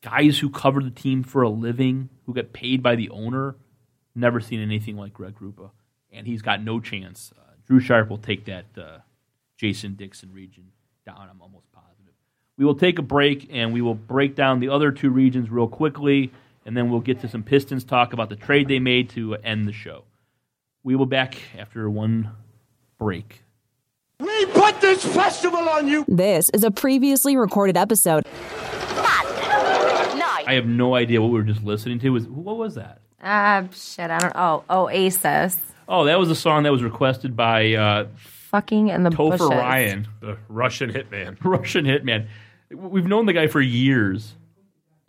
[0.02, 3.56] guys who cover the team for a living, who get paid by the owner.
[4.16, 5.70] Never seen anything like Greg Krupa,
[6.12, 7.32] and he's got no chance.
[7.38, 8.98] Uh, Drew Sharp will take that uh,
[9.58, 10.66] Jason Dixon region
[11.06, 11.28] down.
[11.32, 11.91] I'm almost positive.
[12.62, 15.68] We will take a break and we will break down the other two regions real
[15.68, 16.32] quickly,
[16.64, 19.68] and then we'll get to some Pistons talk about the trade they made to end
[19.68, 20.04] the show.
[20.84, 22.30] We will be back after one
[23.00, 23.42] break.
[24.20, 26.06] We put this festival on you.
[26.08, 28.28] This is a previously recorded episode.
[30.46, 32.12] I have no idea what we were just listening to.
[32.12, 33.02] Was what was that?
[33.24, 34.12] Ah, shit.
[34.12, 34.34] I don't.
[34.36, 35.58] Oh, Oasis.
[35.88, 38.06] Oh, that was a song that was requested by uh,
[38.52, 39.50] Fucking in the Topher bushes.
[39.50, 41.38] Ryan, The Russian hitman.
[41.44, 42.28] Russian hitman.
[42.74, 44.36] We've known the guy for years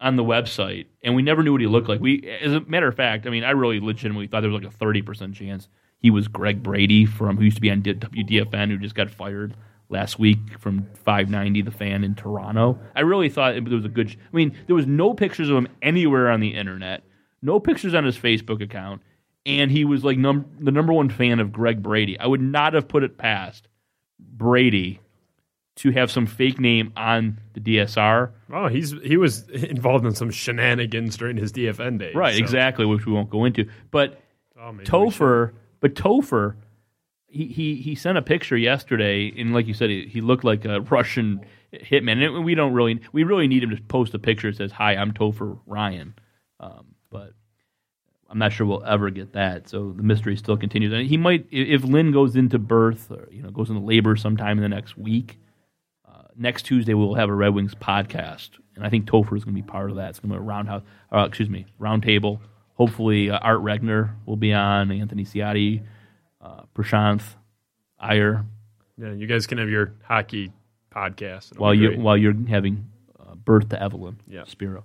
[0.01, 2.01] on the website, and we never knew what he looked like.
[2.01, 4.73] We, as a matter of fact, I mean, I really legitimately thought there was like
[4.73, 5.69] a thirty percent chance
[6.03, 9.55] he was Greg Brady from who used to be on WDFN, who just got fired
[9.89, 12.79] last week from 590 The Fan in Toronto.
[12.97, 14.11] I really thought it, there was a good.
[14.11, 17.05] I mean, there was no pictures of him anywhere on the internet,
[17.41, 19.03] no pictures on his Facebook account,
[19.47, 22.19] and he was like num- the number one fan of Greg Brady.
[22.19, 23.69] I would not have put it past
[24.19, 25.01] Brady
[25.77, 28.31] to have some fake name on the DSR.
[28.53, 32.15] Oh, he's he was involved in some shenanigans during his DFN days.
[32.15, 33.69] Right, so- exactly, which we won't go into.
[33.91, 34.19] But
[34.65, 36.55] Oh, Topher, but Topher,
[37.27, 40.65] he, he he sent a picture yesterday, and like you said, he, he looked like
[40.65, 41.41] a Russian
[41.73, 42.25] hitman.
[42.25, 44.95] And we don't really we really need him to post a picture that says, "Hi,
[44.95, 46.15] I'm Topher Ryan,"
[46.61, 47.33] um, but
[48.31, 49.69] I'm not sure we'll ever get that.
[49.69, 50.93] So the mystery still continues.
[50.93, 54.59] And he might, if Lynn goes into birth or you know goes into labor sometime
[54.59, 55.39] in the next week.
[56.37, 59.63] Next Tuesday we'll have a Red Wings podcast, and I think Topher is going to
[59.63, 60.11] be part of that.
[60.11, 60.83] It's going to be a roundhouse,
[61.13, 62.41] uh, excuse me, roundtable.
[62.75, 65.83] Hopefully, uh, Art Regner will be on, Anthony Ciotti,
[66.41, 67.23] uh, Prashanth,
[68.01, 68.45] Iyer,
[68.97, 70.53] Yeah, you guys can have your hockey
[70.93, 72.91] podcast It'll while you while you're having
[73.21, 74.45] uh, birth to Evelyn Yeah.
[74.45, 74.85] Spiro.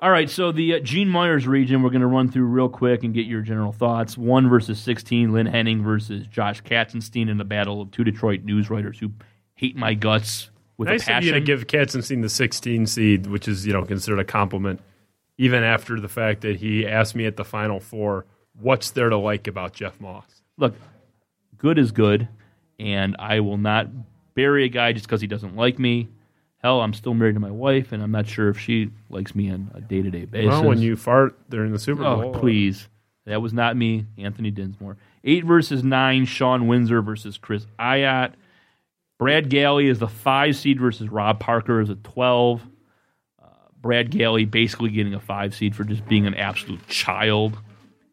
[0.00, 3.02] All right, so the uh, Gene Myers region we're going to run through real quick
[3.02, 4.18] and get your general thoughts.
[4.18, 8.68] One versus sixteen, Lynn Henning versus Josh Katzenstein in the battle of two Detroit news
[8.70, 9.12] writers who
[9.56, 11.34] hate my guts with nice a of you passion.
[11.34, 14.80] to give Katzenstein the 16 seed, which is you know considered a compliment,
[15.38, 18.24] even after the fact that he asked me at the final four,
[18.58, 20.74] "What's there to like about Jeff Moss?" Look,
[21.58, 22.28] good is good,
[22.78, 23.88] and I will not
[24.34, 26.08] bury a guy just because he doesn't like me.
[26.62, 29.50] Hell, I'm still married to my wife, and I'm not sure if she likes me
[29.50, 30.48] on a day to day basis.
[30.50, 32.88] Well, when you fart during the Super Oh, Bowl, please.
[33.26, 34.96] That was not me, Anthony Dinsmore.
[35.24, 38.32] Eight versus nine, Sean Windsor versus Chris Iott.
[39.18, 42.62] Brad Galli is the five seed versus Rob Parker is a 12.
[43.42, 43.46] Uh,
[43.80, 47.58] Brad Galli basically getting a five seed for just being an absolute child.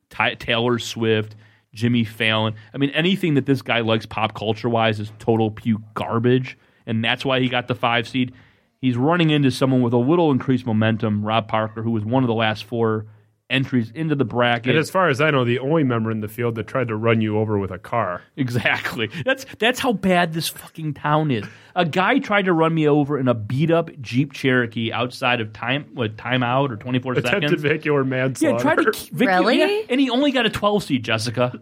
[0.10, 1.36] Ty- Taylor Swift,
[1.74, 2.56] Jimmy Fallon.
[2.74, 7.04] I mean, anything that this guy likes pop culture wise is total puke garbage, and
[7.04, 8.34] that's why he got the five seed.
[8.80, 12.28] He's running into someone with a little increased momentum, Rob Parker, who was one of
[12.28, 13.08] the last four
[13.49, 14.70] entries into the bracket.
[14.72, 16.95] and as far as I know, the only member in the field that tried to
[16.95, 18.22] run you over with a car.
[18.38, 19.10] Exactly.
[19.26, 21.45] That's that's how bad this fucking town is.
[21.76, 25.53] A guy tried to run me over in a beat up Jeep Cherokee outside of
[25.53, 27.34] time what timeout or twenty four seconds.
[27.36, 28.56] Attempted vehicular manslaughter.
[28.56, 29.60] Yeah, tried to k- Vic- Really?
[29.60, 31.60] yeah, and he only got a twelve seed, Jessica.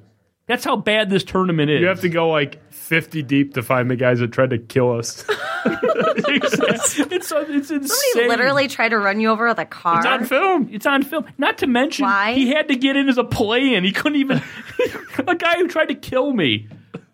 [0.48, 1.82] That's how bad this tournament is.
[1.82, 4.98] You have to go like 50 deep to find the guys that tried to kill
[4.98, 5.24] us.
[5.66, 7.88] it's, it's, it's insane.
[7.88, 10.00] Somebody literally tried to run you over with a car.
[10.00, 10.70] It's on film.
[10.72, 11.26] It's on film.
[11.38, 12.34] Not to mention, Why?
[12.34, 13.84] he had to get in as a play-in.
[13.84, 14.42] He couldn't even.
[15.28, 16.68] a guy who tried to kill me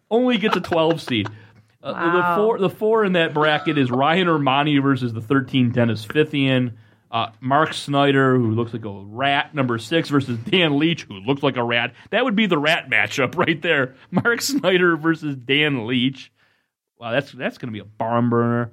[0.10, 1.28] only gets a 12 seed.
[1.84, 2.36] Uh, Wow.
[2.36, 6.74] the four, the four in that bracket is Ryan Armani versus the 13 Dennis Fithian.
[7.10, 11.42] Uh, Mark Snyder, who looks like a rat, number six, versus Dan Leach, who looks
[11.42, 11.94] like a rat.
[12.10, 13.96] That would be the rat matchup right there.
[14.12, 16.32] Mark Snyder versus Dan Leach.
[17.00, 18.72] Wow, that's that's going to be a barn burner.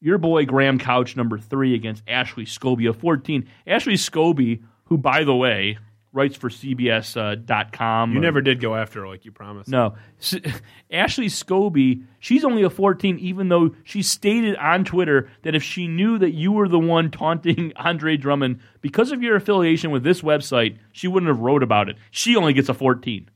[0.00, 3.48] Your boy Graham Couch, number three, against Ashley Scobie of 14.
[3.66, 5.78] Ashley Scobie, who, by the way,
[6.16, 8.14] writes for CBS.com.
[8.14, 9.68] You never did go after her like you promised.
[9.68, 9.94] No.
[10.18, 10.36] S-
[10.90, 15.86] Ashley Scobie, she's only a 14, even though she stated on Twitter that if she
[15.86, 20.22] knew that you were the one taunting Andre Drummond because of your affiliation with this
[20.22, 21.96] website, she wouldn't have wrote about it.
[22.10, 23.28] She only gets a 14.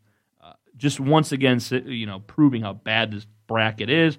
[0.43, 4.17] Uh, just once again, you know, proving how bad this bracket is.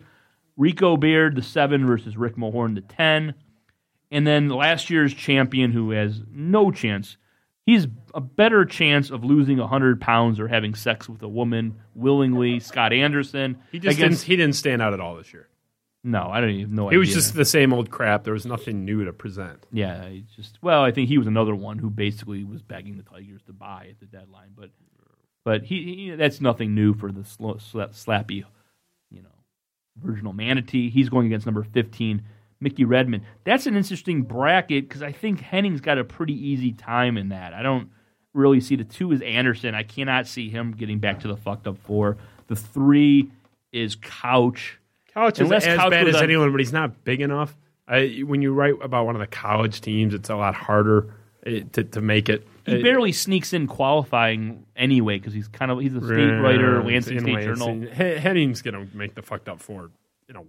[0.55, 3.33] Rico Beard, the 7 versus Rick Mahorn, the 10.
[4.11, 7.17] And then last year's champion who has no chance.
[7.65, 12.59] He's a better chance of losing 100 pounds or having sex with a woman willingly.
[12.59, 13.57] Scott Anderson.
[13.71, 15.47] He just against, didn't, he didn't stand out at all this year.
[16.03, 16.89] No, I don't even know.
[16.89, 18.23] It was just the same old crap.
[18.23, 19.67] There was nothing new to present.
[19.71, 23.03] Yeah, he just well, I think he was another one who basically was begging the
[23.03, 24.71] Tigers to buy at the deadline, but
[25.43, 28.43] but he, he that's nothing new for the slow, slappy,
[29.11, 29.29] you know,
[30.01, 30.89] virginal manatee.
[30.89, 32.23] He's going against number fifteen,
[32.61, 33.23] Mickey Redmond.
[33.43, 37.53] That's an interesting bracket because I think Henning's got a pretty easy time in that.
[37.53, 37.89] I don't
[38.33, 39.75] really see the two is Anderson.
[39.75, 42.17] I cannot see him getting back to the fucked up four.
[42.47, 43.29] The three
[43.73, 44.77] is Couch.
[45.13, 47.57] Couch is Unless as Couch bad as on- anyone, but he's not big enough.
[47.87, 51.13] I, when you write about one of the college teams, it's a lot harder
[51.45, 52.47] eh, to, to make it.
[52.65, 56.81] He Eh, barely sneaks in qualifying anyway because he's kind of he's a state writer,
[56.83, 57.87] Lansing in State Journal He-
[58.19, 59.89] Henning's going to make the fucked up four
[60.29, 60.41] in a.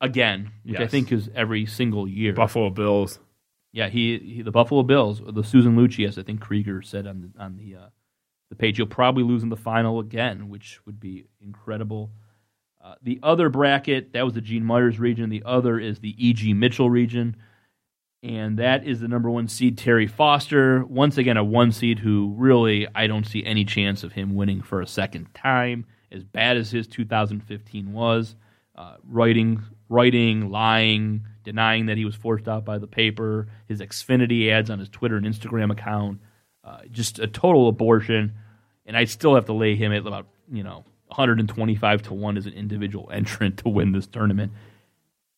[0.00, 0.90] again, which I Yes.
[0.90, 2.32] think is every single year.
[2.32, 3.18] Buffalo Bills.
[3.72, 7.20] Yeah, he, he the Buffalo Bills, the Susan Lucci, as I think Krieger said on
[7.34, 7.86] the on the uh,
[8.50, 8.76] the page.
[8.76, 12.10] He'll probably lose in the final again, which would be incredible.
[12.82, 15.28] Uh, the other bracket that was the Gene Myers region.
[15.28, 16.54] The other is the E.G.
[16.54, 17.36] Mitchell region,
[18.22, 20.84] and that is the number one seed Terry Foster.
[20.86, 24.62] Once again, a one seed who really I don't see any chance of him winning
[24.62, 25.84] for a second time.
[26.12, 28.36] As bad as his 2015 was,
[28.76, 34.50] uh, writing, writing, lying, denying that he was forced out by the paper, his Xfinity
[34.50, 36.20] ads on his Twitter and Instagram account,
[36.64, 38.34] uh, just a total abortion.
[38.84, 42.46] And I still have to lay him at about you know 125 to one as
[42.46, 44.52] an individual entrant to win this tournament.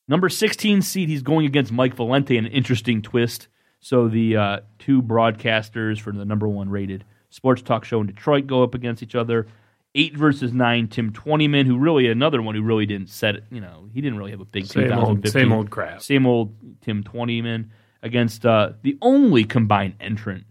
[0.06, 3.48] Number 16 seed, he's going against Mike Valente, an interesting twist.
[3.80, 8.46] So the uh, two broadcasters for the number one rated sports talk show in Detroit
[8.46, 9.46] go up against each other.
[9.94, 13.44] Eight versus nine, Tim Twentyman, who really another one who really didn't set it.
[13.50, 16.02] You know, he didn't really have a big Same old- same old crap.
[16.02, 17.70] Same old Tim Twentyman
[18.02, 20.44] against uh, the only combined entrant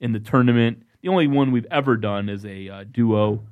[0.00, 0.82] in the tournament.
[1.02, 3.44] The only one we've ever done is a uh, duo,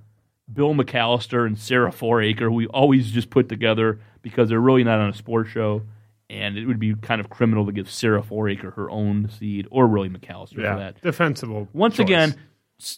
[0.52, 4.98] Bill McAllister and Sarah Foraker, who we always just put together because they're really not
[5.00, 5.82] on a sports show.
[6.28, 9.86] And it would be kind of criminal to give Sarah Foraker her own seed, or
[9.86, 11.02] really McAllister Yeah, for that.
[11.02, 11.68] defensible.
[11.72, 12.04] Once choice.
[12.04, 12.36] again,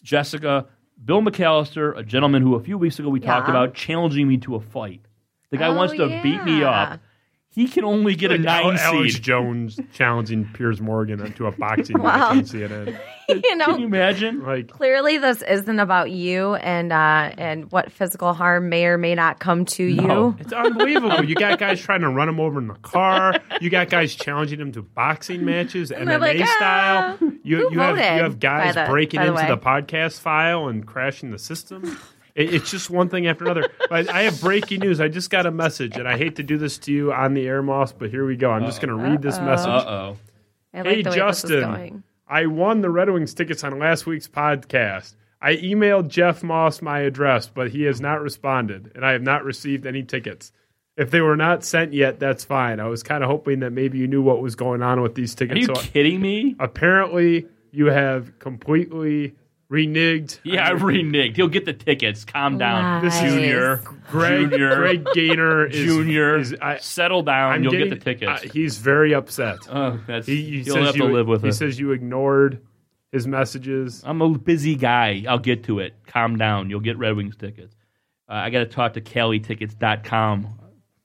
[0.03, 0.67] Jessica,
[1.03, 4.55] Bill McAllister, a gentleman who a few weeks ago we talked about challenging me to
[4.55, 5.01] a fight.
[5.51, 6.99] The guy Oh, wants to beat me up.
[7.53, 9.23] He can only get a Like nine Al- Alex seed.
[9.23, 12.33] Jones challenging Piers Morgan into a boxing Wow.
[12.33, 12.99] match on CNN.
[13.29, 14.41] you know, Can you imagine?
[14.43, 19.13] Like clearly this isn't about you and uh, and what physical harm may or may
[19.15, 20.35] not come to you.
[20.39, 21.23] it's unbelievable.
[21.23, 23.35] You got guys trying to run him over in the car.
[23.61, 27.17] You got guys challenging him to boxing matches, they're MMA like, style.
[27.21, 29.47] "Ah, You who you have you have guys the- breaking the into way.
[29.47, 31.97] the podcast file and crashing the system.
[32.35, 33.69] It, it's just one thing after another.
[33.89, 34.99] But I have breaking news.
[34.99, 37.47] I just got a message, and I hate to do this to you on the
[37.47, 38.51] air, Moss, but here we go.
[38.51, 39.67] I'm just going to read this message.
[39.67, 40.17] Uh oh.
[40.73, 41.49] I like Hey, Justin.
[41.51, 42.03] this is going.
[42.27, 45.15] I won the Red Wings tickets on last week's podcast.
[45.41, 49.43] I emailed Jeff Moss my address, but he has not responded, and I have not
[49.43, 50.51] received any tickets.
[50.95, 52.79] If they were not sent yet, that's fine.
[52.79, 55.35] I was kind of hoping that maybe you knew what was going on with these
[55.35, 55.57] tickets.
[55.57, 56.55] Are you So kidding me?
[56.59, 59.35] apparently, you have completely
[59.73, 60.39] reneged.
[60.43, 61.35] Yeah, I reneged.
[61.35, 62.23] He'll get the tickets.
[62.25, 63.03] Calm down.
[63.03, 63.77] This Junior.
[64.09, 64.75] Greg, Junior.
[64.75, 66.37] Greg Gaynor is Junior.
[66.37, 67.53] Is, I, settle down.
[67.53, 68.43] I'm You'll getting- get the tickets.
[68.45, 69.57] uh, he's very upset.
[69.69, 71.53] oh, that's, He, he you'll says have you, to live with he it.
[71.53, 72.61] says you ignored
[73.11, 74.03] his messages.
[74.05, 75.23] I'm a busy guy.
[75.27, 75.93] I'll get to it.
[76.07, 76.69] Calm down.
[76.69, 77.75] You'll get Red Wings tickets.
[78.29, 80.59] Uh, I got to talk to CaliTickets.com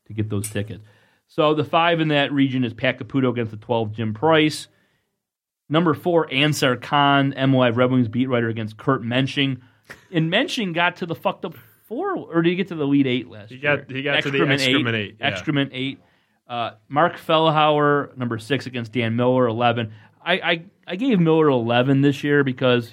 [0.07, 0.82] to get those tickets.
[1.27, 4.69] So the five in that region is Pat Caputo against the 12, Jim Price.
[5.69, 9.59] Number four, Ansar Khan, MLive Red Wings beat writer against Kurt Mensching.
[10.12, 11.55] And Mensching got to the fucked up
[11.85, 13.77] four, or did he get to the lead eight last He year?
[13.78, 15.27] got- he got to the excrement eight, yeah.
[15.27, 16.01] Excrement eight.
[16.49, 19.93] Uh, Mark Fellhauer, number six against Dan Miller, 11.
[20.24, 22.93] I, I, I gave Miller 11 this year because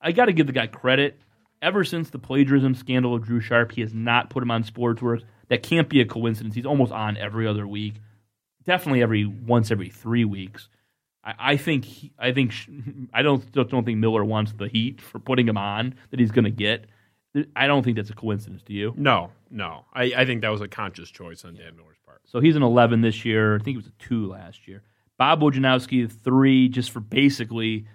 [0.00, 1.18] I got to give the guy credit.
[1.62, 5.22] Ever since the plagiarism scandal of Drew Sharp, he has not put him on Sportsworks.
[5.48, 6.54] That can't be a coincidence.
[6.54, 7.94] He's almost on every other week,
[8.64, 10.68] definitely every once every three weeks.
[11.24, 12.52] I, I think he, I think
[13.14, 16.30] I don't still don't think Miller wants the heat for putting him on that he's
[16.30, 16.86] going to get.
[17.56, 18.62] I don't think that's a coincidence.
[18.62, 18.92] Do you?
[18.96, 19.86] No, no.
[19.94, 22.20] I, I think that was a conscious choice on Dan Miller's part.
[22.26, 23.54] So he's an 11 this year.
[23.54, 24.82] I think he was a two last year.
[25.18, 27.86] Bob Wojnowski, three, just for basically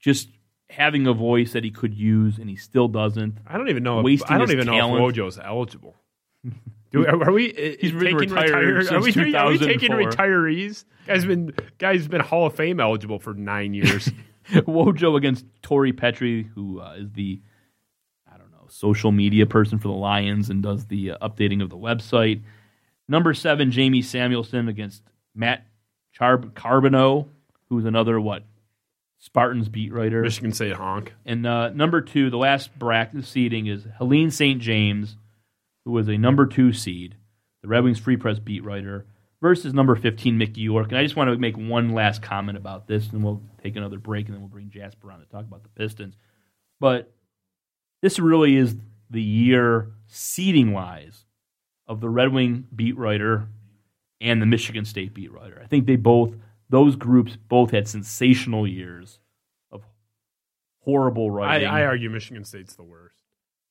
[0.00, 0.28] just
[0.68, 3.38] having a voice that he could use, and he still doesn't.
[3.46, 4.06] I don't even know.
[4.06, 4.98] If, I don't even talent.
[4.98, 5.94] know if Wojo's eligible.
[6.92, 7.50] Do, are, are we?
[7.52, 10.84] uh, He's been taking retired retire- Are we, are we taking retirees?
[11.06, 14.10] Guy's been guy's been Hall of Fame eligible for nine years.
[14.52, 17.40] Wojo against Tori Petrie, who uh, is the
[18.32, 21.70] I don't know social media person for the Lions and does the uh, updating of
[21.70, 22.42] the website.
[23.08, 25.02] Number seven, Jamie Samuelson against
[25.34, 25.66] Matt
[26.12, 27.26] Char- Charboneau,
[27.68, 28.44] who's another what
[29.18, 30.22] Spartans beat writer.
[30.22, 31.12] Michigan State honk.
[31.26, 34.60] And uh, number two, the last bracket seeding is Helene St.
[34.60, 35.16] James,
[35.84, 37.16] who was a number two seed,
[37.62, 39.06] the Red Wings Free Press beat writer,
[39.40, 40.88] versus number 15, Mickey York.
[40.88, 43.98] And I just want to make one last comment about this, and we'll take another
[43.98, 46.16] break, and then we'll bring Jasper on to talk about the Pistons.
[46.80, 47.12] But
[48.00, 48.76] this really is
[49.10, 51.26] the year, seeding wise,
[51.86, 53.48] of the Red Wing beat writer
[54.20, 55.60] and the Michigan State beat writer.
[55.62, 56.34] I think they both,
[56.70, 59.20] those groups both had sensational years
[59.70, 59.82] of
[60.80, 61.68] horrible I, writing.
[61.68, 63.23] I argue Michigan State's the worst.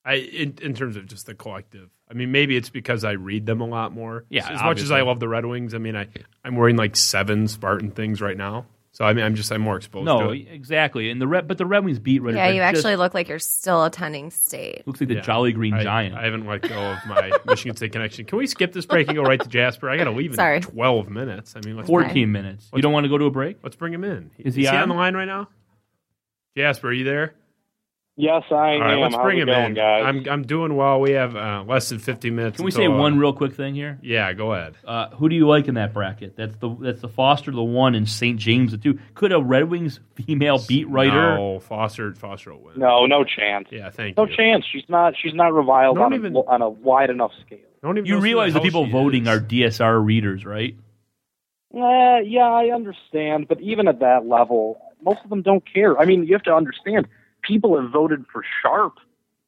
[0.06, 1.90] I in, in terms of just the collective.
[2.10, 4.26] I mean, maybe it's because I read them a lot more.
[4.30, 4.92] Yeah, as much as.
[4.92, 6.08] I love the Red Wings, I mean, I
[6.44, 8.66] I'm wearing like seven Spartan things right now.
[8.94, 10.48] So I mean, I'm just I'm more exposed no, to it.
[10.52, 11.10] exactly.
[11.10, 12.38] And the Red, but the Red Wings beat writer.
[12.38, 14.86] Yeah, you just actually look like you're still attending state.
[14.86, 15.22] looks like the Yeah.
[15.22, 16.16] Jolly Green I, Giant.
[16.16, 18.26] I haven't let go of my Michigan State connection.
[18.26, 19.90] Can we skip this break and go right to Jasper?
[19.90, 20.60] I got to leave in Sorry.
[20.60, 21.56] 12 minutes.
[21.56, 22.70] I mean, let's, 14 minutes.
[22.72, 23.58] You don't want to go to a break?
[23.64, 24.30] let's bring him in.
[24.38, 24.76] Is he on?
[24.76, 24.90] on?
[24.90, 25.50] the line right now?
[26.56, 27.34] Jasper, are you there?
[28.16, 28.82] Yes, I All am.
[28.82, 29.74] right, let's How's bring it him going, in.
[29.74, 30.04] guys?
[30.06, 31.02] I'm I'm doing well.
[31.02, 32.58] We have uh, less than 50 minutes.
[32.58, 33.98] Can we say until, uh, one real quick thing here?
[34.04, 34.76] Yeah, go ahead.
[34.86, 36.36] Uh, who do you like in that bracket?
[36.36, 38.38] That's the that's the Foster, the one, and St.
[38.40, 39.00] James, the two.
[39.16, 41.38] Could a Red Wings female beat writer?
[41.38, 42.74] No, Foster, Foster will win.
[42.80, 43.70] no, no chance.
[43.72, 44.24] Yeah, thank you.
[44.24, 44.36] No you.
[44.38, 44.64] chance.
[44.72, 45.16] She's not.
[45.20, 47.58] She's not reviled Don't on, even- a, on a wide enough scale.
[47.82, 49.28] Don't even You who realize the hell people she voting is.
[49.30, 50.76] are DSR readers, right?
[51.76, 55.98] Uh, yeah, I understand, but even at that level, most of them don't care.
[56.00, 57.08] I mean, you have to understand.
[57.44, 58.94] People have voted for Sharp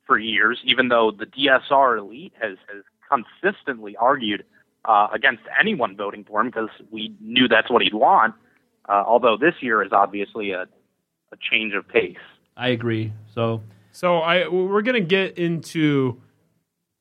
[0.05, 4.43] for years, even though the DSR elite has has consistently argued
[4.85, 8.35] uh, against anyone voting for him because we knew that's what he'd want.
[8.87, 12.17] Uh, although this year is obviously a, a change of pace.
[12.55, 13.13] I agree.
[13.33, 13.61] So
[13.91, 16.21] So I we're gonna get into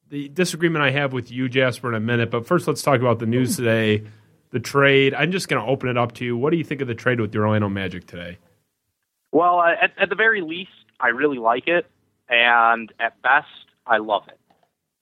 [0.08, 2.30] the disagreement I have with you, Jasper, in a minute.
[2.30, 4.04] But first, let's talk about the news today,
[4.50, 5.14] the trade.
[5.14, 6.36] I'm just gonna open it up to you.
[6.36, 8.38] What do you think of the trade with the Orlando Magic today?
[9.32, 11.86] Well, uh, at, at the very least, I really like it,
[12.28, 13.48] and at best,
[13.86, 14.38] I love it.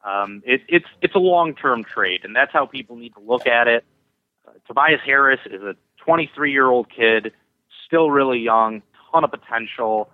[0.05, 3.47] Um, it it's it's a long term trade, and that's how people need to look
[3.47, 3.85] at it.
[4.47, 7.33] Uh, Tobias Harris is a 23 year old kid,
[7.87, 8.83] still really young,
[9.13, 10.11] ton of potential,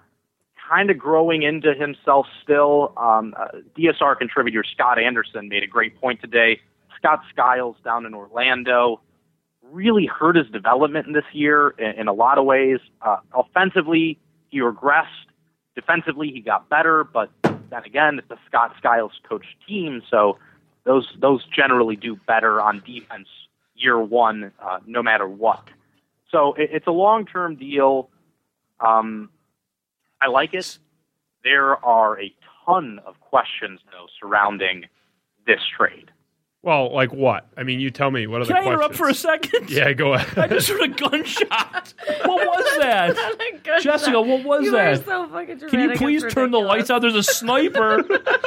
[0.68, 2.92] kind of growing into himself still.
[2.96, 3.48] Um, uh,
[3.78, 6.60] DSR contributor Scott Anderson made a great point today.
[6.98, 9.00] Scott Skiles down in Orlando
[9.70, 12.78] really hurt his development this year in, in a lot of ways.
[13.02, 14.18] Uh, offensively,
[14.48, 15.06] he regressed.
[15.78, 20.36] Defensively, he got better, but then again, it's a Scott Skiles coached team, so
[20.82, 23.28] those those generally do better on defense
[23.76, 25.62] year one, uh, no matter what.
[26.32, 28.10] So it, it's a long term deal.
[28.80, 29.30] Um,
[30.20, 30.78] I like it.
[31.44, 32.34] There are a
[32.66, 34.86] ton of questions though surrounding
[35.46, 36.10] this trade.
[36.62, 37.47] Well, like what?
[37.56, 38.26] I mean, you tell me.
[38.26, 39.70] What are Can the I interrupt for a second?
[39.78, 40.36] Yeah, go ahead.
[40.39, 41.94] I just heard a gunshot.
[42.24, 43.80] What was that?
[43.82, 44.93] Jessica, what was you that?
[44.93, 45.68] Are so fucking dramatic.
[45.70, 46.78] Can you please it's turn the ridiculous.
[46.78, 47.01] lights out?
[47.02, 48.02] There's a sniper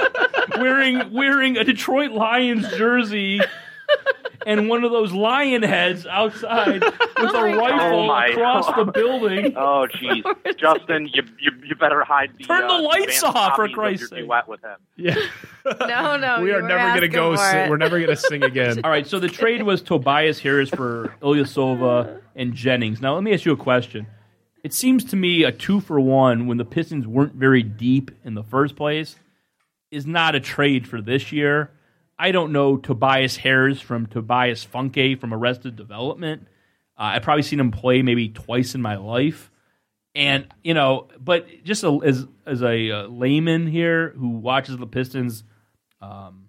[0.57, 3.39] wearing wearing a Detroit Lions jersey
[4.45, 7.71] and one of those lion heads outside with Oh a my God.
[7.71, 8.77] rifle Oh across God.
[8.87, 9.53] the building.
[9.57, 13.67] Oh, jeez, Justin, you, you you better hide the Turn the uh, lights off, for
[13.67, 14.25] copies of Christ's your sake.
[14.27, 14.77] duet with him.
[14.97, 15.15] Yeah.
[15.87, 17.35] No, no, we are never gonna go.
[17.35, 18.81] Sing, we're never gonna sing again.
[18.83, 22.99] All right, so the trade was Tobias Harris for Ilyasova and Jennings.
[22.99, 24.07] Now, let me ask you a question.
[24.63, 28.33] It seems to me a two for one when the Pistons weren't very deep in
[28.33, 29.15] the first place
[29.91, 31.69] is not a trade for this year.
[32.21, 36.47] I don't know Tobias Harris from Tobias Funke from Arrested Development.
[36.97, 39.49] Uh, I've probably seen him play maybe twice in my life.
[40.13, 44.85] And, you know, but just a, as, as a uh, layman here who watches the
[44.85, 45.43] Pistons
[45.99, 46.47] um,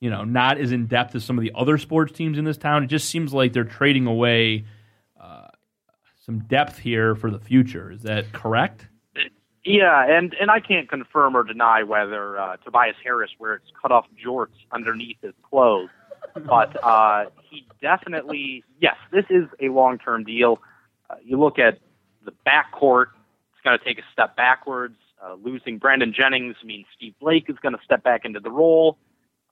[0.00, 2.56] you know, not as in depth as some of the other sports teams in this
[2.56, 2.84] town.
[2.84, 4.64] It just seems like they're trading away
[5.20, 5.48] uh,
[6.24, 7.90] some depth here for the future.
[7.90, 8.86] Is that correct?
[9.68, 14.06] Yeah, and and I can't confirm or deny whether uh, Tobias Harris wears cut off
[14.24, 15.90] jorts underneath his clothes,
[16.34, 20.58] but uh, he definitely yes, this is a long term deal.
[21.10, 21.80] Uh, you look at
[22.24, 23.08] the backcourt;
[23.52, 24.96] it's going to take a step backwards.
[25.22, 28.96] Uh, losing Brandon Jennings means Steve Blake is going to step back into the role,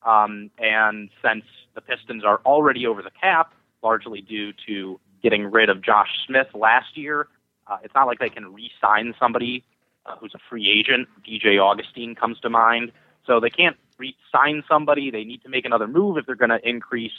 [0.06, 1.44] um, and since
[1.74, 3.52] the Pistons are already over the cap,
[3.82, 7.28] largely due to getting rid of Josh Smith last year,
[7.66, 9.62] uh, it's not like they can re-sign somebody
[10.06, 11.08] uh, who's a free agent.
[11.26, 12.92] DJ Augustin comes to mind.
[13.26, 15.10] So they can't re-sign somebody.
[15.10, 17.12] They need to make another move if they're going to increase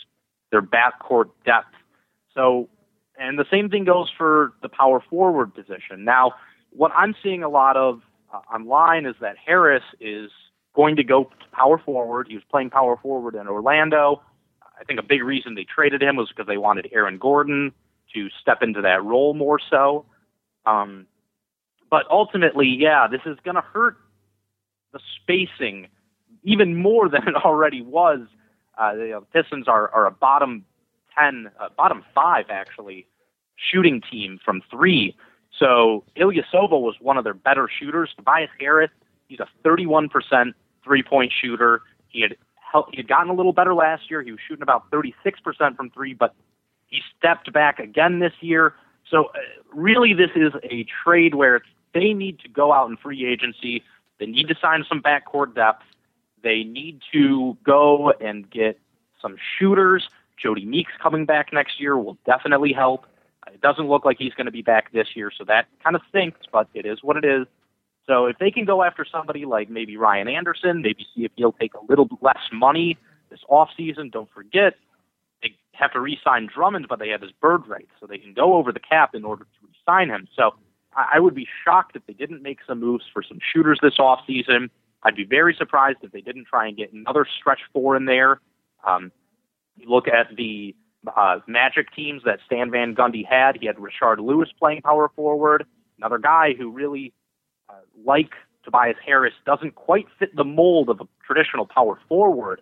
[0.52, 1.74] their backcourt depth.
[2.34, 2.70] So,
[3.20, 6.06] and the same thing goes for the power forward position.
[6.06, 6.34] Now,
[6.72, 8.02] what I'm seeing a lot of
[8.34, 10.30] uh, online is that Harris is
[10.76, 12.28] going to go to power forward.
[12.30, 14.22] He was playing power forward in Orlando.
[14.80, 17.72] I think a big reason they traded him was because they wanted Aaron Gordon
[18.14, 20.06] to step into that role more so.
[20.66, 21.08] Um,
[21.90, 23.98] but ultimately, yeah, this is going to hurt
[24.94, 25.88] the spacing
[26.44, 28.22] even more than it already was.
[28.78, 30.66] Uh, the Pistons are, are a bottom
[31.18, 33.08] ten, uh, bottom five actually,
[33.56, 35.16] shooting team from three.
[35.60, 38.12] So Ilyasova was one of their better shooters.
[38.16, 38.92] Tobias Harris,
[39.28, 40.10] he's a 31%
[40.84, 41.82] three-point shooter.
[42.10, 42.36] He had
[42.72, 44.22] hel- he had gotten a little better last year.
[44.22, 45.14] He was shooting about 36%
[45.76, 46.36] from three, but
[46.88, 48.76] he stepped back again this year.
[49.10, 49.40] So uh,
[49.74, 53.84] really, this is a trade where it's, they need to go out in free agency.
[54.20, 55.84] They need to sign some backcourt depth.
[56.44, 58.80] They need to go and get
[59.22, 60.10] some shooters.
[60.44, 63.06] Jodie Meeks coming back next year will definitely help.
[63.52, 66.02] It doesn't look like he's going to be back this year, so that kind of
[66.10, 67.48] stinks, but it is what it is.
[68.06, 71.54] So if they can go after somebody like maybe Ryan Anderson, maybe see if he'll
[71.54, 72.98] take a little less money
[73.30, 74.12] this offseason.
[74.12, 74.76] Don't forget,
[75.42, 78.54] they have to re-sign Drummond, but they have his bird rights, so they can go
[78.54, 80.28] over the cap in order to re-sign him.
[80.36, 80.56] So
[80.98, 84.70] I would be shocked if they didn't make some moves for some shooters this offseason.
[85.04, 88.42] I'd be very surprised if they didn't try and get another stretch four in there.
[88.86, 89.12] Um,
[89.76, 90.76] you look at the
[91.16, 93.58] uh, Magic teams that Stan Van Gundy had.
[93.60, 95.66] He had Rashard Lewis playing power forward,
[95.98, 97.14] another guy who really,
[97.70, 98.32] uh, like
[98.64, 102.62] Tobias Harris, doesn't quite fit the mold of a traditional power forward,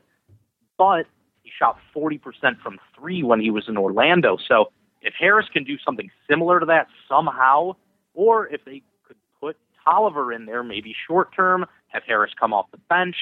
[0.78, 1.06] but
[1.44, 2.20] he shot 40%
[2.62, 4.38] from three when he was in Orlando.
[4.46, 4.72] So
[5.02, 7.76] if Harris can do something similar to that somehow,
[8.16, 12.72] or if they could put Tolliver in there, maybe short term, have Harris come off
[12.72, 13.16] the bench.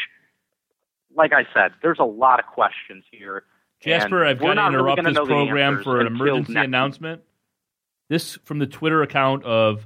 [1.15, 3.44] Like I said, there's a lot of questions here.
[3.82, 7.22] Jasper, I've got to not really interrupt this program for an emergency announcement.
[8.10, 9.86] This from the Twitter account of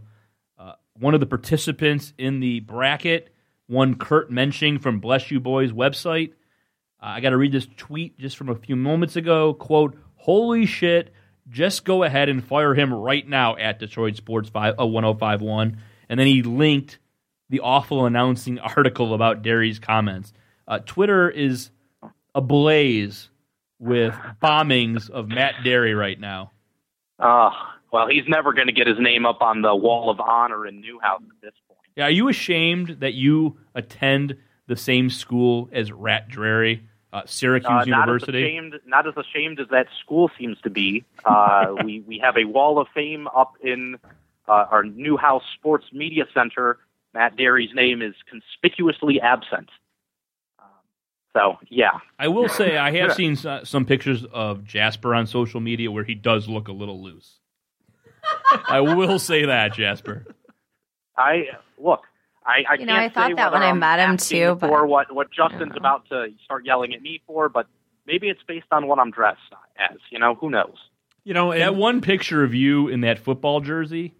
[0.60, 3.34] uh, one of the participants in the bracket
[3.68, 6.32] one Kurt Mensching from Bless You Boys website.
[7.02, 9.54] Uh, I got to read this tweet just from a few moments ago.
[9.54, 11.14] Quote, holy shit,
[11.50, 15.78] just go ahead and fire him right now at Detroit Sports 5, uh, 1051.
[16.10, 17.00] And then he linked
[17.50, 20.34] the awful announcing article about Dery's comments.
[20.68, 21.72] Uh, Twitter is
[22.36, 23.30] ablaze
[23.80, 26.52] with bombings of Matt Dery right now.
[27.20, 27.52] Uh,
[27.92, 30.82] well, he's never going to get his name up on the wall of honor in
[30.82, 31.80] Newhouse at this point.
[31.96, 34.38] Yeah, are you ashamed that you attend
[34.68, 36.84] the same school as Rat Dreary,
[37.14, 38.32] uh, Syracuse Uh, University?
[38.32, 41.06] Not as, ashamed, not as ashamed as that school seems to be.
[41.26, 43.98] Uh, we we have a wall of fame up in
[44.48, 46.80] uh, our Newhouse Sports Media Center.
[47.14, 49.70] Matt Dery's name is conspicuously absent.
[50.60, 50.66] Um,
[51.34, 55.60] so yeah, I will say I have seen s- some pictures of Jasper on social
[55.62, 57.40] media where he does look a little loose.
[58.70, 60.26] I will say that, Jasper.
[61.16, 61.46] I
[61.78, 62.02] look.
[62.48, 64.56] I, I You know, can't I thought say that when I I'm met him, too,
[64.56, 67.68] but- for what what Justin's about to start yelling at me for, but
[68.06, 69.40] maybe it's based on what I'm dressed
[69.78, 69.98] as.
[70.10, 70.76] You know, who knows?
[71.26, 74.14] You know, That one picture of you in that football jersey,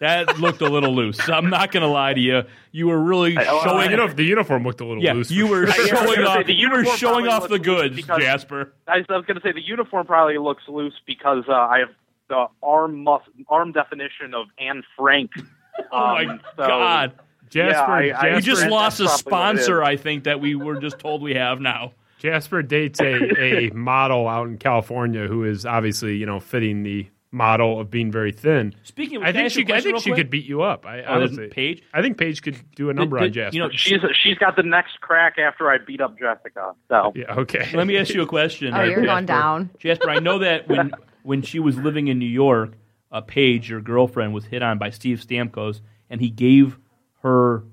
[0.00, 1.18] that looked a little loose.
[1.28, 2.42] I'm not going to lie to you.
[2.72, 5.30] You were really I- well, showing you know, the uniform looked a little Yeah, loose.
[5.30, 5.86] you were sure.
[5.88, 6.46] Showing gonna say off.
[6.46, 8.72] the You were showing off the goods, because- Jasper.
[8.88, 11.90] I was, going to say the uniform probably looks loose because uh, I have
[12.28, 15.32] the arm mus- arm definition of Anne Frank.
[15.90, 17.12] Oh my Um, so- God!
[17.52, 19.12] Jasper, Yeah, I- I- Jasper, We just lost a probably what
[19.56, 19.64] it is.
[19.64, 19.82] sponsor.
[19.82, 21.92] I think that we were just told we have now.
[22.18, 27.08] Jasper dates a, a model out in California who is obviously you know fitting the
[27.34, 28.74] model of being very thin.
[28.82, 30.16] Speaking of, I think she, you a I question think she quick?
[30.18, 30.84] could beat you up.
[30.86, 31.82] I Oh, there's honestly, Paige?
[31.94, 33.56] I think Paige could do a number Did- on did- Jasper.
[33.56, 36.74] you know, she's she's got the next crack after I beat up Jessica.
[36.88, 37.70] So yeah, okay.
[37.74, 38.72] Let me ask you a question.
[38.74, 39.40] Oh, uh, you're going Jasper.
[39.42, 39.70] down.
[39.78, 40.10] Jasper.
[40.10, 40.92] I know that when
[41.24, 42.74] when she was living in New York,
[43.10, 45.80] uh, Paige, your girlfriend, was hit on by Steve Stamkos,
[46.10, 46.78] and he gave
[47.22, 47.64] her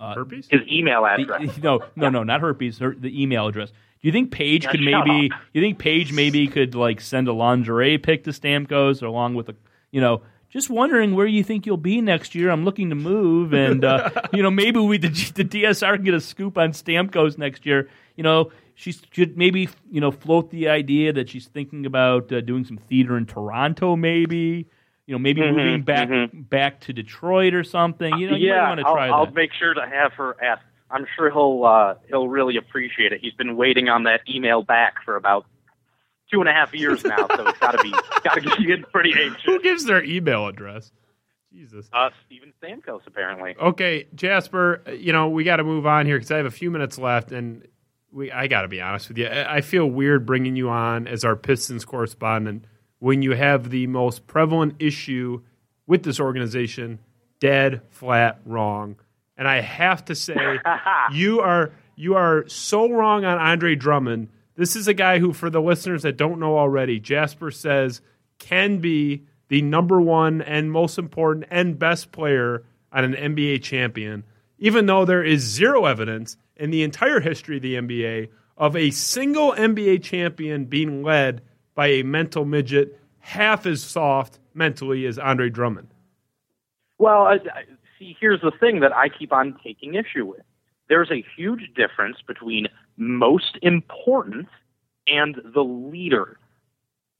[0.00, 0.48] uh, Herpes?
[0.50, 1.56] his email the- address.
[1.62, 2.78] no, no, no, not herpes.
[2.78, 3.70] Her, the email address.
[3.70, 5.30] Do you think Paige Yeah, could maybe?
[5.32, 5.40] up.
[5.54, 9.54] You think Paige maybe could like send a lingerie pic to Stamkos along with a,
[9.90, 12.50] you know, just wondering where you think you'll be next year.
[12.50, 16.14] I'm looking to move, and uh, you know maybe we the, the DSR can get
[16.14, 17.88] a scoop on Stamkos next year.
[18.16, 22.42] You know, she should maybe you know float the idea that she's thinking about uh,
[22.42, 24.66] doing some theater in Toronto, maybe.
[25.06, 26.48] You know, maybe Mhm, moving back mhm.
[26.48, 28.18] back to Detroit or something.
[28.18, 30.36] You know, you yeah, might want to I'll, try I'll make sure to have her
[30.42, 30.62] ask.
[30.90, 33.20] I'm sure he'll uh, he'll really appreciate it.
[33.20, 35.46] He's been waiting on that email back for about
[36.30, 37.90] two and a half years now, so it's got to be
[38.24, 39.42] got to get getting pretty ancient.
[39.44, 40.90] Who gives their email address?
[41.52, 41.88] Jesus.
[41.92, 43.54] Uh, Steven Stamkos, apparently.
[43.60, 46.70] Okay, Jasper, you know, we got to move on here because I have a few
[46.70, 47.66] minutes left, and
[48.12, 49.26] we I got to be honest with you.
[49.26, 52.64] I I feel weird bringing you on as our Pistons correspondent
[52.98, 55.42] when you have the most prevalent issue
[55.86, 56.98] with this organization
[57.40, 58.96] dead flat wrong.
[59.36, 60.58] And I have to say,
[61.12, 64.28] you are you are so wrong on Andre Drummond.
[64.54, 68.00] This is a guy who, for the listeners that don't know already, Jasper says
[68.38, 74.24] can be the number one and most important and best player on an NBA champion,
[74.58, 78.90] even though there is zero evidence in the entire history of the NBA of a
[78.90, 81.42] single NBA champion being led
[81.76, 85.88] by a mental midget half as soft mentally as Andre Drummond.
[86.98, 87.64] Well, I, I,
[87.98, 90.42] see, here's the thing that I keep on taking issue with.
[90.88, 92.66] There's a huge difference between
[92.96, 94.48] most important
[95.06, 96.38] and the leader.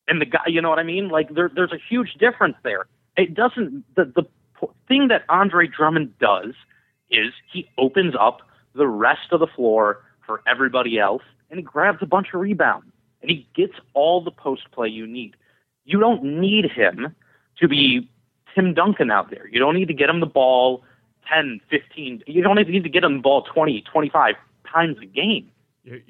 [0.08, 1.08] And the guy, you know what I mean?
[1.08, 2.86] Like there, there's a huge difference there.
[3.16, 3.84] It doesn't.
[3.96, 4.24] The the
[4.88, 6.54] thing that Andre Drummond does
[7.10, 8.40] is he opens up
[8.74, 12.86] the rest of the floor for everybody else, and he grabs a bunch of rebounds,
[13.26, 15.34] and he gets all the post play you need.
[15.84, 17.14] You don't need him
[17.58, 18.08] to be
[18.54, 19.48] Tim Duncan out there.
[19.48, 20.84] You don't need to get him the ball
[21.32, 22.22] 10, 15.
[22.28, 24.34] You don't even need to get him the ball 20, 25
[24.72, 25.50] times a game.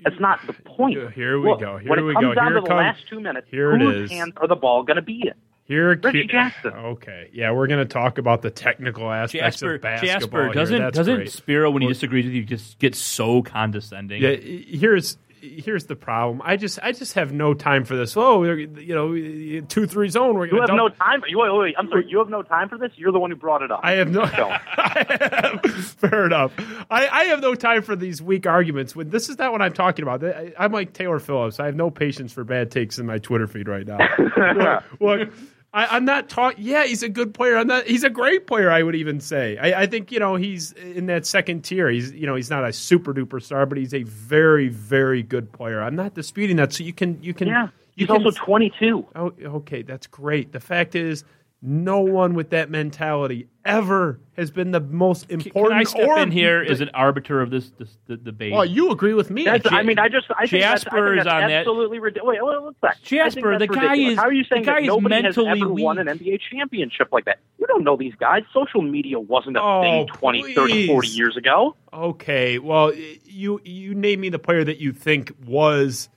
[0.05, 0.98] That's not the point.
[1.14, 1.78] Here we Look, go.
[1.78, 2.34] Here when we comes go.
[2.34, 2.78] down Here to it the comes.
[2.78, 4.10] last two minutes, Here it whose is.
[4.10, 5.34] hands are the ball going to be in?
[5.64, 6.72] Here, Reggie Jackson.
[6.76, 10.20] Okay, yeah, we're going to talk about the technical aspects Jasper, of basketball.
[10.20, 10.52] Jasper here.
[10.55, 11.32] doesn't That's doesn't great.
[11.32, 14.22] Spiro when he disagrees with you just get so condescending.
[14.22, 16.41] Yeah, here's here's the problem.
[16.45, 18.17] I just I just have no time for this.
[18.17, 20.37] Oh, you know, two three zone.
[20.37, 21.23] We're You have to no time.
[21.29, 22.07] You, wait, wait, I'm sorry.
[22.09, 22.93] You have no time for this.
[22.97, 23.81] You're the one who brought it up.
[23.83, 24.27] I have no.
[24.27, 25.71] Don't.
[25.73, 26.53] Fair enough.
[26.91, 28.95] I, I have no time for these weak arguments.
[28.97, 30.25] When this is not what I'm talking about.
[30.25, 31.61] I, I'm like Taylor Phillips.
[31.61, 33.99] I have no patience for bad takes in my Twitter feed right now.
[34.55, 35.33] look, look,
[35.77, 36.65] I, I'm not talking.
[36.65, 37.59] Yeah, he's a good player.
[37.59, 37.85] I'm not.
[37.86, 38.70] He's a great player.
[38.70, 39.59] I would even say.
[39.59, 41.90] I, I think you know he's in that second tier.
[41.90, 45.53] He's you know he's not a super duper star, but he's a very very good
[45.53, 45.82] player.
[45.82, 46.73] I'm not disputing that.
[46.73, 47.65] So you can you can Yeah.
[47.94, 49.07] you He's can also 22.
[49.15, 50.53] Oh, okay, that's great.
[50.53, 51.24] The fact is,
[51.62, 55.73] No one with that mentality ever has been the most important.
[55.73, 55.81] Can.
[55.81, 58.53] I step or in here as an arbiter of this, this the debate?
[58.53, 59.45] Well, you agree with me.
[59.45, 61.51] That's, I mean, I just I think that's, I Jasper think is that's on that-
[61.53, 62.37] absolutely ridiculous.
[62.41, 62.91] Wait, wait, one sec.
[62.91, 64.12] I Jasper, that's the guy ridiculous.
[64.12, 66.07] is- How are you saying the guy that is nobody has mentally ever won an
[66.09, 67.39] NBA championship like that?
[67.59, 68.43] You don't know these guys.
[68.53, 71.74] Social media wasn't a Oh, thing 20, 30, 40 years ago.
[71.93, 72.93] Okay, well,
[73.24, 76.11] you you name me the player that you think was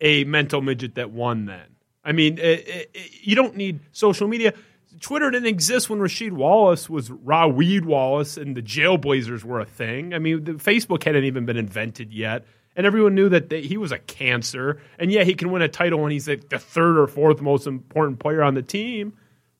[0.00, 1.46] a mental midget that won.
[1.46, 1.66] Then,
[2.04, 4.54] I mean, eh, eh, eh, you don't need social media.
[5.00, 9.64] Twitter didn't exist when Rasheed Wallace was Raw Weed Wallace and the Jailblazers were a
[9.64, 10.14] thing.
[10.14, 12.44] I mean, the, Facebook hadn't even been invented yet,
[12.74, 14.80] and everyone knew that they, he was a cancer.
[14.98, 17.66] And yeah, he can win a title when he's like the third or fourth most
[17.66, 19.12] important player on the team,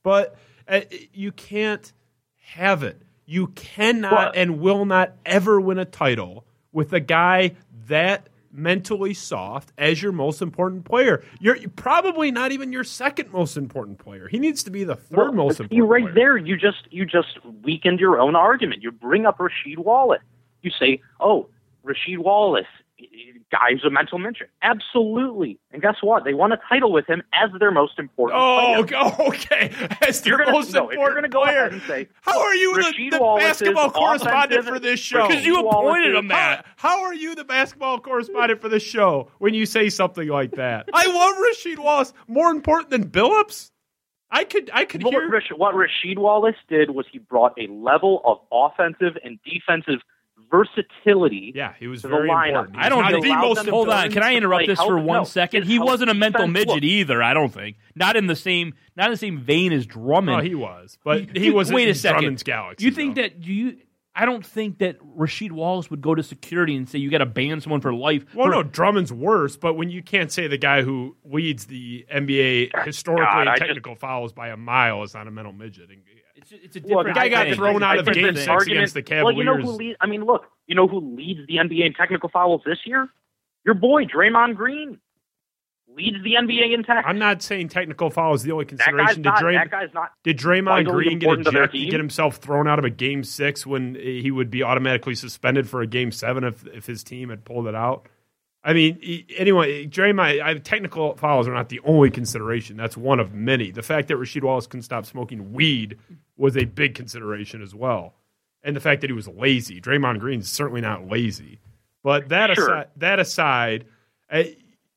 [0.03, 0.37] but
[0.67, 0.81] uh,
[1.13, 1.93] you can't
[2.43, 3.01] have it.
[3.27, 7.53] You cannot Well- and will not ever win a title with a guy
[7.87, 11.23] that mentally soft as your most important player.
[11.41, 14.29] You're probably not even your second most important player.
[14.29, 15.89] He needs to be the third Well, most important.
[15.89, 16.15] right player.
[16.15, 18.83] there, you just you just weakened your own argument.
[18.83, 20.23] You bring up Rasheed Wallace.
[20.63, 21.49] You say, "Oh,
[21.85, 22.67] Rasheed Wallace,
[23.51, 25.59] guy's a mental midget." Absolutely.
[25.73, 26.25] And guess what?
[26.25, 28.41] They won a title with him as their most important.
[28.41, 28.79] Oh, player.
[28.81, 28.97] okay.
[29.21, 29.73] Oh, okay.
[30.07, 31.59] As You're their gonna, most no, if important you're going to go player.
[31.59, 35.27] ahead and say, How are you the, the basketball correspondent for this show?
[35.29, 36.67] Because you appointed him that.
[36.77, 40.89] How are you the basketball correspondent for this show when you say something like that?
[40.93, 42.13] I love Rasheed Wallace.
[42.29, 43.71] More important than Billups?
[44.31, 48.23] I could I could What, hear what Rasheed Wallace did was he brought a level
[48.25, 50.01] of offensive and defensive
[50.51, 51.53] versatility.
[51.55, 52.49] Yeah, he was to the very lineup.
[52.49, 52.77] important.
[52.79, 53.25] I don't He think.
[53.25, 54.11] the most hold on.
[54.11, 55.65] Can I interrupt this for help- one no, second?
[55.65, 57.23] He wasn't a mental defense- midget look, either.
[57.23, 57.77] I don't think.
[57.95, 58.75] Not in the same.
[58.97, 60.39] Not in the same vein as Drummond.
[60.39, 62.21] No, he was, but he You- wasn't Wait a second.
[62.23, 62.85] Drummond's galaxy.
[62.85, 63.23] You think though.
[63.23, 63.41] that?
[63.41, 63.77] Do you?
[64.13, 67.27] I don't think that Rasheed Wallace would go to security and say you got to
[67.27, 68.25] ban someone for life.
[68.35, 72.05] Well, for- no, Drummond's worse, but when you can't say the guy who leads the
[72.13, 75.53] NBA historically God, in I just- technical fouls by a mile is not a mental
[75.53, 75.91] midget.
[75.91, 76.01] And-
[76.43, 77.15] It's, it's a Look, different.
[77.17, 79.79] guy got thrown out of game six argument- against the Well, you know who Cavaliers.
[79.79, 79.97] leads?
[80.01, 83.09] I mean, look, you know who leads the NBA in technical fouls this year?
[83.65, 84.99] Your boy Draymond Green
[85.95, 87.05] leads the NBA in tech.
[87.07, 89.23] I'm not saying technical foul is the only that guy's consideration.
[89.23, 89.41] Did, not.
[89.41, 90.13] Dray- that guy's not.
[90.23, 93.25] did Draymond Green get important to their ejected, get himself thrown out of a game
[93.25, 97.29] six when he would be automatically suspended for a game seven if if his team
[97.31, 98.07] had pulled it out?
[98.63, 98.99] I mean,
[99.39, 102.77] anyway, Draymond, I, technical fouls are not the only consideration.
[102.77, 103.71] That's one of many.
[103.71, 105.97] The fact that Rasheed Wallace couldn't stop smoking weed
[106.41, 108.15] was a big consideration as well,
[108.63, 109.81] and the fact that he was lazy.
[109.81, 111.61] Draymond Green's certainly not lazy,
[112.03, 112.65] but that Sure.
[112.65, 113.85] aside, that aside,
[114.31, 114.57] I,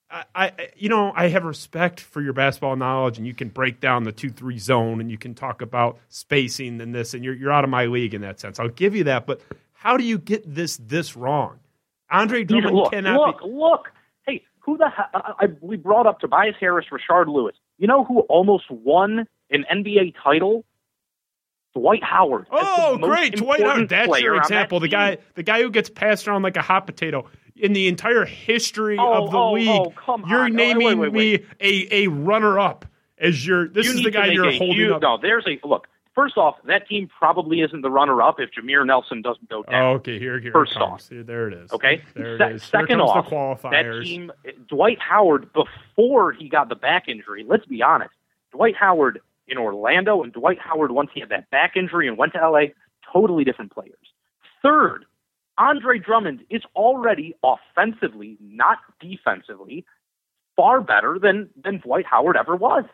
[0.09, 3.79] I, I, you know, I have respect for your basketball knowledge, and you can break
[3.79, 7.51] down the two-three zone, and you can talk about spacing and this, and you're you're
[7.51, 8.59] out of my league in that sense.
[8.59, 9.41] I'll give you that, but
[9.73, 11.59] how do you get this this wrong?
[12.09, 13.49] Andre Drummond look, cannot look, be.
[13.49, 13.91] look.
[14.27, 15.07] Hey, who the hell?
[15.13, 17.55] I, I, we brought up Tobias Harris, Rashard Lewis.
[17.79, 20.63] You know who almost won an NBA title?
[21.75, 22.45] Dwight Howard.
[22.51, 23.35] Oh, great!
[23.35, 23.89] Dwight Howard.
[23.89, 24.79] That's player your on that example.
[24.79, 28.25] The guy, the guy who gets passed around like a hot potato in the entire
[28.25, 29.67] history Oh, of the oh, league.
[29.69, 30.53] oh, come you're on.
[30.53, 31.41] No, wait, naming wait, wait.
[31.41, 32.85] me a a runner up
[33.17, 33.67] as your.
[33.67, 35.01] This You is the guy you're a holding huge- up.
[35.01, 35.87] No, there's a look.
[36.15, 39.81] First off, that team probably isn't the runner-up if Jameer Nelson doesn't go down.
[39.81, 40.19] Oh, okay.
[40.19, 40.51] Here, here.
[40.51, 41.09] First off.
[41.09, 41.73] Here, there it is.
[41.73, 42.03] Okay.
[42.15, 42.63] There Se- it is.
[42.63, 43.71] Second comes off, the qualifiers.
[43.97, 44.31] that team,
[44.67, 48.13] Dwight Howard, before he got the back injury, let's be honest,
[48.51, 52.33] Dwight Howard in Orlando and Dwight Howard once he had that back injury and went
[52.33, 52.67] to LA,
[53.11, 54.13] totally different players.
[54.61, 55.05] Third,
[55.57, 59.85] Andre Drummond is already offensively, not defensively,
[60.55, 62.85] far better than than Dwight Howard ever was.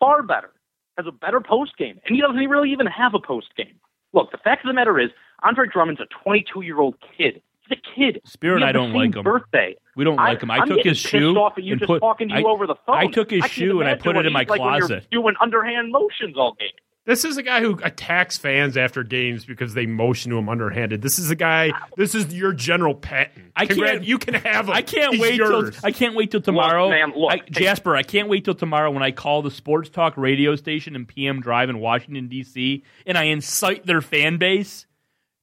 [0.00, 0.50] Far better.
[0.96, 3.74] Has a better post game, and he doesn't really even have a post game.
[4.12, 5.10] Look, the fact of the matter is,
[5.42, 7.42] Andre Drummond's a 22 year old kid.
[7.68, 8.20] He's a kid.
[8.24, 9.22] Spirit, I don't like him.
[9.22, 9.76] Birthday.
[9.96, 10.50] We don't I- like him.
[10.50, 12.50] I I'm took his shoe off at you and just put- talking to you I-
[12.50, 12.96] over the phone.
[12.96, 14.80] I took his can't shoe and I put it in my he's like when you're
[14.88, 15.06] closet.
[15.10, 16.68] Doing underhand motions all game.
[17.06, 21.02] This is a guy who attacks fans after games because they motion to him underhanded.
[21.02, 21.70] This is a guy.
[21.98, 23.52] This is your general Patton.
[23.54, 24.74] I Congrat- can't- You can have him.
[24.74, 25.70] I can't He's wait till.
[25.84, 26.88] I can't wait till tomorrow.
[26.88, 27.42] man, look, I- hey.
[27.50, 31.04] Jasper, I can't wait till tomorrow when I call the Sports Talk radio station in
[31.04, 32.82] PM Drive in Washington D.C.
[33.06, 34.86] and I incite their fan base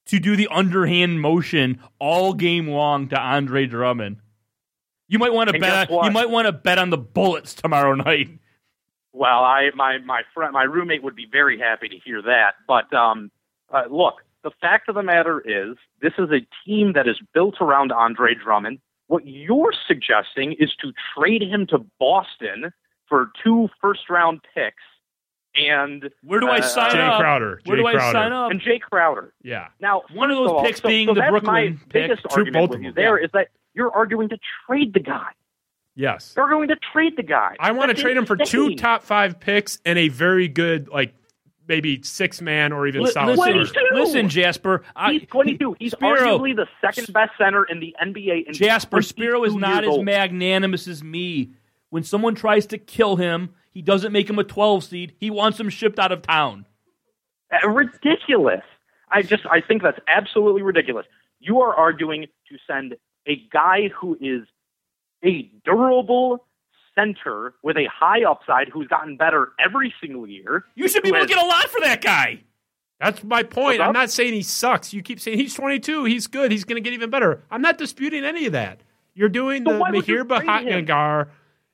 [0.07, 4.17] to do the underhand motion all game long to Andre Drummond.
[5.07, 5.89] You might want to And bet.
[5.89, 5.97] guess?
[6.05, 8.29] You might want to bet on the Bullets tomorrow night.
[9.13, 12.53] Well, I my my friend my roommate would be very happy to hear that.
[12.67, 13.29] But um,
[13.69, 17.55] uh, look, the fact of the matter is, this is a team that is built
[17.59, 18.79] around Andre Drummond.
[19.07, 22.71] What you're suggesting is to trade him to Boston
[23.09, 24.83] for two first round picks
[25.55, 27.19] and Where do I uh, sign Jae up?
[27.19, 27.61] Crowder.
[27.65, 28.17] Where Jae do I Crowder.
[28.17, 28.51] sign up?
[28.51, 29.33] and Jae Crowder.
[29.43, 29.67] Yeah.
[29.79, 31.89] Now, One of first those all, picks so, being so the Brooklyn my pick.
[31.89, 33.25] biggest True, argument both with of you them, there yeah.
[33.25, 34.37] is that you're arguing to
[34.67, 35.27] trade the guy.
[35.95, 36.33] Yes.
[36.33, 37.55] They're going to trade the guy.
[37.59, 40.87] I want to That's trade him for two top five picks and a very good,
[40.87, 41.13] like
[41.67, 43.87] maybe six man or even Li- solid listen, center.
[43.93, 44.83] listen, Jasper.
[44.95, 45.75] I, He's 22.
[45.79, 48.47] He's Spiro, arguably the second best center in the NBA.
[48.47, 50.05] In Jasper Spiro is not as old.
[50.05, 51.51] magnanimous as me.
[51.91, 55.13] When someone tries to kill him, he doesn't make him a 12 seed.
[55.19, 56.65] He wants him shipped out of town.
[57.51, 58.63] Uh, ridiculous.
[59.09, 61.05] I just I think that's absolutely ridiculous.
[61.39, 62.95] You are arguing to send
[63.27, 64.47] a guy who is
[65.23, 66.47] a durable
[66.95, 70.63] center with a high upside who's gotten better every single year.
[70.75, 72.43] You should be who able to get a lot for that guy.
[73.01, 73.81] That's my point.
[73.81, 74.93] I'm not saying he sucks.
[74.93, 76.05] You keep saying he's 22.
[76.05, 76.51] He's good.
[76.51, 77.43] He's going to get even better.
[77.49, 78.81] I'm not disputing any of that.
[79.15, 80.05] You're doing So the why would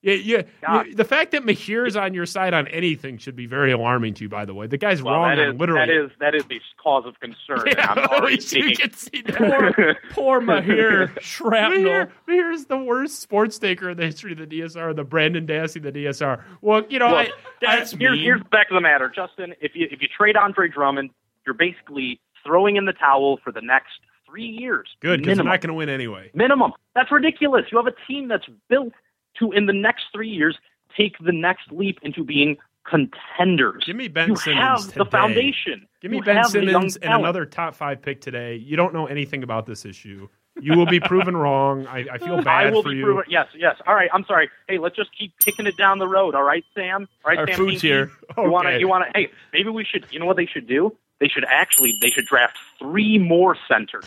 [0.01, 0.45] you Mahir trade him?
[0.61, 0.63] Bhatnagar.
[0.63, 3.71] Yeah, yeah, the fact that Mahir is on your side on anything should be very
[3.71, 4.29] alarming to you.
[4.29, 5.85] By the way, the guy's Well, wrong that on literally.
[5.87, 7.63] that is that is the cause of concern.
[7.67, 9.23] Yeah, I'm oh, already you can see.
[9.23, 11.83] Poor, poor Mahir Shrapnel.
[11.83, 15.47] Mahir, Mahir is the worst sports taker in the history of the DSR, the Brendan
[15.47, 16.41] Dassey, the DSR.
[16.61, 17.29] Well, you know, I,
[17.61, 18.23] That's here's, mean.
[18.23, 19.53] here's the fact of the matter, Justin.
[19.61, 21.09] If you if you trade Andre Drummond,
[21.45, 24.87] you're basically throwing in the towel for the next three years.
[24.99, 25.47] good because minimum.
[25.51, 26.29] not going to win anyway.
[26.33, 26.73] minimum.
[26.95, 27.65] That's ridiculous.
[27.71, 28.93] You have a team that's built
[29.39, 30.57] to, in the next three years,
[30.95, 32.57] take the next leap into being
[32.89, 33.83] contenders.
[33.85, 35.87] Give me Ben you Simmons have the foundation.
[36.01, 38.55] Give me You Ben have the young Simmons and another top five pick today.
[38.55, 40.27] You don't know anything about this issue.
[40.59, 41.85] You will be proven wrong.
[41.85, 43.03] I, I feel I bad will for be you.
[43.05, 43.25] proven.
[43.29, 43.75] Yes, yes.
[43.85, 44.09] All right.
[44.11, 44.49] I'm sorry.
[44.67, 46.33] Hey, let's just keep kicking it down the road.
[46.33, 47.07] All right, Sam.
[47.23, 47.55] All right, Our Sam.
[47.57, 47.81] food's Hinkie?
[47.81, 48.11] here.
[48.37, 48.69] You want to?
[48.71, 48.79] Okay.
[48.79, 49.11] You want to?
[49.19, 50.07] Hey, maybe we should.
[50.09, 50.95] You know what they should do?
[51.19, 51.95] They should actually.
[52.01, 54.05] They should draft three more centers.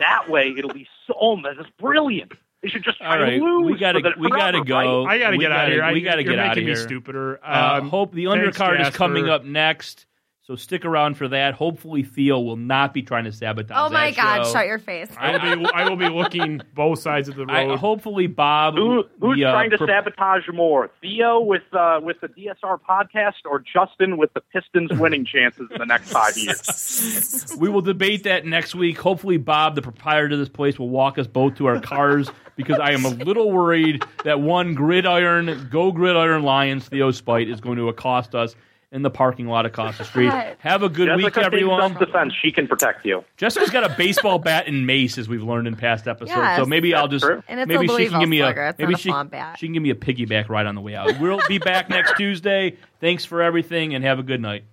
[0.00, 1.14] That way, it'll be so.
[1.20, 2.32] Oh, man, that's brilliant.
[2.64, 3.72] They should just try All right, to lose.
[3.72, 5.04] we gotta the- we gotta go.
[5.04, 5.16] right?
[5.16, 5.82] I got to We get out of gotta- here.
[5.84, 6.76] I, We got to you're get out of making here.
[6.76, 7.40] me stupider.
[7.44, 10.06] Uh, Um, hope the thanks, undercard is coming up next.
[10.46, 11.54] So stick around for that.
[11.54, 13.74] Hopefully Theo will not be trying to sabotage.
[13.74, 14.44] Oh my that God!
[14.44, 14.52] show.
[14.52, 15.08] Shut your face.
[15.16, 15.66] I will be.
[15.72, 17.78] I will be looking both sides of the I, road.
[17.78, 18.74] hopefully Bob.
[18.74, 22.78] Who, who's the, uh, trying to pro- sabotage more, Theo with uh, with the DSR
[22.86, 27.56] podcast, or Justin with the Pistons winning chances in the next five years?
[27.58, 28.98] We will debate that next week.
[28.98, 32.78] Hopefully, Bob, the proprietor of this place, will walk us both to our cars because
[32.78, 37.76] I am a little worried that one gridiron, go gridiron Lions, Theo Spite, is going
[37.76, 38.56] to accost us
[38.94, 40.32] in the parking lot across the street.
[40.60, 41.90] Have a good Jessica week, takes everyone.
[41.96, 42.32] self-defense.
[42.40, 43.24] She can protect you.
[43.36, 46.36] Jessica's got a baseball bat and mace, as we've learned in past episodes.
[46.36, 46.58] Yes.
[46.58, 47.42] so maybe I'll just true.
[47.48, 48.68] Maybe she can give me a Louisville.
[48.68, 49.58] It's maybe not a she bat.
[49.58, 51.18] she can give me a piggyback ride on the way out.
[51.20, 52.76] We'll be back next Tuesday.
[53.00, 54.64] Thanks for everything and have a good night.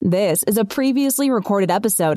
[0.00, 2.12] This is a previously recorded episode